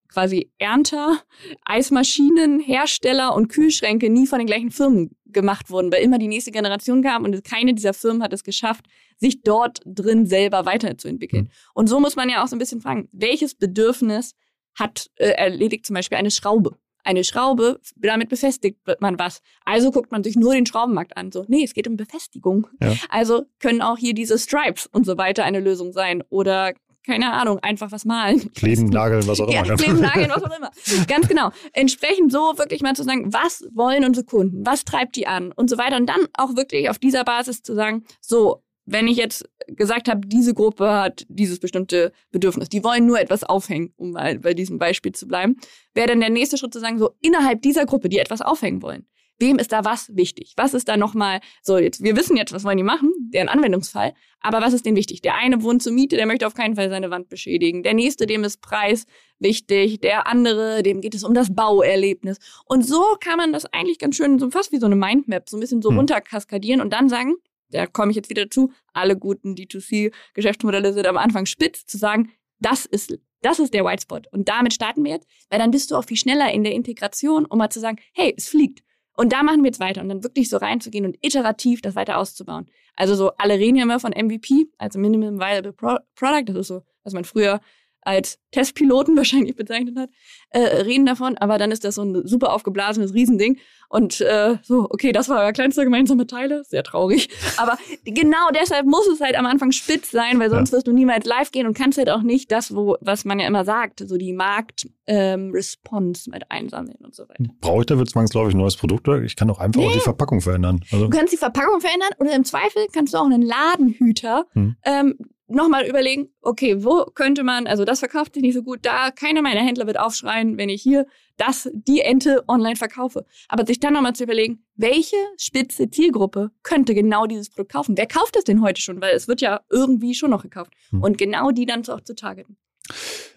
quasi 0.09 0.51
Ernter, 0.57 1.21
Eismaschinen, 1.65 2.59
Hersteller 2.59 3.35
und 3.35 3.47
Kühlschränke 3.47 4.09
nie 4.09 4.27
von 4.27 4.39
den 4.39 4.47
gleichen 4.47 4.71
Firmen 4.71 5.15
gemacht 5.25 5.69
wurden, 5.69 5.91
weil 5.91 6.03
immer 6.03 6.17
die 6.17 6.27
nächste 6.27 6.51
Generation 6.51 7.03
kam 7.03 7.23
und 7.23 7.43
keine 7.43 7.75
dieser 7.75 7.93
Firmen 7.93 8.23
hat 8.23 8.33
es 8.33 8.43
geschafft, 8.43 8.85
sich 9.17 9.43
dort 9.43 9.81
drin 9.85 10.25
selber 10.25 10.65
weiterzuentwickeln. 10.65 11.45
Mhm. 11.45 11.49
Und 11.75 11.87
so 11.87 11.99
muss 11.99 12.15
man 12.15 12.29
ja 12.29 12.43
auch 12.43 12.47
so 12.47 12.55
ein 12.55 12.59
bisschen 12.59 12.81
fragen, 12.81 13.07
welches 13.11 13.53
Bedürfnis 13.53 14.33
hat 14.73 15.11
äh, 15.15 15.29
erledigt 15.29 15.85
zum 15.85 15.93
Beispiel 15.93 16.17
eine 16.17 16.31
Schraube? 16.31 16.77
Eine 17.03 17.23
Schraube, 17.23 17.79
damit 17.95 18.29
befestigt 18.29 18.79
man 18.99 19.17
was. 19.19 19.41
Also 19.65 19.91
guckt 19.91 20.11
man 20.11 20.23
sich 20.23 20.35
nur 20.35 20.53
den 20.53 20.65
Schraubenmarkt 20.65 21.17
an. 21.17 21.31
So, 21.31 21.45
nee, 21.47 21.63
es 21.63 21.73
geht 21.73 21.87
um 21.87 21.97
Befestigung. 21.97 22.67
Ja. 22.81 22.93
Also 23.09 23.45
können 23.59 23.81
auch 23.81 23.97
hier 23.97 24.13
diese 24.13 24.37
Stripes 24.37 24.87
und 24.87 25.05
so 25.05 25.17
weiter 25.17 25.43
eine 25.43 25.59
Lösung 25.59 25.91
sein. 25.91 26.23
Oder 26.29 26.73
keine 27.05 27.33
Ahnung, 27.33 27.59
einfach 27.59 27.91
was 27.91 28.05
malen. 28.05 28.51
Kleben, 28.55 28.89
nageln, 28.89 29.25
was 29.27 29.39
auch 29.39 29.47
immer. 29.47 29.65
Ja, 29.65 29.75
kleben, 29.75 29.99
nageln, 30.01 30.29
was 30.29 30.43
auch 30.43 30.57
immer. 30.57 30.71
Ganz 31.07 31.27
genau. 31.27 31.49
Entsprechend 31.73 32.31
so 32.31 32.57
wirklich 32.57 32.81
mal 32.81 32.95
zu 32.95 33.03
sagen, 33.03 33.33
was 33.33 33.67
wollen 33.73 34.05
unsere 34.05 34.25
Kunden? 34.25 34.65
Was 34.65 34.85
treibt 34.85 35.15
die 35.15 35.25
an? 35.25 35.51
Und 35.51 35.69
so 35.69 35.77
weiter. 35.77 35.95
Und 35.95 36.07
dann 36.07 36.27
auch 36.33 36.55
wirklich 36.55 36.89
auf 36.89 36.99
dieser 36.99 37.23
Basis 37.23 37.63
zu 37.63 37.73
sagen, 37.73 38.03
so, 38.21 38.61
wenn 38.91 39.07
ich 39.07 39.17
jetzt 39.17 39.47
gesagt 39.67 40.09
habe, 40.09 40.21
diese 40.25 40.53
Gruppe 40.53 40.89
hat 40.91 41.25
dieses 41.29 41.59
bestimmte 41.59 42.11
Bedürfnis, 42.31 42.69
die 42.69 42.83
wollen 42.83 43.05
nur 43.05 43.19
etwas 43.19 43.43
aufhängen, 43.43 43.93
um 43.97 44.11
mal 44.11 44.39
bei 44.39 44.53
diesem 44.53 44.79
Beispiel 44.79 45.11
zu 45.11 45.27
bleiben, 45.27 45.57
wäre 45.93 46.07
dann 46.07 46.19
der 46.19 46.31
nächste 46.31 46.57
Schritt 46.57 46.73
zu 46.73 46.79
sagen, 46.79 46.97
so 46.97 47.11
innerhalb 47.21 47.61
dieser 47.61 47.85
Gruppe, 47.85 48.09
die 48.09 48.17
etwas 48.17 48.41
aufhängen 48.41 48.81
wollen, 48.81 49.05
wem 49.39 49.57
ist 49.57 49.71
da 49.71 49.85
was 49.85 50.15
wichtig? 50.15 50.53
Was 50.57 50.73
ist 50.73 50.87
da 50.87 50.97
nochmal, 50.97 51.39
so 51.61 51.77
jetzt, 51.77 52.03
wir 52.03 52.15
wissen 52.15 52.35
jetzt, 52.35 52.51
was 52.51 52.63
wollen 52.63 52.77
die 52.77 52.83
machen, 52.83 53.11
deren 53.33 53.47
Anwendungsfall, 53.47 54.13
aber 54.41 54.61
was 54.61 54.73
ist 54.73 54.85
denen 54.85 54.97
wichtig? 54.97 55.21
Der 55.21 55.35
eine 55.35 55.63
wohnt 55.63 55.83
zur 55.83 55.93
Miete, 55.93 56.15
der 56.15 56.25
möchte 56.25 56.47
auf 56.47 56.53
keinen 56.53 56.75
Fall 56.75 56.89
seine 56.89 57.09
Wand 57.11 57.29
beschädigen. 57.29 57.83
Der 57.83 57.93
nächste, 57.93 58.25
dem 58.25 58.43
ist 58.43 58.61
Preis 58.61 59.05
wichtig. 59.37 60.01
Der 60.01 60.27
andere, 60.27 60.81
dem 60.83 61.01
geht 61.01 61.15
es 61.15 61.23
um 61.23 61.33
das 61.33 61.53
Bauerlebnis. 61.53 62.37
Und 62.65 62.85
so 62.85 63.03
kann 63.19 63.37
man 63.37 63.53
das 63.53 63.65
eigentlich 63.65 63.99
ganz 63.99 64.15
schön, 64.15 64.39
so 64.39 64.49
fast 64.49 64.71
wie 64.71 64.79
so 64.79 64.85
eine 64.85 64.95
Mindmap, 64.95 65.49
so 65.49 65.57
ein 65.57 65.59
bisschen 65.59 65.81
so 65.81 65.89
hm. 65.89 65.97
runterkaskadieren 65.97 66.81
und 66.81 66.91
dann 66.91 67.09
sagen, 67.09 67.35
da 67.71 67.87
komme 67.87 68.11
ich 68.11 68.15
jetzt 68.15 68.29
wieder 68.29 68.49
zu, 68.49 68.71
alle 68.93 69.17
guten 69.17 69.55
D2C-Geschäftsmodelle 69.55 70.93
sind 70.93 71.07
am 71.07 71.17
Anfang 71.17 71.45
spitz, 71.45 71.85
zu 71.85 71.97
sagen, 71.97 72.31
das 72.59 72.85
ist, 72.85 73.17
das 73.41 73.59
ist 73.59 73.73
der 73.73 73.85
White 73.85 74.03
Spot. 74.03 74.21
Und 74.31 74.49
damit 74.49 74.73
starten 74.73 75.03
wir 75.03 75.11
jetzt, 75.11 75.27
weil 75.49 75.59
dann 75.59 75.71
bist 75.71 75.91
du 75.91 75.95
auch 75.95 76.03
viel 76.03 76.17
schneller 76.17 76.51
in 76.51 76.63
der 76.63 76.73
Integration, 76.73 77.45
um 77.45 77.57
mal 77.57 77.69
zu 77.69 77.79
sagen, 77.79 77.97
hey, 78.13 78.33
es 78.37 78.49
fliegt. 78.49 78.83
Und 79.15 79.33
da 79.33 79.43
machen 79.43 79.63
wir 79.63 79.67
jetzt 79.67 79.81
weiter 79.81 80.01
und 80.01 80.07
dann 80.07 80.23
wirklich 80.23 80.49
so 80.49 80.57
reinzugehen 80.57 81.05
und 81.05 81.17
iterativ 81.21 81.81
das 81.81 81.95
weiter 81.95 82.17
auszubauen. 82.17 82.69
Also 82.95 83.15
so, 83.15 83.31
alle 83.37 83.55
reden 83.55 83.75
ja 83.75 83.83
immer 83.83 83.99
von 83.99 84.11
MVP, 84.11 84.67
also 84.77 84.97
Minimum 84.97 85.39
Viable 85.39 85.73
Pro 85.73 85.97
Product, 86.15 86.45
das 86.45 86.55
ist 86.55 86.67
so, 86.67 86.83
was 87.03 87.13
man 87.13 87.25
früher 87.25 87.59
als 88.01 88.39
Testpiloten 88.51 89.15
wahrscheinlich 89.17 89.55
bezeichnet 89.55 89.97
hat, 89.97 90.09
äh, 90.51 90.59
reden 90.59 91.05
davon, 91.05 91.37
aber 91.37 91.57
dann 91.57 91.71
ist 91.71 91.83
das 91.83 91.95
so 91.95 92.03
ein 92.03 92.25
super 92.25 92.53
aufgeblasenes 92.53 93.13
Riesending 93.13 93.59
und 93.89 94.21
äh, 94.21 94.57
so, 94.61 94.87
okay, 94.89 95.11
das 95.11 95.29
war 95.29 95.41
euer 95.41 95.51
kleinster 95.51 95.83
gemeinsame 95.83 96.27
Teile, 96.27 96.63
sehr 96.63 96.83
traurig, 96.83 97.29
aber 97.57 97.77
genau 98.05 98.49
deshalb 98.53 98.85
muss 98.85 99.07
es 99.07 99.19
halt 99.19 99.37
am 99.37 99.45
Anfang 99.45 99.71
spitz 99.71 100.11
sein, 100.11 100.39
weil 100.39 100.49
sonst 100.49 100.71
ja. 100.71 100.77
wirst 100.77 100.87
du 100.87 100.93
niemals 100.93 101.25
live 101.25 101.51
gehen 101.51 101.67
und 101.67 101.77
kannst 101.77 101.97
halt 101.97 102.09
auch 102.09 102.21
nicht 102.21 102.51
das, 102.51 102.75
wo, 102.75 102.97
was 103.01 103.25
man 103.25 103.39
ja 103.39 103.47
immer 103.47 103.65
sagt, 103.65 104.07
so 104.07 104.17
die 104.17 104.33
Markt-Response 104.33 106.23
ähm, 106.27 106.33
mit 106.33 106.51
einsammeln 106.51 106.97
und 107.03 107.15
so 107.15 107.23
weiter. 107.23 107.43
Brauche 107.61 107.81
ich 107.81 107.85
da 107.87 107.95
jetzt 107.95 108.11
zwangsläufig 108.11 108.53
ein 108.53 108.59
neues 108.59 108.77
Produkt 108.77 109.07
oder 109.07 109.21
ich 109.21 109.35
kann 109.35 109.49
auch 109.49 109.59
einfach 109.59 109.81
nee. 109.81 109.87
auch 109.87 109.93
die 109.93 109.99
Verpackung 109.99 110.41
verändern? 110.41 110.81
Also 110.91 111.07
du 111.07 111.17
kannst 111.17 111.33
die 111.33 111.37
Verpackung 111.37 111.81
verändern 111.81 112.09
oder 112.19 112.35
im 112.35 112.43
Zweifel 112.43 112.87
kannst 112.93 113.13
du 113.13 113.17
auch 113.17 113.25
einen 113.25 113.41
Ladenhüter 113.41 114.45
hm. 114.53 114.75
ähm, 114.83 115.17
nochmal 115.49 115.85
überlegen, 115.85 116.29
okay, 116.41 116.83
wo 116.83 117.05
könnte 117.05 117.43
man, 117.43 117.67
also 117.67 117.85
das 117.85 117.99
verkauft 117.99 118.33
sich 118.33 118.43
nicht 118.43 118.53
so 118.53 118.63
gut, 118.63 118.79
da 118.83 119.11
keiner 119.11 119.41
meiner 119.41 119.61
Händler 119.61 119.87
wird 119.87 119.99
aufschreien, 119.99 120.57
wenn 120.57 120.69
ich 120.69 120.81
hier 120.81 121.05
das, 121.37 121.69
die 121.73 122.01
Ente 122.01 122.43
online 122.47 122.75
verkaufe. 122.75 123.25
Aber 123.47 123.65
sich 123.65 123.79
dann 123.79 123.93
nochmal 123.93 124.13
zu 124.13 124.23
überlegen, 124.23 124.63
welche 124.75 125.15
spitze 125.37 125.89
Zielgruppe 125.89 126.51
könnte 126.63 126.93
genau 126.93 127.25
dieses 127.25 127.49
Produkt 127.49 127.71
kaufen? 127.71 127.97
Wer 127.97 128.07
kauft 128.07 128.35
das 128.35 128.43
denn 128.43 128.61
heute 128.61 128.81
schon? 128.81 129.01
Weil 129.01 129.15
es 129.15 129.27
wird 129.27 129.41
ja 129.41 129.61
irgendwie 129.69 130.13
schon 130.13 130.31
noch 130.31 130.43
gekauft. 130.43 130.71
Hm. 130.91 131.01
Und 131.01 131.17
genau 131.17 131.51
die 131.51 131.65
dann 131.65 131.87
auch 131.87 132.01
zu 132.01 132.15
targeten. 132.15 132.57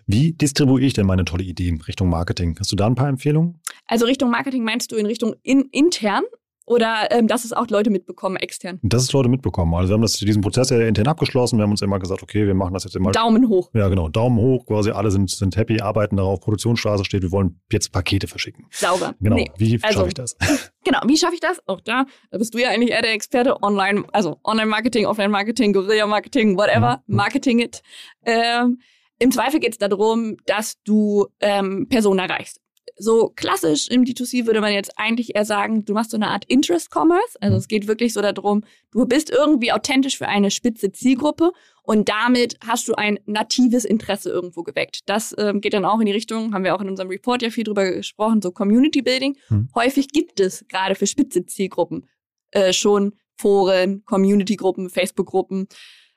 Wie 0.06 0.32
distribuiere 0.32 0.86
ich 0.86 0.94
denn 0.94 1.06
meine 1.06 1.24
tolle 1.24 1.44
Idee 1.44 1.78
Richtung 1.86 2.08
Marketing? 2.08 2.56
Hast 2.58 2.72
du 2.72 2.76
da 2.76 2.86
ein 2.86 2.94
paar 2.94 3.08
Empfehlungen? 3.08 3.60
Also 3.86 4.06
Richtung 4.06 4.30
Marketing 4.30 4.64
meinst 4.64 4.92
du 4.92 4.96
in 4.96 5.06
Richtung 5.06 5.34
in, 5.42 5.68
intern 5.70 6.24
oder 6.66 7.08
ähm, 7.10 7.26
dass 7.26 7.44
es 7.44 7.52
auch 7.52 7.68
Leute 7.68 7.90
mitbekommen 7.90 8.36
extern? 8.36 8.78
Dass 8.82 9.02
es 9.02 9.12
Leute 9.12 9.28
mitbekommen. 9.28 9.74
Also 9.74 9.90
wir 9.90 9.94
haben 9.94 10.02
das, 10.02 10.14
diesen 10.14 10.42
Prozess 10.42 10.70
ja 10.70 10.80
intern 10.80 11.08
abgeschlossen. 11.08 11.58
Wir 11.58 11.64
haben 11.64 11.70
uns 11.72 11.82
immer 11.82 11.98
gesagt, 11.98 12.22
okay, 12.22 12.46
wir 12.46 12.54
machen 12.54 12.74
das 12.74 12.84
jetzt 12.84 12.94
immer. 12.94 13.10
Daumen 13.12 13.48
hoch. 13.48 13.70
Ja, 13.74 13.88
genau. 13.88 14.08
Daumen 14.08 14.38
hoch. 14.38 14.66
Quasi 14.66 14.90
alle 14.90 15.10
sind, 15.10 15.30
sind 15.30 15.56
happy, 15.56 15.80
arbeiten 15.80 16.16
darauf. 16.16 16.40
Produktionsstraße 16.40 17.04
steht. 17.04 17.22
Wir 17.22 17.32
wollen 17.32 17.60
jetzt 17.72 17.92
Pakete 17.92 18.28
verschicken. 18.28 18.66
Sauber. 18.70 19.14
Genau. 19.20 19.36
Nee. 19.36 19.50
Wie 19.56 19.78
also, 19.82 19.98
schaffe 19.98 20.08
ich 20.08 20.14
das? 20.14 20.36
Genau. 20.84 20.98
Wie 21.06 21.16
schaffe 21.16 21.34
ich 21.34 21.40
das? 21.40 21.60
Auch 21.68 21.80
da, 21.80 22.06
da 22.32 22.38
bist 22.38 22.54
du 22.54 22.58
ja 22.58 22.70
eigentlich 22.70 22.90
eher 22.90 23.02
der 23.02 23.12
Experte. 23.12 23.62
Online, 23.62 24.02
also 24.12 24.38
Online-Marketing, 24.42 25.06
Offline-Marketing, 25.06 25.72
Guerilla-Marketing, 25.72 26.58
whatever. 26.58 27.02
Mhm. 27.06 27.16
Marketing 27.16 27.58
it. 27.60 27.82
Ähm, 28.24 28.80
Im 29.20 29.30
Zweifel 29.30 29.60
geht 29.60 29.72
es 29.72 29.78
darum, 29.78 30.38
dass 30.44 30.82
du 30.82 31.28
ähm, 31.40 31.86
Personen 31.88 32.18
erreichst 32.18 32.58
so 32.96 33.32
klassisch 33.34 33.88
im 33.88 34.04
D2C 34.04 34.46
würde 34.46 34.60
man 34.60 34.72
jetzt 34.72 34.92
eigentlich 34.96 35.34
eher 35.34 35.44
sagen, 35.44 35.84
du 35.84 35.92
machst 35.92 36.10
so 36.10 36.16
eine 36.16 36.28
Art 36.28 36.44
Interest 36.46 36.90
Commerce. 36.94 37.36
Also 37.40 37.56
es 37.56 37.68
geht 37.68 37.86
wirklich 37.86 38.12
so 38.12 38.20
darum, 38.20 38.64
du 38.90 39.06
bist 39.06 39.30
irgendwie 39.30 39.72
authentisch 39.72 40.18
für 40.18 40.28
eine 40.28 40.50
spitze 40.50 40.92
Zielgruppe 40.92 41.52
und 41.82 42.08
damit 42.08 42.56
hast 42.66 42.88
du 42.88 42.94
ein 42.94 43.18
natives 43.26 43.84
Interesse 43.84 44.30
irgendwo 44.30 44.62
geweckt. 44.62 45.00
Das 45.06 45.34
ähm, 45.38 45.60
geht 45.60 45.74
dann 45.74 45.84
auch 45.84 46.00
in 46.00 46.06
die 46.06 46.12
Richtung, 46.12 46.54
haben 46.54 46.64
wir 46.64 46.74
auch 46.74 46.80
in 46.80 46.88
unserem 46.88 47.08
Report 47.08 47.42
ja 47.42 47.50
viel 47.50 47.64
drüber 47.64 47.90
gesprochen, 47.90 48.42
so 48.42 48.50
Community 48.52 49.02
Building. 49.02 49.36
Hm. 49.48 49.68
Häufig 49.74 50.08
gibt 50.08 50.38
es 50.40 50.64
gerade 50.68 50.94
für 50.94 51.06
spitze 51.06 51.44
Zielgruppen 51.46 52.08
äh, 52.52 52.72
schon 52.72 53.14
Foren, 53.36 54.04
Community-Gruppen, 54.04 54.88
Facebook-Gruppen, 54.88 55.66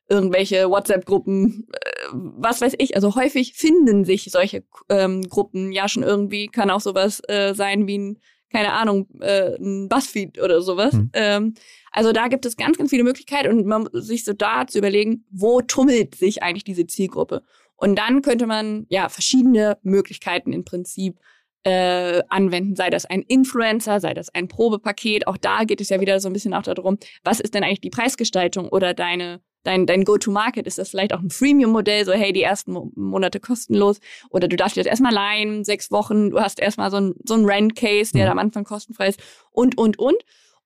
irgendwelche 0.07 0.69
WhatsApp-Gruppen, 0.69 1.67
äh, 1.71 1.94
was 2.11 2.61
weiß 2.61 2.73
ich. 2.77 2.95
Also 2.95 3.15
häufig 3.15 3.53
finden 3.53 4.05
sich 4.05 4.29
solche 4.31 4.63
ähm, 4.89 5.23
Gruppen 5.23 5.71
ja 5.71 5.87
schon 5.87 6.03
irgendwie. 6.03 6.47
Kann 6.47 6.69
auch 6.69 6.81
sowas 6.81 7.21
äh, 7.27 7.53
sein 7.53 7.87
wie 7.87 7.97
ein, 7.97 8.19
keine 8.51 8.73
Ahnung, 8.73 9.07
äh, 9.21 9.55
ein 9.55 9.89
Buzzfeed 9.89 10.41
oder 10.41 10.61
sowas. 10.61 10.93
Mhm. 10.93 11.11
Ähm, 11.13 11.53
also 11.91 12.11
da 12.11 12.27
gibt 12.27 12.45
es 12.45 12.57
ganz, 12.57 12.77
ganz 12.77 12.89
viele 12.89 13.03
Möglichkeiten 13.03 13.49
und 13.49 13.65
man 13.65 13.83
muss 13.83 14.07
sich 14.07 14.25
so 14.25 14.33
da 14.33 14.67
zu 14.67 14.77
überlegen, 14.77 15.25
wo 15.31 15.61
tummelt 15.61 16.15
sich 16.15 16.43
eigentlich 16.43 16.63
diese 16.63 16.87
Zielgruppe. 16.87 17.41
Und 17.77 17.97
dann 17.97 18.21
könnte 18.21 18.47
man 18.47 18.85
ja 18.89 19.09
verschiedene 19.09 19.77
Möglichkeiten 19.83 20.53
im 20.53 20.63
Prinzip 20.63 21.19
äh, 21.65 22.21
anwenden, 22.29 22.75
sei 22.75 22.89
das 22.89 23.05
ein 23.05 23.23
Influencer, 23.23 23.99
sei 23.99 24.13
das 24.13 24.33
ein 24.33 24.47
Probepaket. 24.47 25.27
Auch 25.27 25.37
da 25.37 25.63
geht 25.63 25.81
es 25.81 25.89
ja 25.89 25.99
wieder 25.99 26.19
so 26.19 26.29
ein 26.29 26.33
bisschen 26.33 26.53
auch 26.53 26.61
darum, 26.61 26.97
was 27.23 27.39
ist 27.39 27.55
denn 27.55 27.63
eigentlich 27.63 27.81
die 27.81 27.89
Preisgestaltung 27.89 28.69
oder 28.69 28.93
deine 28.93 29.41
dein, 29.65 29.85
dein 29.85 30.03
Go-to-Market? 30.03 30.67
Ist 30.67 30.77
das 30.77 30.89
vielleicht 30.89 31.13
auch 31.13 31.21
ein 31.21 31.29
Freemium-Modell, 31.29 32.05
so 32.05 32.13
hey, 32.13 32.33
die 32.33 32.43
ersten 32.43 32.91
Monate 32.95 33.39
kostenlos 33.39 33.99
oder 34.29 34.47
du 34.47 34.55
darfst 34.55 34.77
jetzt 34.77 34.87
erstmal 34.87 35.13
leihen, 35.13 35.63
sechs 35.63 35.91
Wochen, 35.91 36.31
du 36.31 36.39
hast 36.39 36.59
erstmal 36.59 36.91
so 36.91 36.97
ein, 36.97 37.15
so 37.25 37.33
ein 37.35 37.45
Rent-Case, 37.45 38.11
der 38.13 38.25
mhm. 38.25 38.31
am 38.31 38.39
Anfang 38.39 38.63
kostenfrei 38.63 39.09
ist 39.09 39.19
und, 39.51 39.77
und, 39.77 39.99
und. 39.99 40.17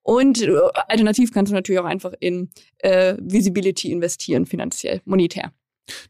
Und 0.02 0.42
äh, 0.42 0.56
alternativ 0.88 1.32
kannst 1.32 1.50
du 1.50 1.54
natürlich 1.54 1.80
auch 1.80 1.84
einfach 1.84 2.12
in 2.20 2.50
äh, 2.78 3.16
Visibility 3.20 3.92
investieren, 3.92 4.46
finanziell, 4.46 5.02
monetär. 5.04 5.52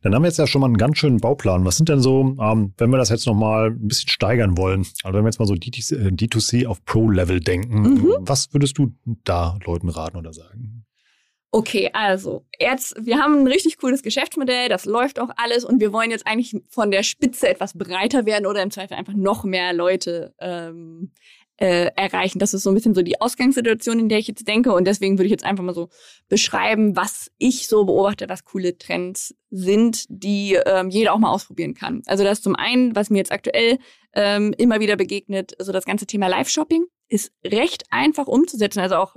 Dann 0.02 0.14
haben 0.14 0.22
wir 0.22 0.28
jetzt 0.28 0.38
ja 0.38 0.46
schon 0.46 0.60
mal 0.60 0.66
einen 0.66 0.76
ganz 0.76 0.98
schönen 0.98 1.18
Bauplan. 1.18 1.64
Was 1.64 1.76
sind 1.76 1.88
denn 1.88 2.00
so, 2.00 2.36
ähm, 2.40 2.74
wenn 2.76 2.90
wir 2.90 2.98
das 2.98 3.08
jetzt 3.08 3.26
nochmal 3.26 3.70
ein 3.70 3.88
bisschen 3.88 4.08
steigern 4.08 4.56
wollen, 4.56 4.86
also 5.02 5.16
wenn 5.16 5.24
wir 5.24 5.28
jetzt 5.28 5.38
mal 5.38 5.46
so 5.46 5.54
D2C, 5.54 6.66
auf 6.66 6.84
Pro-Level 6.84 7.40
denken, 7.40 7.82
mhm. 7.82 8.14
was 8.20 8.52
würdest 8.52 8.78
du 8.78 8.94
da 9.24 9.58
Leuten 9.64 9.88
raten 9.88 10.16
oder 10.16 10.32
sagen? 10.32 10.84
Okay, 11.52 11.90
also 11.92 12.44
jetzt, 12.60 12.94
wir 13.04 13.18
haben 13.18 13.40
ein 13.40 13.46
richtig 13.48 13.78
cooles 13.78 14.02
Geschäftsmodell, 14.02 14.68
das 14.68 14.84
läuft 14.84 15.18
auch 15.18 15.30
alles 15.36 15.64
und 15.64 15.80
wir 15.80 15.92
wollen 15.92 16.12
jetzt 16.12 16.26
eigentlich 16.26 16.54
von 16.68 16.92
der 16.92 17.02
Spitze 17.02 17.48
etwas 17.48 17.76
breiter 17.76 18.24
werden 18.24 18.46
oder 18.46 18.62
im 18.62 18.70
Zweifel 18.70 18.94
einfach 18.94 19.14
noch 19.14 19.42
mehr 19.42 19.72
Leute 19.72 20.32
ähm, 20.38 21.10
äh, 21.56 21.90
erreichen. 21.96 22.38
Das 22.38 22.54
ist 22.54 22.62
so 22.62 22.70
ein 22.70 22.74
bisschen 22.74 22.94
so 22.94 23.02
die 23.02 23.20
Ausgangssituation, 23.20 23.98
in 23.98 24.08
der 24.08 24.18
ich 24.18 24.28
jetzt 24.28 24.46
denke 24.46 24.72
und 24.72 24.86
deswegen 24.86 25.18
würde 25.18 25.26
ich 25.26 25.32
jetzt 25.32 25.44
einfach 25.44 25.64
mal 25.64 25.74
so 25.74 25.88
beschreiben, 26.28 26.94
was 26.94 27.32
ich 27.38 27.66
so 27.66 27.84
beobachte, 27.84 28.28
was 28.28 28.44
coole 28.44 28.78
Trends 28.78 29.34
sind, 29.50 30.04
die 30.08 30.56
ähm, 30.66 30.88
jeder 30.88 31.12
auch 31.14 31.18
mal 31.18 31.32
ausprobieren 31.32 31.74
kann. 31.74 32.02
Also 32.06 32.22
das 32.22 32.42
zum 32.42 32.54
einen, 32.54 32.94
was 32.94 33.10
mir 33.10 33.18
jetzt 33.18 33.32
aktuell 33.32 33.78
ähm, 34.14 34.54
immer 34.56 34.78
wieder 34.78 34.94
begegnet, 34.94 35.56
so 35.58 35.72
das 35.72 35.84
ganze 35.84 36.06
Thema 36.06 36.28
Live-Shopping 36.28 36.84
ist 37.10 37.32
recht 37.44 37.84
einfach 37.90 38.28
umzusetzen, 38.28 38.78
also 38.78 38.94
auch 38.94 39.16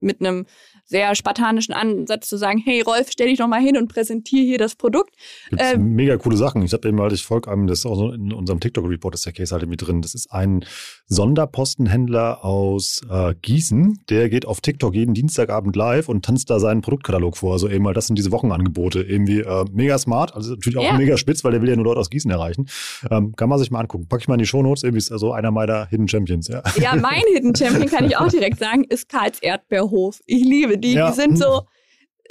mit 0.00 0.20
einem 0.20 0.46
sehr 0.84 1.14
spartanischen 1.14 1.74
Ansatz 1.74 2.28
zu 2.28 2.36
sagen, 2.38 2.62
hey 2.64 2.80
Rolf, 2.80 3.08
stell 3.10 3.28
dich 3.28 3.38
doch 3.38 3.48
mal 3.48 3.60
hin 3.60 3.76
und 3.76 3.88
präsentiere 3.88 4.44
hier 4.44 4.58
das 4.58 4.74
Produkt. 4.74 5.14
Gibt's 5.50 5.72
ähm, 5.74 5.94
mega 5.94 6.16
coole 6.16 6.36
Sachen. 6.36 6.62
Ich 6.62 6.72
habe 6.72 6.88
eben 6.88 7.00
halt, 7.00 7.12
ich 7.12 7.24
folge 7.24 7.50
einem, 7.50 7.66
das 7.66 7.80
ist 7.80 7.86
auch 7.86 7.96
so 7.96 8.12
in 8.12 8.32
unserem 8.32 8.60
TikTok-Report 8.60 9.14
ist 9.14 9.26
der 9.26 9.32
Case 9.32 9.54
halt 9.54 9.66
mit 9.68 9.86
drin. 9.86 10.00
Das 10.00 10.14
ist 10.14 10.32
ein 10.32 10.64
Sonderpostenhändler 11.06 12.44
aus 12.44 13.02
äh, 13.10 13.34
Gießen, 13.42 13.98
der 14.08 14.30
geht 14.30 14.46
auf 14.46 14.60
TikTok 14.60 14.94
jeden 14.94 15.14
Dienstagabend 15.14 15.76
live 15.76 16.08
und 16.08 16.24
tanzt 16.24 16.48
da 16.48 16.58
seinen 16.58 16.80
Produktkatalog 16.80 17.36
vor. 17.36 17.52
Also 17.52 17.68
eben 17.68 17.84
mal, 17.84 17.92
das 17.92 18.06
sind 18.06 18.16
diese 18.16 18.32
Wochenangebote. 18.32 19.02
Irgendwie 19.02 19.40
äh, 19.40 19.64
mega 19.72 19.98
smart, 19.98 20.34
also 20.34 20.52
natürlich 20.52 20.78
auch 20.78 20.84
ja. 20.84 20.96
mega 20.96 21.16
spitz, 21.16 21.44
weil 21.44 21.52
der 21.52 21.60
will 21.60 21.68
ja 21.68 21.76
nur 21.76 21.84
Leute 21.84 22.00
aus 22.00 22.08
Gießen 22.08 22.30
erreichen. 22.30 22.68
Ähm, 23.10 23.34
kann 23.36 23.48
man 23.48 23.58
sich 23.58 23.70
mal 23.70 23.80
angucken. 23.80 24.08
Packe 24.08 24.22
ich 24.22 24.28
mal 24.28 24.34
in 24.34 24.40
die 24.40 24.46
Shownotes, 24.46 24.84
irgendwie 24.84 24.98
ist 24.98 25.12
also 25.12 25.32
einer 25.32 25.50
meiner 25.50 25.86
Hidden 25.86 26.08
Champions. 26.08 26.48
Ja, 26.48 26.62
ja 26.76 26.96
mein 26.96 27.22
Hidden 27.34 27.54
Champion 27.54 27.88
kann 27.88 28.06
ich 28.06 28.16
auch 28.16 28.28
direkt 28.28 28.58
sagen, 28.58 28.84
ist 28.84 29.08
Karls 29.38 29.42
Erdbeerhof. 29.42 30.20
Ich 30.26 30.44
liebe 30.44 30.78
die. 30.78 30.94
Ja. 30.94 31.10
Die 31.10 31.16
sind 31.16 31.38
so, 31.38 31.62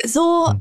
so 0.03 0.53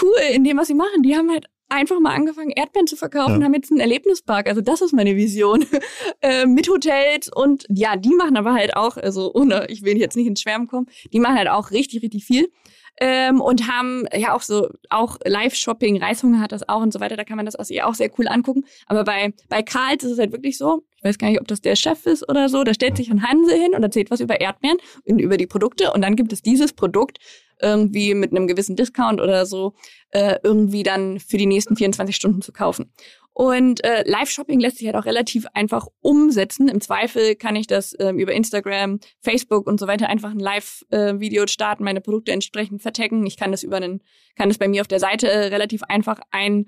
cool 0.00 0.20
in 0.32 0.44
dem, 0.44 0.58
was 0.58 0.68
sie 0.68 0.74
machen. 0.74 1.02
Die 1.02 1.16
haben 1.16 1.30
halt 1.30 1.46
einfach 1.68 2.00
mal 2.00 2.14
angefangen, 2.14 2.50
Erdbeeren 2.50 2.88
zu 2.88 2.96
verkaufen, 2.96 3.40
ja. 3.40 3.44
haben 3.44 3.54
jetzt 3.54 3.70
einen 3.70 3.80
Erlebnispark. 3.80 4.48
Also 4.48 4.60
das 4.60 4.80
ist 4.80 4.92
meine 4.92 5.16
Vision. 5.16 5.64
äh, 6.20 6.46
mit 6.46 6.68
Hotels 6.68 7.30
und 7.32 7.64
ja, 7.68 7.96
die 7.96 8.14
machen 8.14 8.36
aber 8.36 8.54
halt 8.54 8.76
auch, 8.76 8.96
also 8.96 9.32
ohne, 9.34 9.66
ich 9.68 9.82
will 9.82 9.96
jetzt 9.96 10.16
nicht 10.16 10.26
ins 10.26 10.40
Schwärmen 10.40 10.66
kommen, 10.66 10.86
die 11.12 11.20
machen 11.20 11.36
halt 11.36 11.48
auch 11.48 11.70
richtig, 11.70 12.02
richtig 12.02 12.24
viel. 12.24 12.50
Ähm, 12.98 13.40
und 13.40 13.66
haben 13.66 14.06
ja 14.14 14.34
auch 14.34 14.42
so, 14.42 14.68
auch 14.90 15.18
Live-Shopping, 15.24 16.02
Reishunger 16.02 16.40
hat 16.40 16.52
das 16.52 16.68
auch 16.68 16.82
und 16.82 16.92
so 16.92 17.00
weiter, 17.00 17.16
da 17.16 17.24
kann 17.24 17.36
man 17.36 17.46
das 17.46 17.56
aus 17.56 17.70
ihr 17.70 17.86
auch 17.86 17.94
sehr 17.94 18.10
cool 18.18 18.28
angucken. 18.28 18.64
Aber 18.86 19.04
bei, 19.04 19.32
bei 19.48 19.62
Karls 19.62 20.04
ist 20.04 20.12
es 20.12 20.18
halt 20.18 20.32
wirklich 20.32 20.58
so, 20.58 20.82
ich 20.96 21.04
weiß 21.04 21.18
gar 21.18 21.28
nicht, 21.28 21.40
ob 21.40 21.48
das 21.48 21.62
der 21.62 21.76
Chef 21.76 22.04
ist 22.06 22.28
oder 22.28 22.48
so, 22.48 22.62
da 22.62 22.74
stellt 22.74 22.96
sich 22.96 23.10
ein 23.10 23.22
Hansel 23.22 23.58
hin 23.58 23.74
und 23.74 23.82
erzählt 23.82 24.10
was 24.10 24.20
über 24.20 24.40
Erdbeeren 24.40 24.76
und 25.04 25.18
über 25.18 25.36
die 25.36 25.46
Produkte 25.46 25.92
und 25.92 26.02
dann 26.02 26.16
gibt 26.16 26.32
es 26.32 26.42
dieses 26.42 26.72
Produkt 26.72 27.18
irgendwie 27.62 28.14
mit 28.14 28.30
einem 28.30 28.46
gewissen 28.46 28.76
Discount 28.76 29.20
oder 29.20 29.46
so 29.46 29.74
äh, 30.10 30.36
irgendwie 30.42 30.82
dann 30.82 31.20
für 31.20 31.36
die 31.36 31.46
nächsten 31.46 31.76
24 31.76 32.14
Stunden 32.14 32.42
zu 32.42 32.52
kaufen. 32.52 32.92
Und 33.40 33.82
äh, 33.84 34.02
Live-Shopping 34.06 34.60
lässt 34.60 34.76
sich 34.76 34.86
halt 34.86 34.96
auch 34.96 35.06
relativ 35.06 35.46
einfach 35.54 35.86
umsetzen. 36.02 36.68
Im 36.68 36.82
Zweifel 36.82 37.36
kann 37.36 37.56
ich 37.56 37.66
das 37.66 37.96
ähm, 37.98 38.18
über 38.18 38.34
Instagram, 38.34 39.00
Facebook 39.22 39.66
und 39.66 39.80
so 39.80 39.86
weiter 39.86 40.10
einfach 40.10 40.30
ein 40.30 40.38
Live-Video 40.38 41.44
äh, 41.44 41.48
starten, 41.48 41.82
meine 41.82 42.02
Produkte 42.02 42.32
entsprechend 42.32 42.82
vertaggen. 42.82 43.24
Ich 43.24 43.38
kann 43.38 43.50
das 43.50 43.62
über 43.62 43.76
einen, 43.76 44.02
kann 44.36 44.50
das 44.50 44.58
bei 44.58 44.68
mir 44.68 44.82
auf 44.82 44.88
der 44.88 45.00
Seite 45.00 45.30
äh, 45.30 45.46
relativ 45.46 45.82
einfach 45.84 46.20
ein 46.30 46.66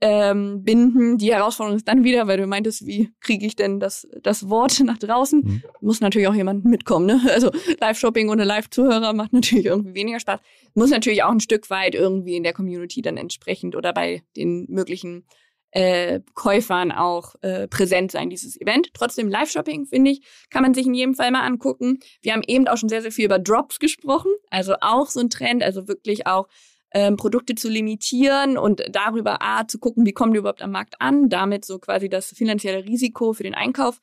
ähm. 0.00 0.62
Die 0.64 1.34
Herausforderung 1.34 1.76
ist 1.76 1.88
dann 1.88 2.04
wieder, 2.04 2.26
weil 2.26 2.38
du 2.38 2.46
meintest, 2.46 2.86
wie 2.86 3.10
kriege 3.20 3.44
ich 3.44 3.54
denn 3.54 3.78
das, 3.78 4.08
das 4.22 4.48
Wort 4.48 4.80
nach 4.80 4.96
draußen? 4.96 5.42
Mhm. 5.44 5.62
Muss 5.82 6.00
natürlich 6.00 6.28
auch 6.28 6.34
jemand 6.34 6.64
mitkommen. 6.64 7.04
Ne? 7.04 7.20
Also 7.34 7.50
Live-Shopping 7.80 8.30
ohne 8.30 8.44
Live-Zuhörer 8.44 9.12
macht 9.12 9.34
natürlich 9.34 9.66
irgendwie 9.66 9.94
weniger 9.94 10.20
Spaß. 10.20 10.40
Muss 10.72 10.88
natürlich 10.88 11.22
auch 11.22 11.32
ein 11.32 11.40
Stück 11.40 11.68
weit 11.68 11.94
irgendwie 11.94 12.36
in 12.36 12.44
der 12.44 12.54
Community 12.54 13.02
dann 13.02 13.18
entsprechend 13.18 13.76
oder 13.76 13.92
bei 13.92 14.22
den 14.36 14.64
möglichen 14.70 15.26
äh, 15.74 16.20
Käufern 16.34 16.92
auch 16.92 17.34
äh, 17.42 17.66
präsent 17.66 18.12
sein, 18.12 18.30
dieses 18.30 18.58
Event. 18.60 18.90
Trotzdem 18.94 19.28
Live-Shopping, 19.28 19.86
finde 19.86 20.12
ich, 20.12 20.22
kann 20.48 20.62
man 20.62 20.72
sich 20.72 20.86
in 20.86 20.94
jedem 20.94 21.14
Fall 21.14 21.32
mal 21.32 21.42
angucken. 21.42 21.98
Wir 22.22 22.32
haben 22.32 22.42
eben 22.46 22.68
auch 22.68 22.76
schon 22.76 22.88
sehr, 22.88 23.02
sehr 23.02 23.10
viel 23.10 23.24
über 23.24 23.40
Drops 23.40 23.80
gesprochen, 23.80 24.30
also 24.50 24.74
auch 24.80 25.08
so 25.08 25.20
ein 25.20 25.30
Trend, 25.30 25.64
also 25.64 25.88
wirklich 25.88 26.28
auch 26.28 26.46
ähm, 26.92 27.16
Produkte 27.16 27.56
zu 27.56 27.68
limitieren 27.68 28.56
und 28.56 28.84
darüber 28.88 29.42
A, 29.42 29.66
zu 29.66 29.80
gucken, 29.80 30.06
wie 30.06 30.12
kommen 30.12 30.32
die 30.32 30.38
überhaupt 30.38 30.62
am 30.62 30.70
Markt 30.70 31.00
an, 31.00 31.28
damit 31.28 31.64
so 31.64 31.80
quasi 31.80 32.08
das 32.08 32.28
finanzielle 32.28 32.84
Risiko 32.84 33.32
für 33.32 33.42
den 33.42 33.54
Einkauf 33.54 34.00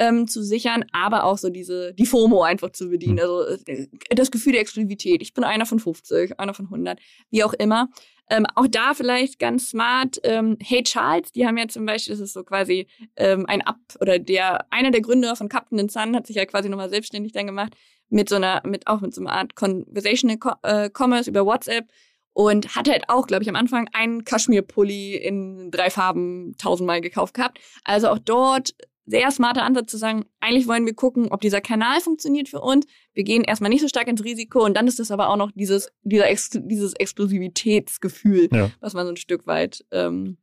ähm, 0.00 0.26
zu 0.26 0.42
sichern, 0.42 0.84
aber 0.92 1.24
auch 1.24 1.38
so 1.38 1.50
diese, 1.50 1.92
die 1.92 2.06
FOMO 2.06 2.42
einfach 2.42 2.70
zu 2.70 2.88
bedienen. 2.88 3.16
Mhm. 3.16 3.20
Also 3.20 3.42
äh, 3.66 3.86
das 4.10 4.30
Gefühl 4.30 4.52
der 4.52 4.62
Exklusivität. 4.62 5.20
Ich 5.22 5.34
bin 5.34 5.44
einer 5.44 5.66
von 5.66 5.78
50, 5.78 6.40
einer 6.40 6.54
von 6.54 6.64
100, 6.64 6.98
wie 7.30 7.44
auch 7.44 7.52
immer. 7.52 7.90
Ähm, 8.30 8.46
auch 8.54 8.66
da 8.66 8.94
vielleicht 8.94 9.38
ganz 9.38 9.70
smart. 9.70 10.18
Ähm, 10.22 10.56
hey 10.62 10.82
Charles, 10.82 11.32
die 11.32 11.46
haben 11.46 11.58
ja 11.58 11.68
zum 11.68 11.84
Beispiel, 11.84 12.14
das 12.14 12.20
ist 12.20 12.32
so 12.32 12.44
quasi 12.44 12.86
ähm, 13.16 13.44
ein 13.46 13.60
Ab 13.60 13.78
oder 14.00 14.18
der 14.18 14.72
einer 14.72 14.90
der 14.90 15.02
Gründer 15.02 15.36
von 15.36 15.48
Captain 15.48 15.88
Sun 15.88 16.16
hat 16.16 16.26
sich 16.26 16.36
ja 16.36 16.46
quasi 16.46 16.68
nochmal 16.68 16.88
selbstständig 16.88 17.32
dann 17.32 17.46
gemacht 17.46 17.74
mit 18.08 18.28
so 18.28 18.36
einer, 18.36 18.62
mit 18.64 18.86
auch 18.86 19.00
mit 19.00 19.14
so 19.14 19.20
einer 19.20 19.32
Art 19.32 19.54
Conversational 19.54 20.38
Co 20.38 20.52
äh, 20.62 20.88
Commerce 20.96 21.28
über 21.28 21.44
WhatsApp 21.44 21.86
und 22.32 22.74
hat 22.76 22.88
halt 22.88 23.04
auch, 23.08 23.26
glaube 23.26 23.42
ich, 23.42 23.48
am 23.48 23.56
Anfang 23.56 23.88
einen 23.92 24.24
Kaschmir-Pulli 24.24 25.16
in 25.16 25.70
drei 25.70 25.90
Farben 25.90 26.54
tausendmal 26.56 27.00
gekauft 27.00 27.34
gehabt. 27.34 27.58
Also 27.84 28.08
auch 28.08 28.18
dort 28.18 28.74
sehr 29.10 29.30
smarter 29.30 29.64
Ansatz 29.64 29.90
zu 29.90 29.96
sagen, 29.96 30.24
eigentlich 30.40 30.68
wollen 30.68 30.86
wir 30.86 30.94
gucken, 30.94 31.28
ob 31.30 31.40
dieser 31.40 31.60
Kanal 31.60 32.00
funktioniert 32.00 32.48
für 32.48 32.60
uns. 32.60 32.86
Wir 33.12 33.24
gehen 33.24 33.42
erstmal 33.42 33.70
nicht 33.70 33.82
so 33.82 33.88
stark 33.88 34.08
ins 34.08 34.24
Risiko 34.24 34.64
und 34.64 34.76
dann 34.76 34.86
ist 34.86 35.00
es 35.00 35.10
aber 35.10 35.28
auch 35.28 35.36
noch 35.36 35.50
dieses, 35.52 35.90
dieser 36.02 36.28
Ex 36.28 36.50
dieses 36.52 36.94
Exklusivitätsgefühl, 36.94 38.48
ja. 38.52 38.70
was 38.80 38.94
man 38.94 39.06
so 39.06 39.12
ein 39.12 39.16
Stück 39.16 39.46
weit 39.46 39.84
ähm, 39.90 40.38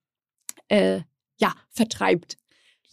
äh, 0.68 1.01
ja, 1.39 1.53
vertreibt 1.70 2.38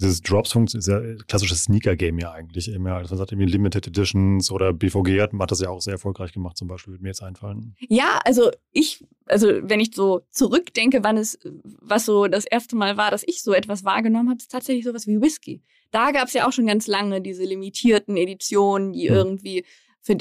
dieses 0.01 0.21
Drops 0.23 0.55
ist 0.75 0.89
ja 0.89 1.01
klassisches 1.29 1.65
Sneaker-Game 1.65 2.19
ja 2.19 2.33
eigentlich 2.33 2.69
immer. 2.69 2.95
Also 2.95 3.15
man 3.15 3.19
sagt 3.19 3.33
irgendwie 3.33 3.51
Limited 3.51 3.87
Editions 3.87 4.51
oder 4.51 4.73
BVG 4.73 5.21
hat, 5.21 5.33
hat 5.33 5.51
das 5.51 5.61
ja 5.61 5.71
auch 5.71 5.81
sehr 5.81 5.95
erfolgreich 5.95 6.33
gemacht, 6.33 6.57
zum 6.57 6.67
Beispiel, 6.67 6.95
würde 6.95 7.03
mir 7.03 7.11
jetzt 7.11 7.23
einfallen. 7.23 7.77
Ja, 7.89 8.19
also 8.25 8.51
ich, 8.73 9.05
also 9.27 9.49
wenn 9.63 9.81
ich 9.81 9.95
so 9.95 10.27
zurückdenke, 10.31 11.05
wann 11.05 11.17
es, 11.17 11.39
was 11.63 12.07
so 12.07 12.27
das 12.27 12.45
erste 12.45 12.75
Mal 12.75 12.97
war, 12.97 13.11
dass 13.11 13.23
ich 13.27 13.43
so 13.43 13.53
etwas 13.53 13.85
wahrgenommen 13.85 14.31
habe, 14.31 14.39
ist 14.39 14.51
tatsächlich 14.51 14.85
sowas 14.85 15.07
wie 15.07 15.21
Whisky. 15.21 15.63
Da 15.93 16.11
gab 16.11 16.27
es 16.27 16.35
ja 16.35 16.49
auch 16.49 16.53
schon 16.53 16.67
ganz 16.67 16.89
lange 16.89 17.21
diese 17.21 17.45
limitierten 17.45 18.17
Editionen, 18.17 18.93
die 18.93 19.09
hm. 19.09 19.15
irgendwie 19.15 19.65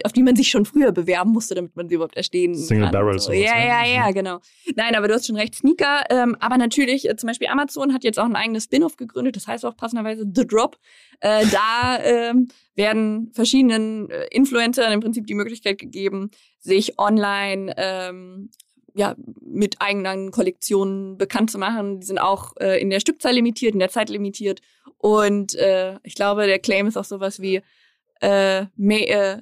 auf 0.05 0.13
die 0.13 0.23
man 0.23 0.35
sich 0.35 0.49
schon 0.49 0.65
früher 0.65 0.91
bewerben 0.91 1.31
musste, 1.31 1.55
damit 1.55 1.75
man 1.75 1.89
sie 1.89 1.95
überhaupt 1.95 2.15
erstehen 2.15 2.55
Single 2.55 2.85
kann. 2.85 2.93
Barrels. 2.93 3.25
So. 3.25 3.33
Ja, 3.33 3.57
ja, 3.57 3.85
ja, 3.85 4.09
mhm. 4.09 4.13
genau. 4.13 4.39
Nein, 4.75 4.95
aber 4.95 5.07
du 5.07 5.13
hast 5.13 5.27
schon 5.27 5.35
recht, 5.35 5.55
Sneaker. 5.55 6.03
Ähm, 6.09 6.37
aber 6.39 6.57
natürlich, 6.57 7.09
äh, 7.09 7.15
zum 7.15 7.27
Beispiel 7.27 7.47
Amazon 7.47 7.93
hat 7.93 8.03
jetzt 8.03 8.19
auch 8.19 8.25
ein 8.25 8.35
eigenes 8.35 8.65
Spin-off 8.65 8.95
gegründet, 8.95 9.35
das 9.35 9.47
heißt 9.47 9.65
auch 9.65 9.75
passenderweise 9.75 10.25
The 10.33 10.47
Drop. 10.47 10.77
Äh, 11.19 11.45
da 11.47 11.99
ähm, 12.01 12.47
werden 12.75 13.31
verschiedenen 13.33 14.09
äh, 14.09 14.27
Influencern 14.31 14.91
im 14.91 15.01
Prinzip 15.01 15.27
die 15.27 15.35
Möglichkeit 15.35 15.79
gegeben, 15.79 16.31
sich 16.59 16.97
online 16.97 17.73
ähm, 17.77 18.49
ja, 18.95 19.15
mit 19.41 19.81
eigenen 19.81 20.31
Kollektionen 20.31 21.17
bekannt 21.17 21.51
zu 21.51 21.57
machen. 21.57 21.99
Die 21.99 22.05
sind 22.05 22.19
auch 22.19 22.55
äh, 22.59 22.79
in 22.81 22.89
der 22.89 22.99
Stückzahl 22.99 23.33
limitiert, 23.33 23.73
in 23.73 23.79
der 23.79 23.89
Zeit 23.89 24.09
limitiert. 24.09 24.61
Und 24.97 25.55
äh, 25.55 25.97
ich 26.03 26.15
glaube, 26.15 26.45
der 26.45 26.59
Claim 26.59 26.87
ist 26.87 26.97
auch 26.97 27.03
sowas 27.03 27.41
wie 27.41 27.61
äh, 28.21 28.65
mehr, 28.75 29.37
äh, 29.37 29.41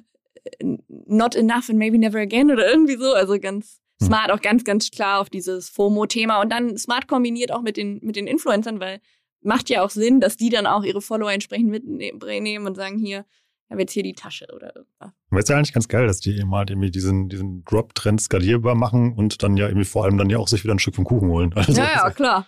not 0.88 1.34
enough 1.34 1.68
and 1.68 1.78
maybe 1.78 1.98
never 1.98 2.18
again 2.18 2.50
oder 2.50 2.68
irgendwie 2.68 2.96
so. 2.96 3.12
Also 3.12 3.38
ganz 3.38 3.80
hm. 4.00 4.08
smart, 4.08 4.30
auch 4.30 4.40
ganz, 4.40 4.64
ganz 4.64 4.90
klar 4.90 5.20
auf 5.20 5.30
dieses 5.30 5.68
FOMO-Thema 5.68 6.40
und 6.40 6.50
dann 6.50 6.76
smart 6.76 7.08
kombiniert 7.08 7.52
auch 7.52 7.62
mit 7.62 7.76
den, 7.76 8.00
mit 8.02 8.16
den 8.16 8.26
Influencern, 8.26 8.80
weil 8.80 9.00
macht 9.42 9.70
ja 9.70 9.82
auch 9.82 9.90
Sinn, 9.90 10.20
dass 10.20 10.36
die 10.36 10.50
dann 10.50 10.66
auch 10.66 10.84
ihre 10.84 11.02
Follower 11.02 11.32
entsprechend 11.32 11.70
mitnehmen 11.70 12.66
und 12.66 12.76
sagen, 12.76 12.98
hier, 12.98 13.24
habe 13.72 13.80
jetzt 13.80 13.92
hier 13.92 14.02
die 14.02 14.12
Tasche 14.12 14.46
oder 14.54 14.76
irgendwas. 14.76 15.12
Aber 15.30 15.40
ist 15.40 15.48
ja 15.48 15.56
eigentlich 15.56 15.72
ganz 15.72 15.88
geil, 15.88 16.06
dass 16.06 16.20
die 16.20 16.36
eben 16.38 16.54
halt 16.54 16.70
irgendwie 16.70 16.90
diesen, 16.90 17.28
diesen 17.28 17.64
Drop-Trend 17.64 18.20
skalierbar 18.20 18.74
machen 18.74 19.14
und 19.14 19.42
dann 19.42 19.56
ja 19.56 19.66
irgendwie 19.66 19.86
vor 19.86 20.04
allem 20.04 20.18
dann 20.18 20.30
ja 20.30 20.38
auch 20.38 20.48
sich 20.48 20.62
wieder 20.62 20.74
ein 20.74 20.78
Stück 20.78 20.94
vom 20.94 21.04
Kuchen 21.04 21.28
holen. 21.28 21.54
Also 21.62 21.72
ja, 21.72 21.90
ja, 21.94 22.10
klar. 22.10 22.46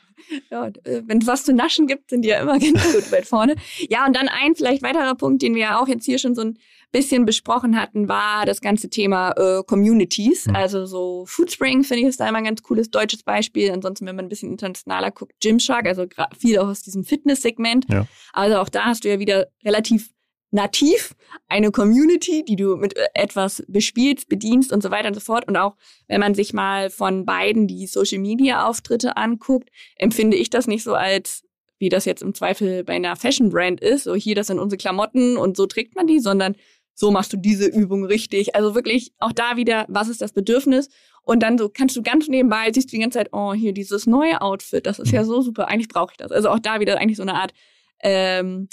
Ja, 0.50 0.66
äh, 0.84 1.02
wenn 1.06 1.18
es 1.18 1.26
was 1.26 1.44
zu 1.44 1.52
naschen 1.52 1.86
gibt, 1.86 2.10
sind 2.10 2.22
die 2.22 2.28
ja 2.28 2.40
immer 2.40 2.58
ganz 2.58 2.92
gut 2.92 3.10
weit 3.10 3.26
vorne. 3.26 3.56
Ja, 3.88 4.06
und 4.06 4.14
dann 4.14 4.28
ein 4.28 4.54
vielleicht 4.54 4.82
weiterer 4.82 5.14
Punkt, 5.14 5.42
den 5.42 5.54
wir 5.54 5.62
ja 5.62 5.80
auch 5.80 5.88
jetzt 5.88 6.04
hier 6.04 6.18
schon 6.18 6.34
so 6.34 6.42
ein 6.42 6.58
bisschen 6.94 7.26
besprochen 7.26 7.78
hatten, 7.78 8.08
war 8.08 8.46
das 8.46 8.60
ganze 8.60 8.88
Thema 8.88 9.32
äh, 9.32 9.64
Communities. 9.64 10.46
Mhm. 10.46 10.54
Also 10.54 10.86
so 10.86 11.26
Foodspring 11.26 11.82
finde 11.82 12.02
ich 12.02 12.08
ist 12.08 12.20
da 12.20 12.28
immer 12.28 12.38
ein 12.38 12.44
ganz 12.44 12.62
cooles 12.62 12.88
deutsches 12.88 13.24
Beispiel. 13.24 13.72
Ansonsten, 13.72 14.06
wenn 14.06 14.14
man 14.14 14.26
ein 14.26 14.28
bisschen 14.28 14.52
internationaler 14.52 15.10
guckt, 15.10 15.32
Gymshark, 15.42 15.86
also 15.86 16.06
viel 16.38 16.58
auch 16.58 16.68
aus 16.68 16.82
diesem 16.82 17.04
Fitness-Segment. 17.04 17.86
Ja. 17.90 18.06
Also 18.32 18.58
auch 18.58 18.68
da 18.68 18.84
hast 18.84 19.02
du 19.02 19.08
ja 19.08 19.18
wieder 19.18 19.48
relativ 19.64 20.10
nativ 20.52 21.16
eine 21.48 21.72
Community, 21.72 22.44
die 22.44 22.54
du 22.54 22.76
mit 22.76 22.96
äh, 22.96 23.08
etwas 23.14 23.64
bespielst, 23.66 24.28
bedienst 24.28 24.72
und 24.72 24.84
so 24.84 24.92
weiter 24.92 25.08
und 25.08 25.14
so 25.14 25.20
fort. 25.20 25.48
Und 25.48 25.56
auch 25.56 25.74
wenn 26.06 26.20
man 26.20 26.36
sich 26.36 26.52
mal 26.52 26.90
von 26.90 27.26
beiden 27.26 27.66
die 27.66 27.88
Social 27.88 28.20
Media 28.20 28.68
Auftritte 28.68 29.16
anguckt, 29.16 29.68
empfinde 29.96 30.36
ich 30.36 30.50
das 30.50 30.68
nicht 30.68 30.84
so 30.84 30.94
als 30.94 31.42
wie 31.80 31.88
das 31.88 32.04
jetzt 32.04 32.22
im 32.22 32.34
Zweifel 32.34 32.84
bei 32.84 32.94
einer 32.94 33.16
Fashion 33.16 33.50
Brand 33.50 33.80
ist, 33.80 34.04
so 34.04 34.14
hier 34.14 34.36
das 34.36 34.46
sind 34.46 34.60
unsere 34.60 34.78
Klamotten 34.78 35.36
und 35.36 35.56
so 35.56 35.66
trägt 35.66 35.96
man 35.96 36.06
die, 36.06 36.20
sondern 36.20 36.54
so 36.94 37.10
machst 37.10 37.32
du 37.32 37.36
diese 37.36 37.66
Übung 37.66 38.04
richtig. 38.04 38.54
Also 38.54 38.74
wirklich 38.74 39.12
auch 39.18 39.32
da 39.32 39.56
wieder, 39.56 39.84
was 39.88 40.08
ist 40.08 40.20
das 40.20 40.32
Bedürfnis? 40.32 40.88
Und 41.22 41.42
dann 41.42 41.58
so 41.58 41.68
kannst 41.68 41.96
du 41.96 42.02
ganz 42.02 42.28
nebenbei, 42.28 42.70
siehst 42.72 42.92
du 42.92 42.96
die 42.96 43.02
ganze 43.02 43.18
Zeit, 43.18 43.30
oh, 43.32 43.54
hier 43.54 43.72
dieses 43.72 44.06
neue 44.06 44.40
Outfit, 44.40 44.86
das 44.86 44.98
ist 44.98 45.10
ja 45.10 45.22
mhm. 45.22 45.26
so 45.26 45.40
super, 45.40 45.68
eigentlich 45.68 45.88
brauche 45.88 46.12
ich 46.12 46.16
das. 46.18 46.30
Also 46.30 46.50
auch 46.50 46.58
da 46.58 46.80
wieder 46.80 46.98
eigentlich 46.98 47.16
so 47.16 47.22
eine 47.22 47.34
Art 47.34 47.52
ähm, 48.00 48.68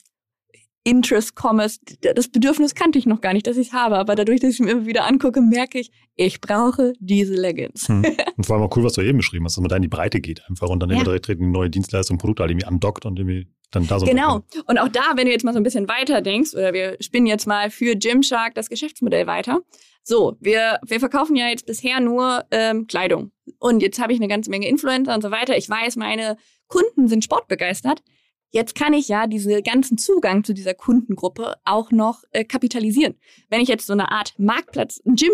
Interest 0.84 1.34
Commerce, 1.36 1.80
das 2.16 2.28
Bedürfnis 2.30 2.74
kannte 2.74 2.98
ich 2.98 3.06
noch 3.06 3.22
gar 3.22 3.34
nicht, 3.34 3.46
dass 3.46 3.58
ich 3.58 3.68
es 3.68 3.74
habe, 3.74 3.98
aber 3.98 4.16
dadurch, 4.16 4.40
dass 4.40 4.54
ich 4.54 4.60
mir 4.60 4.72
immer 4.72 4.86
wieder 4.88 5.06
angucke, 5.06 5.40
merke 5.40 5.80
ich, 5.80 5.92
ich 6.16 6.42
brauche 6.42 6.94
diese 7.00 7.36
Leggings. 7.36 7.88
Hm. 7.88 8.04
Und 8.38 8.46
vor 8.46 8.56
allem 8.56 8.66
auch 8.66 8.76
cool, 8.76 8.84
was 8.84 8.94
du 8.94 9.02
eben 9.02 9.20
beschrieben 9.20 9.46
hast, 9.46 9.58
dass 9.58 9.62
man 9.62 9.70
da 9.70 9.76
in 9.76 9.84
die 9.84 9.88
Breite 9.88 10.20
geht 10.20 10.44
einfach 10.50 10.70
und 10.70 10.80
dann 10.80 10.90
ja. 10.90 10.96
immer 10.96 11.04
direkt 11.04 11.30
eine 11.30 11.48
neue 11.48 11.70
Dienstleistung, 11.70 12.18
Produkte 12.18 12.42
halt 12.42 12.52
irgendwie 12.52 12.66
andockt 12.66 13.06
und 13.06 13.20
irgendwie 13.20 13.48
dann 13.72 13.88
da 13.88 14.00
so. 14.00 14.06
Genau. 14.06 14.42
Und 14.68 14.78
auch 14.78 14.90
da, 14.90 15.14
wenn 15.16 15.26
du 15.26 15.32
jetzt 15.32 15.44
mal 15.44 15.54
so 15.54 15.60
ein 15.60 15.64
bisschen 15.64 15.88
weiter 15.88 16.22
denkst, 16.22 16.54
oder 16.54 16.74
wir 16.74 16.98
spinnen 17.00 17.28
jetzt 17.28 17.48
mal 17.48 17.72
für 17.72 17.96
Gymshark 17.96 18.54
das 18.56 18.70
Geschäftsmodell 18.70 19.28
weiter. 19.28 19.62
So, 20.04 20.36
wir, 20.40 20.80
wir 20.86 21.00
verkaufen 21.00 21.36
ja 21.36 21.48
jetzt 21.48 21.66
bisher 21.66 22.00
nur 22.00 22.44
ähm, 22.52 22.88
Kleidung. 22.88 23.32
Und 23.60 23.82
jetzt 23.82 24.00
habe 24.00 24.14
ich 24.14 24.20
eine 24.20 24.28
ganze 24.28 24.50
Menge 24.50 24.68
Influencer 24.68 25.14
und 25.14 25.22
so 25.22 25.32
weiter. 25.32 25.58
Ich 25.58 25.70
weiß, 25.70 25.96
meine 25.96 26.38
Kunden 26.68 27.08
sind 27.08 27.24
sportbegeistert. 27.24 28.02
Jetzt 28.50 28.76
kann 28.76 28.94
ich 28.94 29.08
ja 29.08 29.28
diese 29.28 29.62
ganzen 29.62 29.98
Zugang 29.98 30.44
zu 30.44 30.54
dieser 30.54 30.74
Kundengruppe 30.74 31.56
auch 31.64 31.92
noch 31.92 32.24
äh, 32.32 32.44
kapitalisieren. 32.44 33.16
Wenn 33.50 33.62
ich 33.62 33.70
jetzt 33.70 33.88
so 33.88 33.94
eine 33.94 34.12
Art 34.12 34.34
Marktplatz, 34.38 35.02
ein 35.06 35.16
Gym 35.16 35.32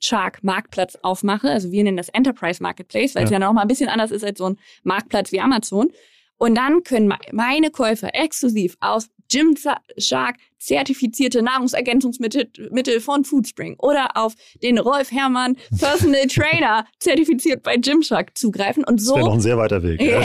Shark 0.00 0.44
Marktplatz 0.44 0.96
aufmache, 1.02 1.50
also 1.50 1.72
wir 1.72 1.82
nennen 1.82 1.96
das 1.96 2.08
Enterprise 2.10 2.62
Marketplace, 2.62 3.14
weil 3.14 3.22
ja. 3.22 3.24
es 3.24 3.30
ja 3.30 3.38
noch 3.38 3.52
mal 3.52 3.62
ein 3.62 3.68
bisschen 3.68 3.88
anders 3.88 4.10
ist 4.10 4.22
als 4.22 4.38
so 4.38 4.50
ein 4.50 4.58
Marktplatz 4.84 5.32
wie 5.32 5.40
Amazon. 5.40 5.90
Und 6.38 6.56
dann 6.56 6.82
können 6.84 7.12
meine 7.32 7.70
Käufer 7.70 8.14
exklusiv 8.14 8.76
aus 8.80 9.08
Gymshark 9.30 10.36
zertifizierte 10.58 11.42
Nahrungsergänzungsmittel 11.42 13.00
von 13.00 13.24
Foodspring 13.24 13.76
oder 13.78 14.16
auf 14.16 14.34
den 14.62 14.78
Rolf 14.78 15.12
Herrmann 15.12 15.56
Personal 15.78 16.26
Trainer 16.28 16.84
zertifiziert 16.98 17.62
bei 17.62 17.76
Gymshark 17.76 18.36
zugreifen 18.36 18.84
und 18.84 19.00
so. 19.00 19.14
Das 19.14 19.18
wäre 19.18 19.28
noch 19.28 19.34
ein 19.34 19.40
sehr 19.40 19.58
weiter 19.58 19.82
Weg. 19.82 20.00
Ja. 20.02 20.22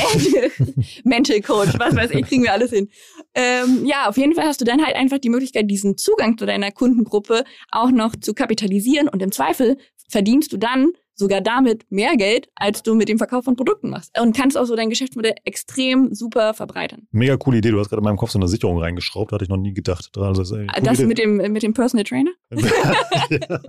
Mental 1.04 1.42
Coach, 1.42 1.74
was 1.78 1.96
weiß 1.96 2.12
ich, 2.12 2.26
kriegen 2.26 2.44
wir 2.44 2.54
alles 2.54 2.72
hin. 2.72 2.90
Ähm, 3.36 3.86
ja, 3.86 4.10
auf 4.10 4.18
jeden 4.18 4.34
Fall 4.34 4.46
hast 4.46 4.62
du 4.62 4.66
dann 4.66 4.84
halt 4.84 4.96
einfach 4.96 5.20
die 5.20 5.30
Möglichkeit, 5.30 5.70
diesen 5.70 5.98
Zugang 5.98 6.38
zu 6.38 6.46
deiner 6.46 6.72
Kundengruppe 6.72 7.44
auch 7.72 7.92
noch 7.92 8.16
zu 8.16 8.34
kapitalisieren 8.34 9.08
und 9.08 9.22
im 9.22 9.32
Zweifel 9.32 9.78
verdienst 10.10 10.52
du 10.54 10.58
dann 10.58 10.94
sogar 11.16 11.42
damit 11.42 11.86
mehr 11.90 12.16
Geld, 12.18 12.50
als 12.56 12.84
du 12.84 12.96
mit 12.96 13.10
dem 13.10 13.18
Verkauf 13.18 13.46
von 13.46 13.56
Produkten 13.56 13.90
machst. 13.90 14.18
Und 14.20 14.36
kannst 14.36 14.58
auch 14.58 14.66
so 14.66 14.76
dein 14.76 14.90
Geschäftsmodell 14.90 15.36
extrem 15.44 16.14
super 16.14 16.54
verbreitern. 16.54 17.08
Mega 17.12 17.38
coole 17.38 17.58
Idee. 17.58 17.72
Du 17.72 17.80
hast 17.80 17.90
gerade 17.90 18.02
in 18.02 18.06
meinem 18.06 18.18
Kopf 18.18 18.32
so 18.32 18.40
eine 18.40 18.48
Sicherung 18.48 18.80
reingeschraubt. 18.80 19.32
Da 19.32 19.36
hatte 19.36 19.46
ich 19.46 19.50
noch 19.50 19.58
nie 19.58 19.74
gedacht. 19.74 20.10
Also, 20.18 20.42
das, 20.42 20.84
das 20.84 21.00
mit 21.00 21.18
dem, 21.18 21.38
mit 21.38 21.64
dem 21.64 21.74
Personal 21.74 22.04
Trainer? 22.04 22.32
ja, 22.52 23.60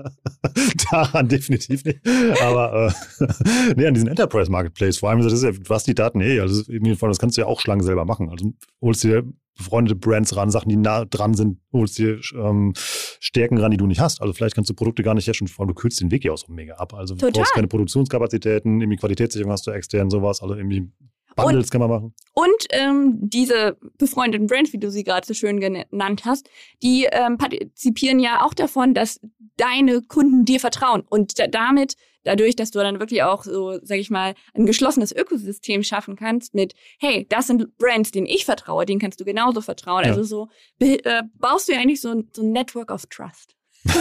daran 0.90 1.28
definitiv 1.28 1.84
nicht. 1.84 2.00
Aber 2.42 2.92
äh, 3.20 3.26
nee, 3.76 3.86
an 3.86 3.94
diesen 3.94 4.08
Enterprise 4.08 4.50
Marketplace. 4.50 4.98
Vor 4.98 5.10
allem, 5.10 5.22
das 5.22 5.32
ist 5.32 5.42
ja, 5.42 5.52
hast 5.68 5.86
die 5.86 5.94
Daten 5.94 6.20
eh. 6.20 6.40
Also 6.40 6.62
das 6.62 7.18
kannst 7.18 7.36
du 7.36 7.42
ja 7.42 7.46
auch 7.46 7.60
Schlangen 7.60 7.82
selber 7.82 8.04
machen. 8.04 8.30
Also 8.30 8.52
holst 8.80 9.04
dir 9.04 9.24
befreundete 9.56 9.94
Brands 9.94 10.36
ran, 10.36 10.50
Sachen, 10.50 10.68
die 10.68 10.76
nah 10.76 11.04
dran 11.04 11.34
sind, 11.34 11.58
holst 11.72 11.98
dir 11.98 12.20
ähm, 12.34 12.72
Stärken 12.76 13.58
ran, 13.58 13.70
die 13.70 13.76
du 13.76 13.86
nicht 13.86 14.00
hast. 14.00 14.20
Also 14.20 14.32
vielleicht 14.32 14.54
kannst 14.54 14.70
du 14.70 14.74
Produkte 14.74 15.02
gar 15.02 15.14
nicht 15.14 15.26
herstellen, 15.26 15.48
vor 15.48 15.64
allem 15.64 15.68
du 15.68 15.74
kürzt 15.74 16.00
den 16.00 16.10
Weg 16.10 16.24
ja 16.24 16.32
auch 16.32 16.38
so 16.38 16.52
mega 16.52 16.74
ab. 16.74 16.94
Also 16.94 17.14
Total. 17.14 17.32
du 17.32 17.38
brauchst 17.40 17.54
keine 17.54 17.68
Produktionskapazitäten, 17.68 18.80
irgendwie 18.80 18.98
Qualitätssicherung 18.98 19.52
hast 19.52 19.66
du 19.66 19.70
extern, 19.70 20.10
sowas, 20.10 20.42
also 20.42 20.54
irgendwie 20.54 20.90
Bundles 21.36 21.66
und, 21.66 21.70
kann 21.70 21.80
man 21.80 21.90
machen. 21.90 22.14
Und 22.32 22.66
ähm, 22.70 23.18
diese 23.20 23.76
befreundeten 23.98 24.46
Brands, 24.46 24.72
wie 24.72 24.78
du 24.78 24.90
sie 24.90 25.04
gerade 25.04 25.26
so 25.26 25.34
schön 25.34 25.60
genannt 25.60 26.24
hast, 26.24 26.48
die 26.82 27.06
ähm, 27.10 27.38
partizipieren 27.38 28.18
ja 28.18 28.44
auch 28.44 28.54
davon, 28.54 28.94
dass 28.94 29.20
deine 29.56 30.02
Kunden 30.02 30.44
dir 30.44 30.60
vertrauen 30.60 31.02
und 31.08 31.34
damit 31.52 31.94
dadurch, 32.24 32.56
dass 32.56 32.70
du 32.70 32.80
dann 32.80 32.98
wirklich 33.00 33.22
auch 33.22 33.44
so, 33.44 33.78
sag 33.82 33.98
ich 33.98 34.10
mal, 34.10 34.34
ein 34.54 34.66
geschlossenes 34.66 35.12
Ökosystem 35.12 35.82
schaffen 35.82 36.16
kannst 36.16 36.54
mit, 36.54 36.74
hey, 36.98 37.26
das 37.28 37.46
sind 37.46 37.76
Brands, 37.78 38.10
denen 38.10 38.26
ich 38.26 38.44
vertraue, 38.44 38.86
denen 38.86 39.00
kannst 39.00 39.20
du 39.20 39.24
genauso 39.24 39.60
vertrauen. 39.60 40.04
Ja. 40.04 40.10
Also 40.10 40.24
so 40.24 40.48
äh, 40.80 41.22
baust 41.34 41.68
du 41.68 41.72
ja 41.72 41.80
eigentlich 41.80 42.00
so 42.00 42.10
ein, 42.10 42.28
so 42.34 42.42
ein 42.42 42.52
Network 42.52 42.90
of 42.90 43.06
Trust. 43.06 43.54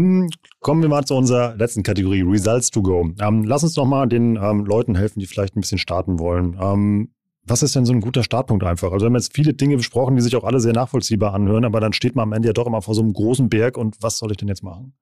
Kommen 0.61 0.83
wir 0.83 0.89
mal 0.89 1.05
zu 1.05 1.15
unserer 1.15 1.55
letzten 1.57 1.83
Kategorie, 1.83 2.23
Results 2.23 2.71
to 2.71 2.83
go. 2.83 3.11
Ähm, 3.21 3.45
lass 3.45 3.63
uns 3.63 3.77
noch 3.77 3.87
mal 3.87 4.07
den 4.07 4.37
ähm, 4.37 4.65
Leuten 4.65 4.95
helfen, 4.97 5.21
die 5.21 5.27
vielleicht 5.27 5.57
ein 5.57 5.61
bisschen 5.61 5.79
starten 5.79 6.19
wollen. 6.19 6.59
Ähm, 6.61 7.13
was 7.45 7.63
ist 7.63 7.75
denn 7.75 7.87
so 7.87 7.93
ein 7.93 8.01
guter 8.01 8.23
Startpunkt 8.23 8.65
einfach? 8.65 8.93
Also 8.93 9.05
wir 9.05 9.07
haben 9.07 9.15
jetzt 9.15 9.35
viele 9.35 9.55
Dinge 9.55 9.77
besprochen, 9.77 10.17
die 10.17 10.23
sich 10.23 10.37
auch 10.37 10.45
alle 10.45 10.61
sehr 10.61 10.75
nachvollziehbar 10.75 11.33
anhören, 11.33 11.65
aber 11.65 11.81
dann 11.81 11.95
steht 11.95 12.15
man 12.15 12.25
am 12.25 12.33
Ende 12.33 12.49
ja 12.49 12.53
doch 12.53 12.67
immer 12.67 12.83
vor 12.83 12.95
so 12.95 13.01
einem 13.01 13.13
großen 13.13 13.49
Berg 13.49 13.79
und 13.79 13.97
was 14.01 14.19
soll 14.19 14.31
ich 14.31 14.37
denn 14.37 14.49
jetzt 14.49 14.63
machen? 14.63 14.93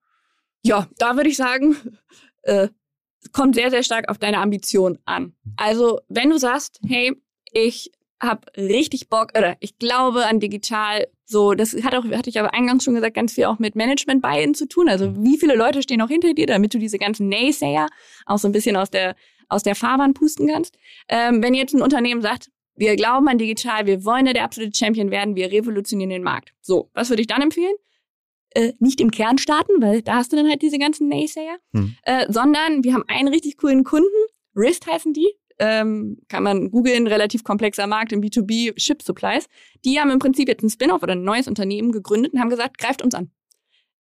Ja, 0.66 0.88
da 0.98 1.14
würde 1.16 1.28
ich 1.28 1.36
sagen, 1.36 1.76
äh, 2.42 2.68
kommt 3.32 3.54
sehr, 3.54 3.70
sehr 3.70 3.84
stark 3.84 4.08
auf 4.08 4.18
deine 4.18 4.38
Ambition 4.38 4.98
an. 5.04 5.32
Also 5.56 6.00
wenn 6.08 6.30
du 6.30 6.38
sagst, 6.38 6.80
hey, 6.84 7.12
ich 7.52 7.92
habe 8.20 8.40
richtig 8.56 9.08
Bock 9.08 9.30
oder 9.36 9.56
ich 9.60 9.78
glaube 9.78 10.26
an 10.26 10.40
digital. 10.40 11.06
So, 11.24 11.54
das 11.54 11.72
hat 11.84 11.94
auch, 11.94 12.04
hatte 12.04 12.30
ich 12.30 12.40
aber 12.40 12.52
eingangs 12.52 12.82
schon 12.82 12.94
gesagt, 12.94 13.14
ganz 13.14 13.34
viel 13.34 13.44
auch 13.44 13.58
mit 13.58 13.76
Management 13.76 14.22
bei 14.22 14.42
ihnen 14.42 14.54
zu 14.54 14.66
tun. 14.66 14.88
Also 14.88 15.14
wie 15.22 15.38
viele 15.38 15.54
Leute 15.54 15.82
stehen 15.82 16.02
auch 16.02 16.08
hinter 16.08 16.34
dir, 16.34 16.46
damit 16.46 16.74
du 16.74 16.78
diese 16.78 16.98
ganzen 16.98 17.28
Naysayer 17.28 17.88
auch 18.24 18.38
so 18.38 18.48
ein 18.48 18.52
bisschen 18.52 18.76
aus 18.76 18.90
der 18.90 19.14
aus 19.48 19.62
der 19.62 19.76
Fahrbahn 19.76 20.14
pusten 20.14 20.48
kannst. 20.48 20.76
Ähm, 21.08 21.42
wenn 21.42 21.54
jetzt 21.54 21.74
ein 21.74 21.82
Unternehmen 21.82 22.22
sagt, 22.22 22.50
wir 22.74 22.96
glauben 22.96 23.28
an 23.28 23.38
digital, 23.38 23.86
wir 23.86 24.04
wollen 24.04 24.26
ja 24.26 24.32
der 24.32 24.42
absolute 24.42 24.76
Champion 24.76 25.12
werden, 25.12 25.36
wir 25.36 25.52
revolutionieren 25.52 26.10
den 26.10 26.24
Markt. 26.24 26.52
So, 26.60 26.90
was 26.94 27.10
würde 27.10 27.22
ich 27.22 27.28
dann 27.28 27.42
empfehlen? 27.42 27.74
Äh, 28.56 28.72
nicht 28.78 29.02
im 29.02 29.10
Kern 29.10 29.36
starten, 29.36 29.82
weil 29.82 30.00
da 30.00 30.14
hast 30.14 30.32
du 30.32 30.36
dann 30.36 30.48
halt 30.48 30.62
diese 30.62 30.78
ganzen 30.78 31.08
Naysayer, 31.08 31.58
hm. 31.74 31.94
äh, 32.04 32.24
sondern 32.32 32.84
wir 32.84 32.94
haben 32.94 33.04
einen 33.06 33.28
richtig 33.28 33.58
coolen 33.58 33.84
Kunden, 33.84 34.06
Rist 34.56 34.86
heißen 34.86 35.12
die, 35.12 35.30
ähm, 35.58 36.22
kann 36.28 36.42
man 36.42 36.70
googeln, 36.70 37.06
relativ 37.06 37.44
komplexer 37.44 37.86
Markt 37.86 38.12
im 38.12 38.22
B2B 38.22 38.72
Ship 38.80 39.02
Supplies. 39.02 39.46
Die 39.84 40.00
haben 40.00 40.10
im 40.10 40.18
Prinzip 40.18 40.48
jetzt 40.48 40.62
ein 40.62 40.70
Spin-off 40.70 41.02
oder 41.02 41.12
ein 41.12 41.22
neues 41.22 41.48
Unternehmen 41.48 41.92
gegründet 41.92 42.32
und 42.32 42.40
haben 42.40 42.48
gesagt, 42.48 42.78
greift 42.78 43.02
uns 43.02 43.14
an. 43.14 43.30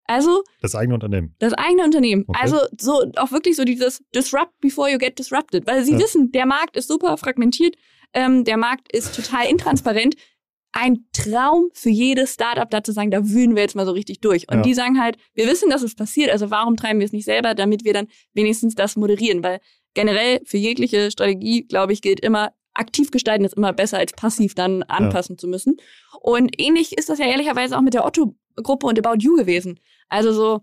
Also 0.04 0.42
das 0.62 0.74
eigene 0.74 0.94
Unternehmen. 0.94 1.34
Das 1.38 1.52
eigene 1.52 1.84
Unternehmen. 1.84 2.24
Okay. 2.26 2.40
Also 2.42 2.58
so 2.80 3.12
auch 3.16 3.32
wirklich 3.32 3.56
so 3.56 3.64
dieses 3.64 4.02
Disrupt 4.14 4.58
before 4.60 4.90
you 4.90 4.96
get 4.96 5.18
disrupted, 5.18 5.66
weil 5.66 5.84
sie 5.84 5.92
ja. 5.92 5.98
wissen, 5.98 6.32
der 6.32 6.46
Markt 6.46 6.78
ist 6.78 6.88
super 6.88 7.18
fragmentiert, 7.18 7.76
ähm, 8.14 8.44
der 8.44 8.56
Markt 8.56 8.90
ist 8.92 9.14
total 9.14 9.50
intransparent. 9.50 10.14
Ein 10.78 11.06
Traum 11.12 11.70
für 11.72 11.88
jedes 11.88 12.34
Startup, 12.34 12.68
da 12.68 12.84
zu 12.84 12.92
sagen, 12.92 13.10
da 13.10 13.26
wühlen 13.26 13.54
wir 13.54 13.62
jetzt 13.62 13.76
mal 13.76 13.86
so 13.86 13.92
richtig 13.92 14.20
durch. 14.20 14.46
Und 14.50 14.58
ja. 14.58 14.62
die 14.62 14.74
sagen 14.74 15.00
halt, 15.00 15.16
wir 15.32 15.46
wissen, 15.46 15.70
dass 15.70 15.82
es 15.82 15.94
passiert, 15.94 16.30
also 16.30 16.50
warum 16.50 16.76
treiben 16.76 16.98
wir 17.00 17.06
es 17.06 17.12
nicht 17.12 17.24
selber, 17.24 17.54
damit 17.54 17.84
wir 17.84 17.94
dann 17.94 18.08
wenigstens 18.34 18.74
das 18.74 18.94
moderieren, 18.94 19.42
weil 19.42 19.60
generell 19.94 20.42
für 20.44 20.58
jegliche 20.58 21.10
Strategie, 21.10 21.62
glaube 21.62 21.94
ich, 21.94 22.02
gilt 22.02 22.20
immer, 22.20 22.52
aktiv 22.74 23.10
gestalten 23.10 23.46
ist 23.46 23.56
immer 23.56 23.72
besser 23.72 23.96
als 23.96 24.12
passiv 24.12 24.54
dann 24.54 24.82
anpassen 24.82 25.36
ja. 25.36 25.38
zu 25.38 25.48
müssen. 25.48 25.78
Und 26.20 26.60
ähnlich 26.60 26.98
ist 26.98 27.08
das 27.08 27.18
ja 27.18 27.26
ehrlicherweise 27.26 27.76
auch 27.78 27.80
mit 27.80 27.94
der 27.94 28.04
Otto-Gruppe 28.04 28.86
und 28.86 28.98
About 28.98 29.20
You 29.20 29.36
gewesen. 29.36 29.80
Also 30.10 30.34
so, 30.34 30.60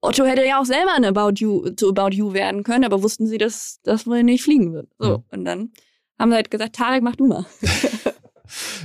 Otto 0.00 0.24
hätte 0.24 0.44
ja 0.44 0.60
auch 0.60 0.64
selber 0.64 0.94
eine 0.94 1.08
About 1.08 1.34
You 1.36 1.70
zu 1.76 1.90
About 1.90 2.14
You 2.14 2.32
werden 2.32 2.64
können, 2.64 2.84
aber 2.84 3.02
wussten 3.04 3.28
sie, 3.28 3.38
dass 3.38 3.78
das 3.84 4.06
wohl 4.06 4.22
nicht 4.24 4.42
fliegen 4.42 4.72
wird. 4.74 4.88
So, 4.98 5.08
ja. 5.08 5.22
und 5.30 5.44
dann 5.44 5.72
haben 6.18 6.30
sie 6.30 6.36
halt 6.36 6.50
gesagt, 6.50 6.76
Tarek, 6.76 7.02
mach 7.02 7.16
du 7.16 7.26
mal. 7.26 7.46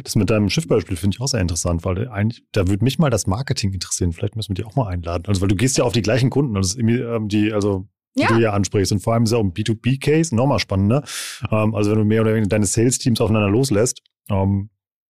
Das 0.03 0.15
mit 0.15 0.29
deinem 0.29 0.49
Schiffbeispiel 0.49 0.97
finde 0.97 1.15
ich 1.15 1.21
auch 1.21 1.27
sehr 1.27 1.41
interessant, 1.41 1.85
weil 1.85 2.07
eigentlich, 2.09 2.43
da 2.51 2.67
würde 2.67 2.83
mich 2.83 2.99
mal 2.99 3.09
das 3.09 3.27
Marketing 3.27 3.73
interessieren. 3.73 4.13
Vielleicht 4.13 4.35
müssen 4.35 4.49
wir 4.49 4.55
die 4.55 4.65
auch 4.65 4.75
mal 4.75 4.87
einladen. 4.87 5.23
Also, 5.27 5.41
weil 5.41 5.47
du 5.47 5.55
gehst 5.55 5.77
ja 5.77 5.83
auf 5.83 5.93
die 5.93 6.01
gleichen 6.01 6.29
Kunden. 6.29 6.55
Also, 6.55 6.79
die, 6.79 7.51
also 7.53 7.87
die 8.15 8.21
ja. 8.21 8.27
du 8.27 8.39
ja 8.39 8.53
ansprichst. 8.53 8.91
Und 8.91 8.99
vor 8.99 9.13
allem 9.13 9.23
ist 9.23 9.31
es 9.31 9.33
auch 9.33 9.43
ein 9.43 9.53
B2B-Case 9.53 10.35
nochmal 10.35 10.59
spannender. 10.59 11.03
Ähm, 11.51 11.75
also 11.75 11.91
wenn 11.91 11.99
du 11.99 12.05
mehr 12.05 12.21
oder 12.21 12.33
weniger 12.33 12.49
deine 12.49 12.65
Sales-Teams 12.65 13.21
aufeinander 13.21 13.49
loslässt, 13.49 14.01
ähm, 14.29 14.69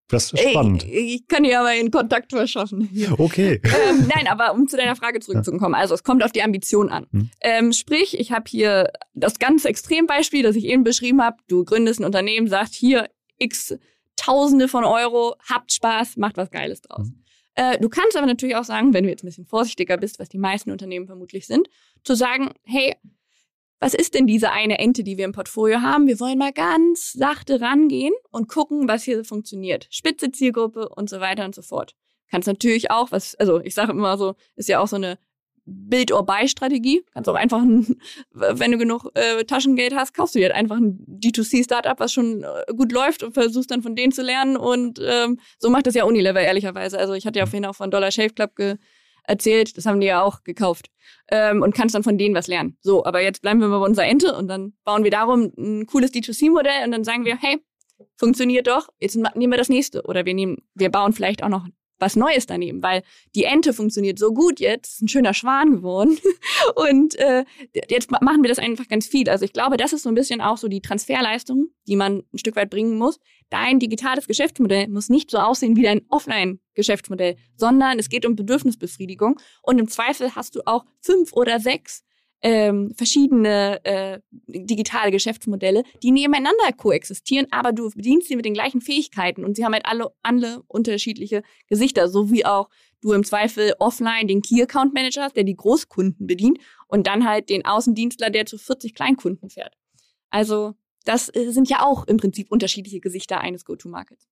das 0.09 0.31
ist 0.31 0.49
spannend. 0.49 0.85
Ich, 0.85 1.15
ich 1.15 1.27
kann 1.27 1.43
dir 1.43 1.59
aber 1.59 1.69
einen 1.69 1.91
Kontakt 1.91 2.31
verschaffen. 2.31 2.89
Okay. 3.17 3.61
Ähm, 3.89 4.07
nein, 4.13 4.27
aber 4.27 4.53
um 4.53 4.67
zu 4.67 4.77
deiner 4.77 4.95
Frage 4.95 5.19
zurückzukommen. 5.19 5.75
Also 5.75 5.93
es 5.93 6.03
kommt 6.03 6.23
auf 6.23 6.31
die 6.31 6.41
Ambition 6.41 6.89
an. 6.89 7.07
Hm. 7.11 7.29
Ähm, 7.41 7.73
sprich, 7.73 8.19
ich 8.19 8.31
habe 8.31 8.45
hier 8.47 8.91
das 9.13 9.39
ganz 9.39 9.65
Extrembeispiel, 9.65 10.43
das 10.43 10.55
ich 10.55 10.65
eben 10.65 10.83
beschrieben 10.83 11.21
habe. 11.21 11.37
Du 11.47 11.63
gründest 11.63 11.99
ein 11.99 12.05
Unternehmen, 12.05 12.47
sagst 12.47 12.73
hier 12.73 13.09
x 13.37 13.77
Tausende 14.17 14.67
von 14.67 14.83
Euro, 14.83 15.35
habt 15.47 15.71
Spaß, 15.71 16.17
macht 16.17 16.35
was 16.35 16.51
Geiles 16.51 16.81
draus. 16.81 17.07
Hm. 17.07 17.23
Äh, 17.55 17.79
du 17.79 17.89
kannst 17.89 18.15
aber 18.15 18.27
natürlich 18.27 18.55
auch 18.55 18.63
sagen, 18.63 18.93
wenn 18.93 19.03
du 19.03 19.09
jetzt 19.09 19.23
ein 19.23 19.27
bisschen 19.27 19.45
vorsichtiger 19.45 19.97
bist, 19.97 20.19
was 20.19 20.29
die 20.29 20.37
meisten 20.37 20.69
Unternehmen 20.71 21.07
vermutlich 21.07 21.47
sind, 21.47 21.69
zu 22.03 22.15
sagen, 22.15 22.51
hey, 22.63 22.95
was 23.79 23.93
ist 23.93 24.13
denn 24.13 24.27
diese 24.27 24.51
eine 24.51 24.79
Ente, 24.79 25.03
die 25.03 25.17
wir 25.17 25.25
im 25.25 25.31
Portfolio 25.31 25.81
haben? 25.81 26.07
Wir 26.07 26.19
wollen 26.19 26.37
mal 26.37 26.51
ganz 26.51 27.13
sachte 27.13 27.61
rangehen 27.61 28.13
und 28.31 28.47
gucken, 28.47 28.87
was 28.87 29.03
hier 29.03 29.23
funktioniert. 29.23 29.87
Spitze 29.91 30.31
Zielgruppe 30.31 30.89
und 30.89 31.09
so 31.09 31.19
weiter 31.19 31.45
und 31.45 31.55
so 31.55 31.61
fort. 31.61 31.95
Kannst 32.29 32.47
natürlich 32.47 32.91
auch, 32.91 33.11
was, 33.11 33.35
also 33.35 33.61
ich 33.61 33.73
sage 33.73 33.91
immer 33.91 34.17
so, 34.17 34.35
ist 34.55 34.69
ja 34.69 34.79
auch 34.79 34.87
so 34.87 34.95
eine 34.95 35.17
Build-or-Buy-Strategie. 35.67 37.03
Kannst 37.13 37.29
auch 37.29 37.35
einfach, 37.35 37.61
ein, 37.61 37.99
wenn 38.31 38.71
du 38.71 38.77
genug 38.77 39.11
äh, 39.13 39.43
Taschengeld 39.43 39.93
hast, 39.93 40.13
kaufst 40.13 40.33
du 40.33 40.39
dir 40.39 40.45
halt 40.45 40.55
einfach 40.55 40.77
ein 40.77 41.05
D2C-Startup, 41.07 41.99
was 41.99 42.13
schon 42.13 42.43
äh, 42.43 42.73
gut 42.73 42.91
läuft 42.91 43.21
und 43.23 43.33
versuchst 43.33 43.69
dann 43.69 43.81
von 43.81 43.95
denen 43.95 44.11
zu 44.11 44.23
lernen. 44.23 44.57
Und 44.57 44.99
ähm, 45.03 45.39
so 45.59 45.69
macht 45.69 45.87
das 45.87 45.93
ja 45.93 46.05
Unilever, 46.05 46.41
ehrlicherweise. 46.41 46.97
Also 46.97 47.13
ich 47.13 47.25
hatte 47.25 47.39
ja 47.39 47.45
vorhin 47.45 47.65
auch 47.65 47.75
von 47.75 47.91
Dollar 47.91 48.11
Shave 48.11 48.33
Club 48.33 48.55
ge 48.55 48.77
erzählt, 49.27 49.77
das 49.77 49.85
haben 49.85 49.99
die 49.99 50.07
ja 50.07 50.23
auch 50.23 50.45
gekauft. 50.45 50.87
Ähm, 51.29 51.61
und 51.61 51.75
kannst 51.75 51.93
dann 51.93 52.03
von 52.03 52.17
denen 52.17 52.33
was 52.33 52.47
lernen. 52.47 52.77
So, 52.81 53.05
aber 53.05 53.21
jetzt 53.21 53.41
bleiben 53.41 53.59
wir 53.59 53.67
mal 53.67 53.79
bei 53.79 53.85
unserer 53.85 54.07
Ente 54.07 54.33
und 54.35 54.47
dann 54.47 54.73
bauen 54.85 55.03
wir 55.03 55.11
darum 55.11 55.51
ein 55.57 55.85
cooles 55.85 56.13
D2C-Modell 56.13 56.85
und 56.85 56.91
dann 56.91 57.03
sagen 57.03 57.25
wir, 57.25 57.37
hey, 57.37 57.61
funktioniert 58.15 58.67
doch, 58.67 58.87
jetzt 58.99 59.15
nehmen 59.15 59.51
wir 59.51 59.57
das 59.57 59.69
nächste. 59.69 60.03
Oder 60.03 60.25
wir 60.25 60.33
nehmen, 60.33 60.57
wir 60.75 60.89
bauen 60.89 61.13
vielleicht 61.13 61.43
auch 61.43 61.49
noch 61.49 61.65
was 61.99 62.15
Neues 62.15 62.45
daneben, 62.45 62.81
weil 62.83 63.03
die 63.35 63.43
Ente 63.43 63.73
funktioniert 63.73 64.19
so 64.19 64.33
gut 64.33 64.59
jetzt, 64.59 65.01
ein 65.01 65.07
schöner 65.07 65.33
Schwan 65.33 65.77
geworden. 65.77 66.17
Und 66.75 67.15
äh, 67.15 67.45
jetzt 67.89 68.11
machen 68.11 68.41
wir 68.41 68.49
das 68.49 68.59
einfach 68.59 68.87
ganz 68.87 69.07
viel. 69.07 69.29
Also 69.29 69.45
ich 69.45 69.53
glaube, 69.53 69.77
das 69.77 69.93
ist 69.93 70.03
so 70.03 70.09
ein 70.09 70.15
bisschen 70.15 70.41
auch 70.41 70.57
so 70.57 70.67
die 70.67 70.81
Transferleistung, 70.81 71.67
die 71.87 71.95
man 71.95 72.23
ein 72.33 72.37
Stück 72.37 72.55
weit 72.55 72.69
bringen 72.69 72.97
muss. 72.97 73.19
Dein 73.49 73.79
digitales 73.79 74.27
Geschäftsmodell 74.27 74.87
muss 74.89 75.09
nicht 75.09 75.31
so 75.31 75.37
aussehen 75.37 75.75
wie 75.75 75.83
dein 75.83 76.01
Offline-Geschäftsmodell, 76.09 77.37
sondern 77.55 77.99
es 77.99 78.09
geht 78.09 78.25
um 78.25 78.35
Bedürfnisbefriedigung. 78.35 79.39
Und 79.61 79.79
im 79.79 79.87
Zweifel 79.87 80.35
hast 80.35 80.55
du 80.55 80.61
auch 80.65 80.85
fünf 81.01 81.33
oder 81.33 81.59
sechs 81.59 82.03
ähm, 82.41 82.93
verschiedene 82.95 83.83
äh, 83.83 84.19
digitale 84.47 85.11
Geschäftsmodelle, 85.11 85.83
die 86.03 86.11
nebeneinander 86.11 86.71
koexistieren, 86.75 87.47
aber 87.51 87.71
du 87.71 87.89
bedienst 87.89 88.27
sie 88.27 88.35
mit 88.35 88.45
den 88.45 88.53
gleichen 88.53 88.81
Fähigkeiten 88.81 89.43
und 89.43 89.55
sie 89.55 89.65
haben 89.65 89.73
halt 89.73 89.85
alle, 89.85 90.11
alle 90.21 90.61
unterschiedliche 90.67 91.43
Gesichter, 91.67 92.09
so 92.09 92.31
wie 92.31 92.45
auch 92.45 92.69
du 93.01 93.13
im 93.13 93.23
Zweifel 93.23 93.73
offline 93.79 94.27
den 94.27 94.41
Key 94.41 94.61
Account 94.61 94.93
Manager 94.93 95.23
hast, 95.23 95.35
der 95.35 95.43
die 95.43 95.55
Großkunden 95.55 96.27
bedient 96.27 96.59
und 96.87 97.07
dann 97.07 97.27
halt 97.27 97.49
den 97.49 97.65
Außendienstler, 97.65 98.29
der 98.29 98.45
zu 98.45 98.57
40 98.57 98.93
Kleinkunden 98.93 99.49
fährt. 99.49 99.75
Also 100.29 100.75
das 101.05 101.33
äh, 101.33 101.51
sind 101.51 101.69
ja 101.69 101.85
auch 101.85 102.05
im 102.05 102.17
Prinzip 102.17 102.51
unterschiedliche 102.51 102.99
Gesichter 102.99 103.39
eines 103.39 103.65
Go-to-Markets. 103.65 104.27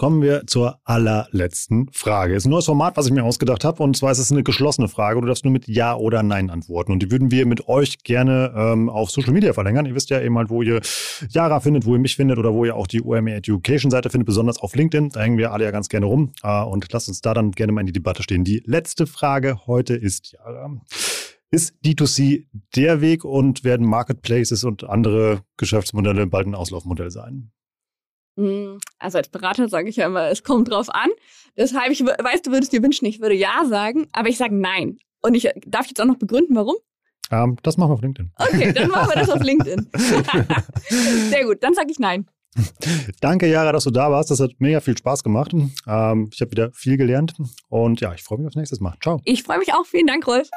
Kommen 0.00 0.22
wir 0.22 0.46
zur 0.46 0.80
allerletzten 0.84 1.90
Frage. 1.92 2.34
Ist 2.34 2.46
ein 2.46 2.50
neues 2.52 2.64
Format, 2.64 2.96
was 2.96 3.04
ich 3.04 3.12
mir 3.12 3.22
ausgedacht 3.22 3.66
habe. 3.66 3.82
Und 3.82 3.98
zwar 3.98 4.10
ist 4.10 4.18
es 4.18 4.32
eine 4.32 4.42
geschlossene 4.42 4.88
Frage. 4.88 5.20
Du 5.20 5.26
darfst 5.26 5.44
nur 5.44 5.52
mit 5.52 5.68
Ja 5.68 5.94
oder 5.94 6.22
Nein 6.22 6.48
antworten. 6.48 6.92
Und 6.92 7.02
die 7.02 7.10
würden 7.10 7.30
wir 7.30 7.44
mit 7.44 7.68
euch 7.68 8.02
gerne 8.02 8.50
ähm, 8.56 8.88
auf 8.88 9.10
Social 9.10 9.34
Media 9.34 9.52
verlängern. 9.52 9.84
Ihr 9.84 9.94
wisst 9.94 10.08
ja 10.08 10.18
eben 10.22 10.38
halt, 10.38 10.48
wo 10.48 10.62
ihr 10.62 10.80
Jara 11.28 11.60
findet, 11.60 11.84
wo 11.84 11.92
ihr 11.92 11.98
mich 11.98 12.16
findet 12.16 12.38
oder 12.38 12.54
wo 12.54 12.64
ihr 12.64 12.76
auch 12.76 12.86
die 12.86 13.02
OME 13.02 13.34
Education 13.34 13.90
Seite 13.90 14.08
findet, 14.08 14.24
besonders 14.24 14.56
auf 14.56 14.74
LinkedIn. 14.74 15.10
Da 15.10 15.20
hängen 15.20 15.36
wir 15.36 15.52
alle 15.52 15.64
ja 15.64 15.70
ganz 15.70 15.90
gerne 15.90 16.06
rum. 16.06 16.32
Äh, 16.42 16.62
und 16.62 16.90
lasst 16.90 17.08
uns 17.08 17.20
da 17.20 17.34
dann 17.34 17.50
gerne 17.50 17.72
mal 17.74 17.82
in 17.82 17.86
die 17.86 17.92
Debatte 17.92 18.22
stehen. 18.22 18.42
Die 18.42 18.62
letzte 18.64 19.06
Frage 19.06 19.66
heute 19.66 19.96
ist, 19.96 20.32
Jara, 20.32 20.80
ist 21.50 21.74
D2C 21.84 22.46
der 22.74 23.02
Weg 23.02 23.26
und 23.26 23.64
werden 23.64 23.86
Marketplaces 23.86 24.64
und 24.64 24.82
andere 24.82 25.42
Geschäftsmodelle 25.58 26.26
bald 26.26 26.46
ein 26.46 26.54
Auslaufmodell 26.54 27.10
sein? 27.10 27.50
Hm, 28.40 28.78
also 28.98 29.18
als 29.18 29.28
Berater 29.28 29.68
sage 29.68 29.90
ich 29.90 29.96
ja 29.96 30.06
immer, 30.06 30.28
es 30.28 30.42
kommt 30.42 30.70
drauf 30.70 30.88
an. 30.88 31.10
Deshalb, 31.58 31.90
ich 31.90 32.02
weiß, 32.02 32.42
du 32.42 32.52
würdest 32.52 32.72
dir 32.72 32.82
wünschen, 32.82 33.04
ich 33.04 33.20
würde 33.20 33.34
ja 33.34 33.64
sagen, 33.66 34.08
aber 34.12 34.28
ich 34.28 34.38
sage 34.38 34.54
nein. 34.54 34.98
Und 35.20 35.34
ich 35.34 35.50
darf 35.66 35.86
jetzt 35.86 36.00
auch 36.00 36.06
noch 36.06 36.16
begründen, 36.16 36.56
warum? 36.56 36.76
Um, 37.30 37.38
ähm, 37.38 37.56
das 37.62 37.76
machen 37.76 37.90
wir 37.90 37.94
auf 37.94 38.02
LinkedIn. 38.02 38.32
Okay, 38.36 38.72
dann 38.72 38.90
machen 38.90 39.10
wir 39.10 39.20
das 39.20 39.30
auf 39.30 39.42
LinkedIn. 39.42 39.88
Sehr 41.30 41.44
gut, 41.44 41.62
dann 41.62 41.74
sage 41.74 41.88
ich 41.90 41.98
nein. 41.98 42.26
Danke, 43.20 43.46
Jara, 43.46 43.72
dass 43.72 43.84
du 43.84 43.90
da 43.90 44.10
warst. 44.10 44.30
Das 44.30 44.40
hat 44.40 44.52
mega 44.58 44.80
viel 44.80 44.96
Spaß 44.96 45.22
gemacht. 45.22 45.52
Ähm, 45.52 46.30
ich 46.32 46.40
habe 46.40 46.50
wieder 46.50 46.72
viel 46.72 46.96
gelernt 46.96 47.34
und 47.68 48.00
ja, 48.00 48.14
ich 48.14 48.24
freue 48.24 48.38
mich 48.38 48.46
aufs 48.46 48.56
nächste 48.56 48.82
Mal. 48.82 48.96
Ciao. 49.00 49.20
Ich 49.24 49.42
freue 49.42 49.58
mich 49.58 49.72
auch. 49.74 49.84
Vielen 49.84 50.06
Dank, 50.06 50.26
Rolf. 50.26 50.48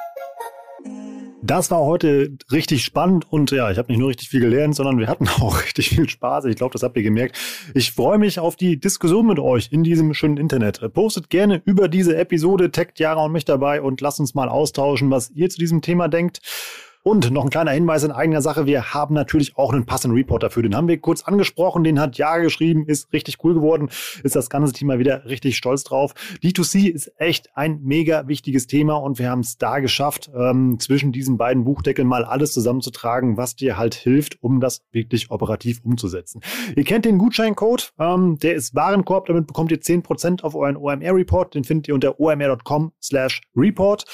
Das 1.45 1.69
war 1.71 1.81
heute 1.81 2.37
richtig 2.53 2.85
spannend 2.85 3.29
und 3.29 3.51
ja, 3.51 3.69
ich 3.69 3.77
habe 3.77 3.91
nicht 3.91 3.99
nur 3.99 4.07
richtig 4.07 4.29
viel 4.29 4.39
gelernt, 4.39 4.75
sondern 4.75 4.97
wir 4.97 5.07
hatten 5.07 5.27
auch 5.41 5.61
richtig 5.61 5.89
viel 5.89 6.07
Spaß. 6.07 6.45
Ich 6.45 6.55
glaube, 6.55 6.71
das 6.71 6.83
habt 6.83 6.95
ihr 6.95 7.03
gemerkt. 7.03 7.37
Ich 7.73 7.91
freue 7.91 8.17
mich 8.17 8.39
auf 8.39 8.55
die 8.55 8.79
Diskussion 8.79 9.27
mit 9.27 9.39
euch 9.39 9.67
in 9.69 9.83
diesem 9.83 10.13
schönen 10.13 10.37
Internet. 10.37 10.79
Postet 10.93 11.29
gerne 11.29 11.61
über 11.65 11.89
diese 11.89 12.15
Episode, 12.15 12.71
taggt 12.71 12.97
Jara 12.97 13.25
und 13.25 13.33
mich 13.33 13.43
dabei 13.43 13.81
und 13.81 13.99
lasst 13.99 14.21
uns 14.21 14.35
mal 14.35 14.47
austauschen, 14.47 15.11
was 15.11 15.31
ihr 15.31 15.49
zu 15.49 15.59
diesem 15.59 15.81
Thema 15.81 16.07
denkt. 16.07 16.39
Und 17.05 17.31
noch 17.31 17.43
ein 17.43 17.49
kleiner 17.49 17.71
Hinweis 17.71 18.03
in 18.03 18.13
eigener 18.13 18.41
Sache. 18.41 18.65
Wir 18.65 18.93
haben 18.93 19.13
natürlich 19.13 19.57
auch 19.57 19.73
einen 19.73 19.85
passenden 19.85 20.15
Report 20.15 20.41
dafür. 20.41 20.63
Den 20.63 20.73
haben 20.73 20.87
wir 20.87 20.97
kurz 20.99 21.23
angesprochen. 21.23 21.83
Den 21.83 21.99
hat 21.99 22.17
Jara 22.17 22.37
geschrieben. 22.39 22.85
Ist 22.87 23.11
richtig 23.11 23.43
cool 23.43 23.53
geworden. 23.53 23.89
Ist 24.23 24.37
das 24.37 24.49
ganze 24.49 24.71
Thema 24.71 24.99
wieder 24.99 25.25
richtig 25.25 25.57
stolz 25.57 25.83
drauf. 25.83 26.13
D2C 26.41 26.89
ist 26.89 27.11
echt 27.17 27.49
ein 27.57 27.81
mega 27.83 28.25
wichtiges 28.29 28.67
Thema 28.67 28.95
und 28.95 29.19
wir 29.19 29.29
haben 29.29 29.41
es 29.41 29.57
da 29.57 29.79
geschafft, 29.79 30.31
ähm, 30.33 30.79
zwischen 30.79 31.11
diesen 31.11 31.37
beiden 31.37 31.65
Buchdeckeln 31.65 32.07
mal 32.07 32.23
alles 32.23 32.53
zusammenzutragen, 32.53 33.35
was 33.35 33.57
dir 33.57 33.77
halt 33.77 33.95
hilft, 33.95 34.41
um 34.41 34.61
das 34.61 34.81
wirklich 34.93 35.29
operativ 35.29 35.81
umzusetzen. 35.83 36.39
Ihr 36.73 36.85
kennt 36.85 37.03
den 37.03 37.17
Gutscheincode. 37.17 37.91
Ähm, 37.99 38.37
der 38.39 38.55
ist 38.55 38.75
Warenkorb. 38.75 39.25
Damit 39.25 39.47
bekommt 39.47 39.71
ihr 39.71 39.81
10% 39.81 40.43
auf 40.43 40.55
euren 40.55 40.77
OMR-Report. 40.77 41.53
Den 41.53 41.65
findet 41.65 41.89
ihr 41.89 41.95
unter 41.95 42.17
omr.com 42.17 42.93
slash 43.01 43.41
report. 43.57 44.05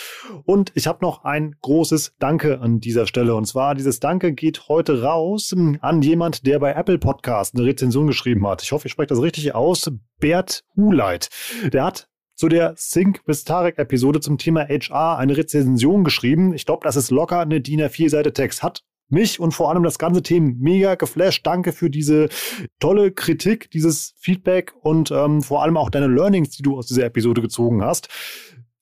Und 0.45 0.71
ich 0.73 0.87
habe 0.87 0.99
noch 1.03 1.23
ein 1.23 1.55
großes 1.61 2.15
Danke 2.17 2.59
an 2.61 2.78
dieser 2.79 3.07
Stelle. 3.07 3.35
Und 3.35 3.45
zwar, 3.45 3.75
dieses 3.75 3.99
Danke 3.99 4.33
geht 4.33 4.67
heute 4.67 5.01
raus 5.01 5.55
an 5.81 6.01
jemand, 6.01 6.45
der 6.45 6.59
bei 6.59 6.73
Apple 6.73 6.97
Podcast 6.97 7.55
eine 7.55 7.65
Rezension 7.65 8.07
geschrieben 8.07 8.47
hat. 8.47 8.63
Ich 8.63 8.71
hoffe, 8.71 8.87
ich 8.87 8.91
spreche 8.91 9.07
das 9.07 9.21
richtig 9.21 9.53
aus. 9.55 9.91
Bert 10.19 10.63
Huleit. 10.75 11.29
Der 11.71 11.85
hat 11.85 12.07
zu 12.35 12.47
der 12.47 12.73
Sync 12.77 13.25
bis 13.25 13.43
Tarek 13.43 13.77
Episode 13.77 14.21
zum 14.21 14.37
Thema 14.37 14.67
HR 14.67 15.17
eine 15.17 15.35
Rezension 15.35 16.03
geschrieben. 16.03 16.53
Ich 16.53 16.65
glaube, 16.65 16.83
das 16.83 16.95
ist 16.95 17.11
locker 17.11 17.39
eine 17.39 17.61
DIN 17.61 17.81
A4 17.81 18.09
Seite 18.09 18.33
Text. 18.33 18.63
Hat 18.63 18.83
mich 19.09 19.39
und 19.39 19.53
vor 19.53 19.69
allem 19.69 19.83
das 19.83 19.99
ganze 19.99 20.21
Team 20.21 20.57
mega 20.59 20.95
geflasht. 20.95 21.45
Danke 21.45 21.71
für 21.71 21.89
diese 21.89 22.29
tolle 22.79 23.11
Kritik, 23.11 23.71
dieses 23.71 24.13
Feedback 24.19 24.73
und 24.81 25.11
ähm, 25.11 25.41
vor 25.41 25.63
allem 25.63 25.77
auch 25.77 25.89
deine 25.89 26.07
Learnings, 26.07 26.51
die 26.51 26.63
du 26.63 26.77
aus 26.77 26.87
dieser 26.87 27.05
Episode 27.05 27.41
gezogen 27.41 27.83
hast 27.83 28.07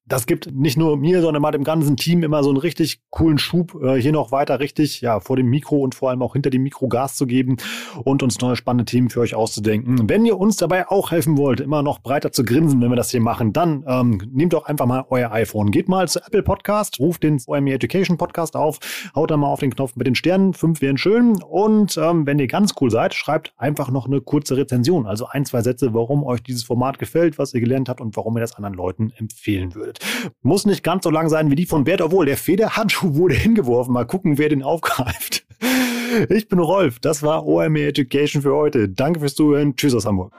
das 0.08 0.26
gibt 0.26 0.54
nicht 0.54 0.78
nur 0.78 0.98
mir, 0.98 1.22
sondern 1.22 1.42
mal 1.42 1.52
dem 1.52 1.64
ganzen 1.64 1.98
Team 1.98 2.24
immer 2.24 2.44
so 2.44 2.50
einen 2.50 2.58
richtig 2.58 3.02
coolen 3.10 3.38
Schub, 3.38 3.76
äh, 3.84 4.00
hier 4.02 4.14
noch 4.14 4.32
weiter 4.32 4.60
richtig 4.60 5.02
ja 5.02 5.20
vor 5.20 5.36
dem 5.36 5.48
Mikro 5.48 5.78
und 5.78 5.96
vor 5.96 6.10
allem 6.10 6.22
auch 6.22 6.34
hinter 6.34 6.50
dem 6.50 6.64
Mikro 6.64 6.88
Gas 6.88 7.16
zu 7.16 7.28
geben 7.28 7.58
und 8.04 8.24
uns 8.24 8.40
neue 8.40 8.56
spannende 8.56 8.86
Themen 8.86 9.10
für 9.10 9.20
euch 9.20 9.36
auszudenken. 9.36 10.10
Wenn 10.10 10.26
ihr 10.26 10.38
uns 10.40 10.58
dabei 10.58 10.88
auch 10.88 11.12
helfen 11.12 11.38
wollt, 11.38 11.60
immer 11.60 11.84
noch 11.84 12.00
breiter 12.00 12.32
zu 12.32 12.46
grinsen, 12.46 12.82
wenn 12.82 12.90
wir 12.90 12.96
das 12.96 13.12
hier 13.12 13.22
machen, 13.22 13.52
dann 13.52 13.84
ähm, 13.88 14.22
nehmt 14.32 14.54
doch 14.54 14.66
einfach 14.66 14.86
mal 14.86 15.06
euer 15.10 15.32
iPhone, 15.32 15.72
geht 15.72 15.90
mal 15.90 16.08
zu 16.08 16.20
Apple 16.20 16.44
Podcast, 16.44 17.00
ruft 17.00 17.24
den 17.24 17.42
OME 17.46 17.74
Education 17.74 18.18
Podcast 18.18 18.56
auf, 18.56 18.80
haut 19.14 19.30
da 19.30 19.38
mal 19.38 19.48
auf 19.48 19.60
den 19.60 19.74
Knopf 19.74 19.96
mit 19.96 20.08
den 20.08 20.16
Sternen, 20.16 20.54
fünf 20.54 20.82
wären 20.82 20.98
schön 20.98 21.42
und 21.44 21.98
ähm, 21.98 22.26
wenn 22.26 22.40
ihr 22.40 22.48
ganz 22.48 22.74
cool 22.80 22.90
seid, 22.90 23.14
schreibt 23.14 23.54
einfach 23.58 23.92
noch 23.92 24.06
eine 24.06 24.22
kurze 24.22 24.56
Rezension, 24.56 25.06
also 25.06 25.28
ein, 25.28 25.46
zwei 25.46 25.62
Sätze, 25.62 25.94
warum 25.94 26.24
euch 26.24 26.42
dieses 26.42 26.64
Format 26.64 26.98
gefällt, 26.98 27.38
was 27.38 27.54
ihr 27.54 27.60
gelernt 27.60 27.90
habt 27.90 28.00
und 28.00 28.16
warum 28.16 28.38
ihr 28.38 28.42
das 28.42 28.56
anderen 28.56 28.76
Leuten 28.76 29.12
empfehlen 29.18 29.76
würdet. 29.76 29.97
Muss 30.42 30.66
nicht 30.66 30.84
ganz 30.84 31.04
so 31.04 31.10
lang 31.10 31.30
sein 31.30 31.52
wie 31.52 31.56
die 31.56 31.66
von 31.66 31.84
Bert, 31.84 32.02
obwohl 32.02 32.26
der 32.26 32.38
Federhandschuh 32.38 33.16
wurde 33.16 33.36
hingeworfen. 33.36 33.94
Mal 33.94 34.06
gucken, 34.06 34.38
wer 34.38 34.50
den 34.50 34.64
aufgreift. 34.64 35.46
Ich 36.30 36.48
bin 36.48 36.60
Rolf. 36.60 37.00
Das 37.00 37.22
war 37.24 37.46
OME 37.46 37.82
Education 37.82 38.42
für 38.42 38.56
heute. 38.56 38.90
Danke 38.90 39.20
fürs 39.20 39.36
Zuhören. 39.36 39.76
Tschüss 39.76 39.94
aus 39.94 40.06
Hamburg. 40.06 40.34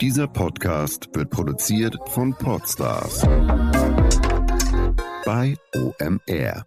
Dieser 0.00 0.28
Podcast 0.28 1.08
wird 1.14 1.30
produziert 1.30 1.96
von 2.10 2.34
Podstars 2.34 3.22
bei 5.24 5.56
OMR. 5.74 6.66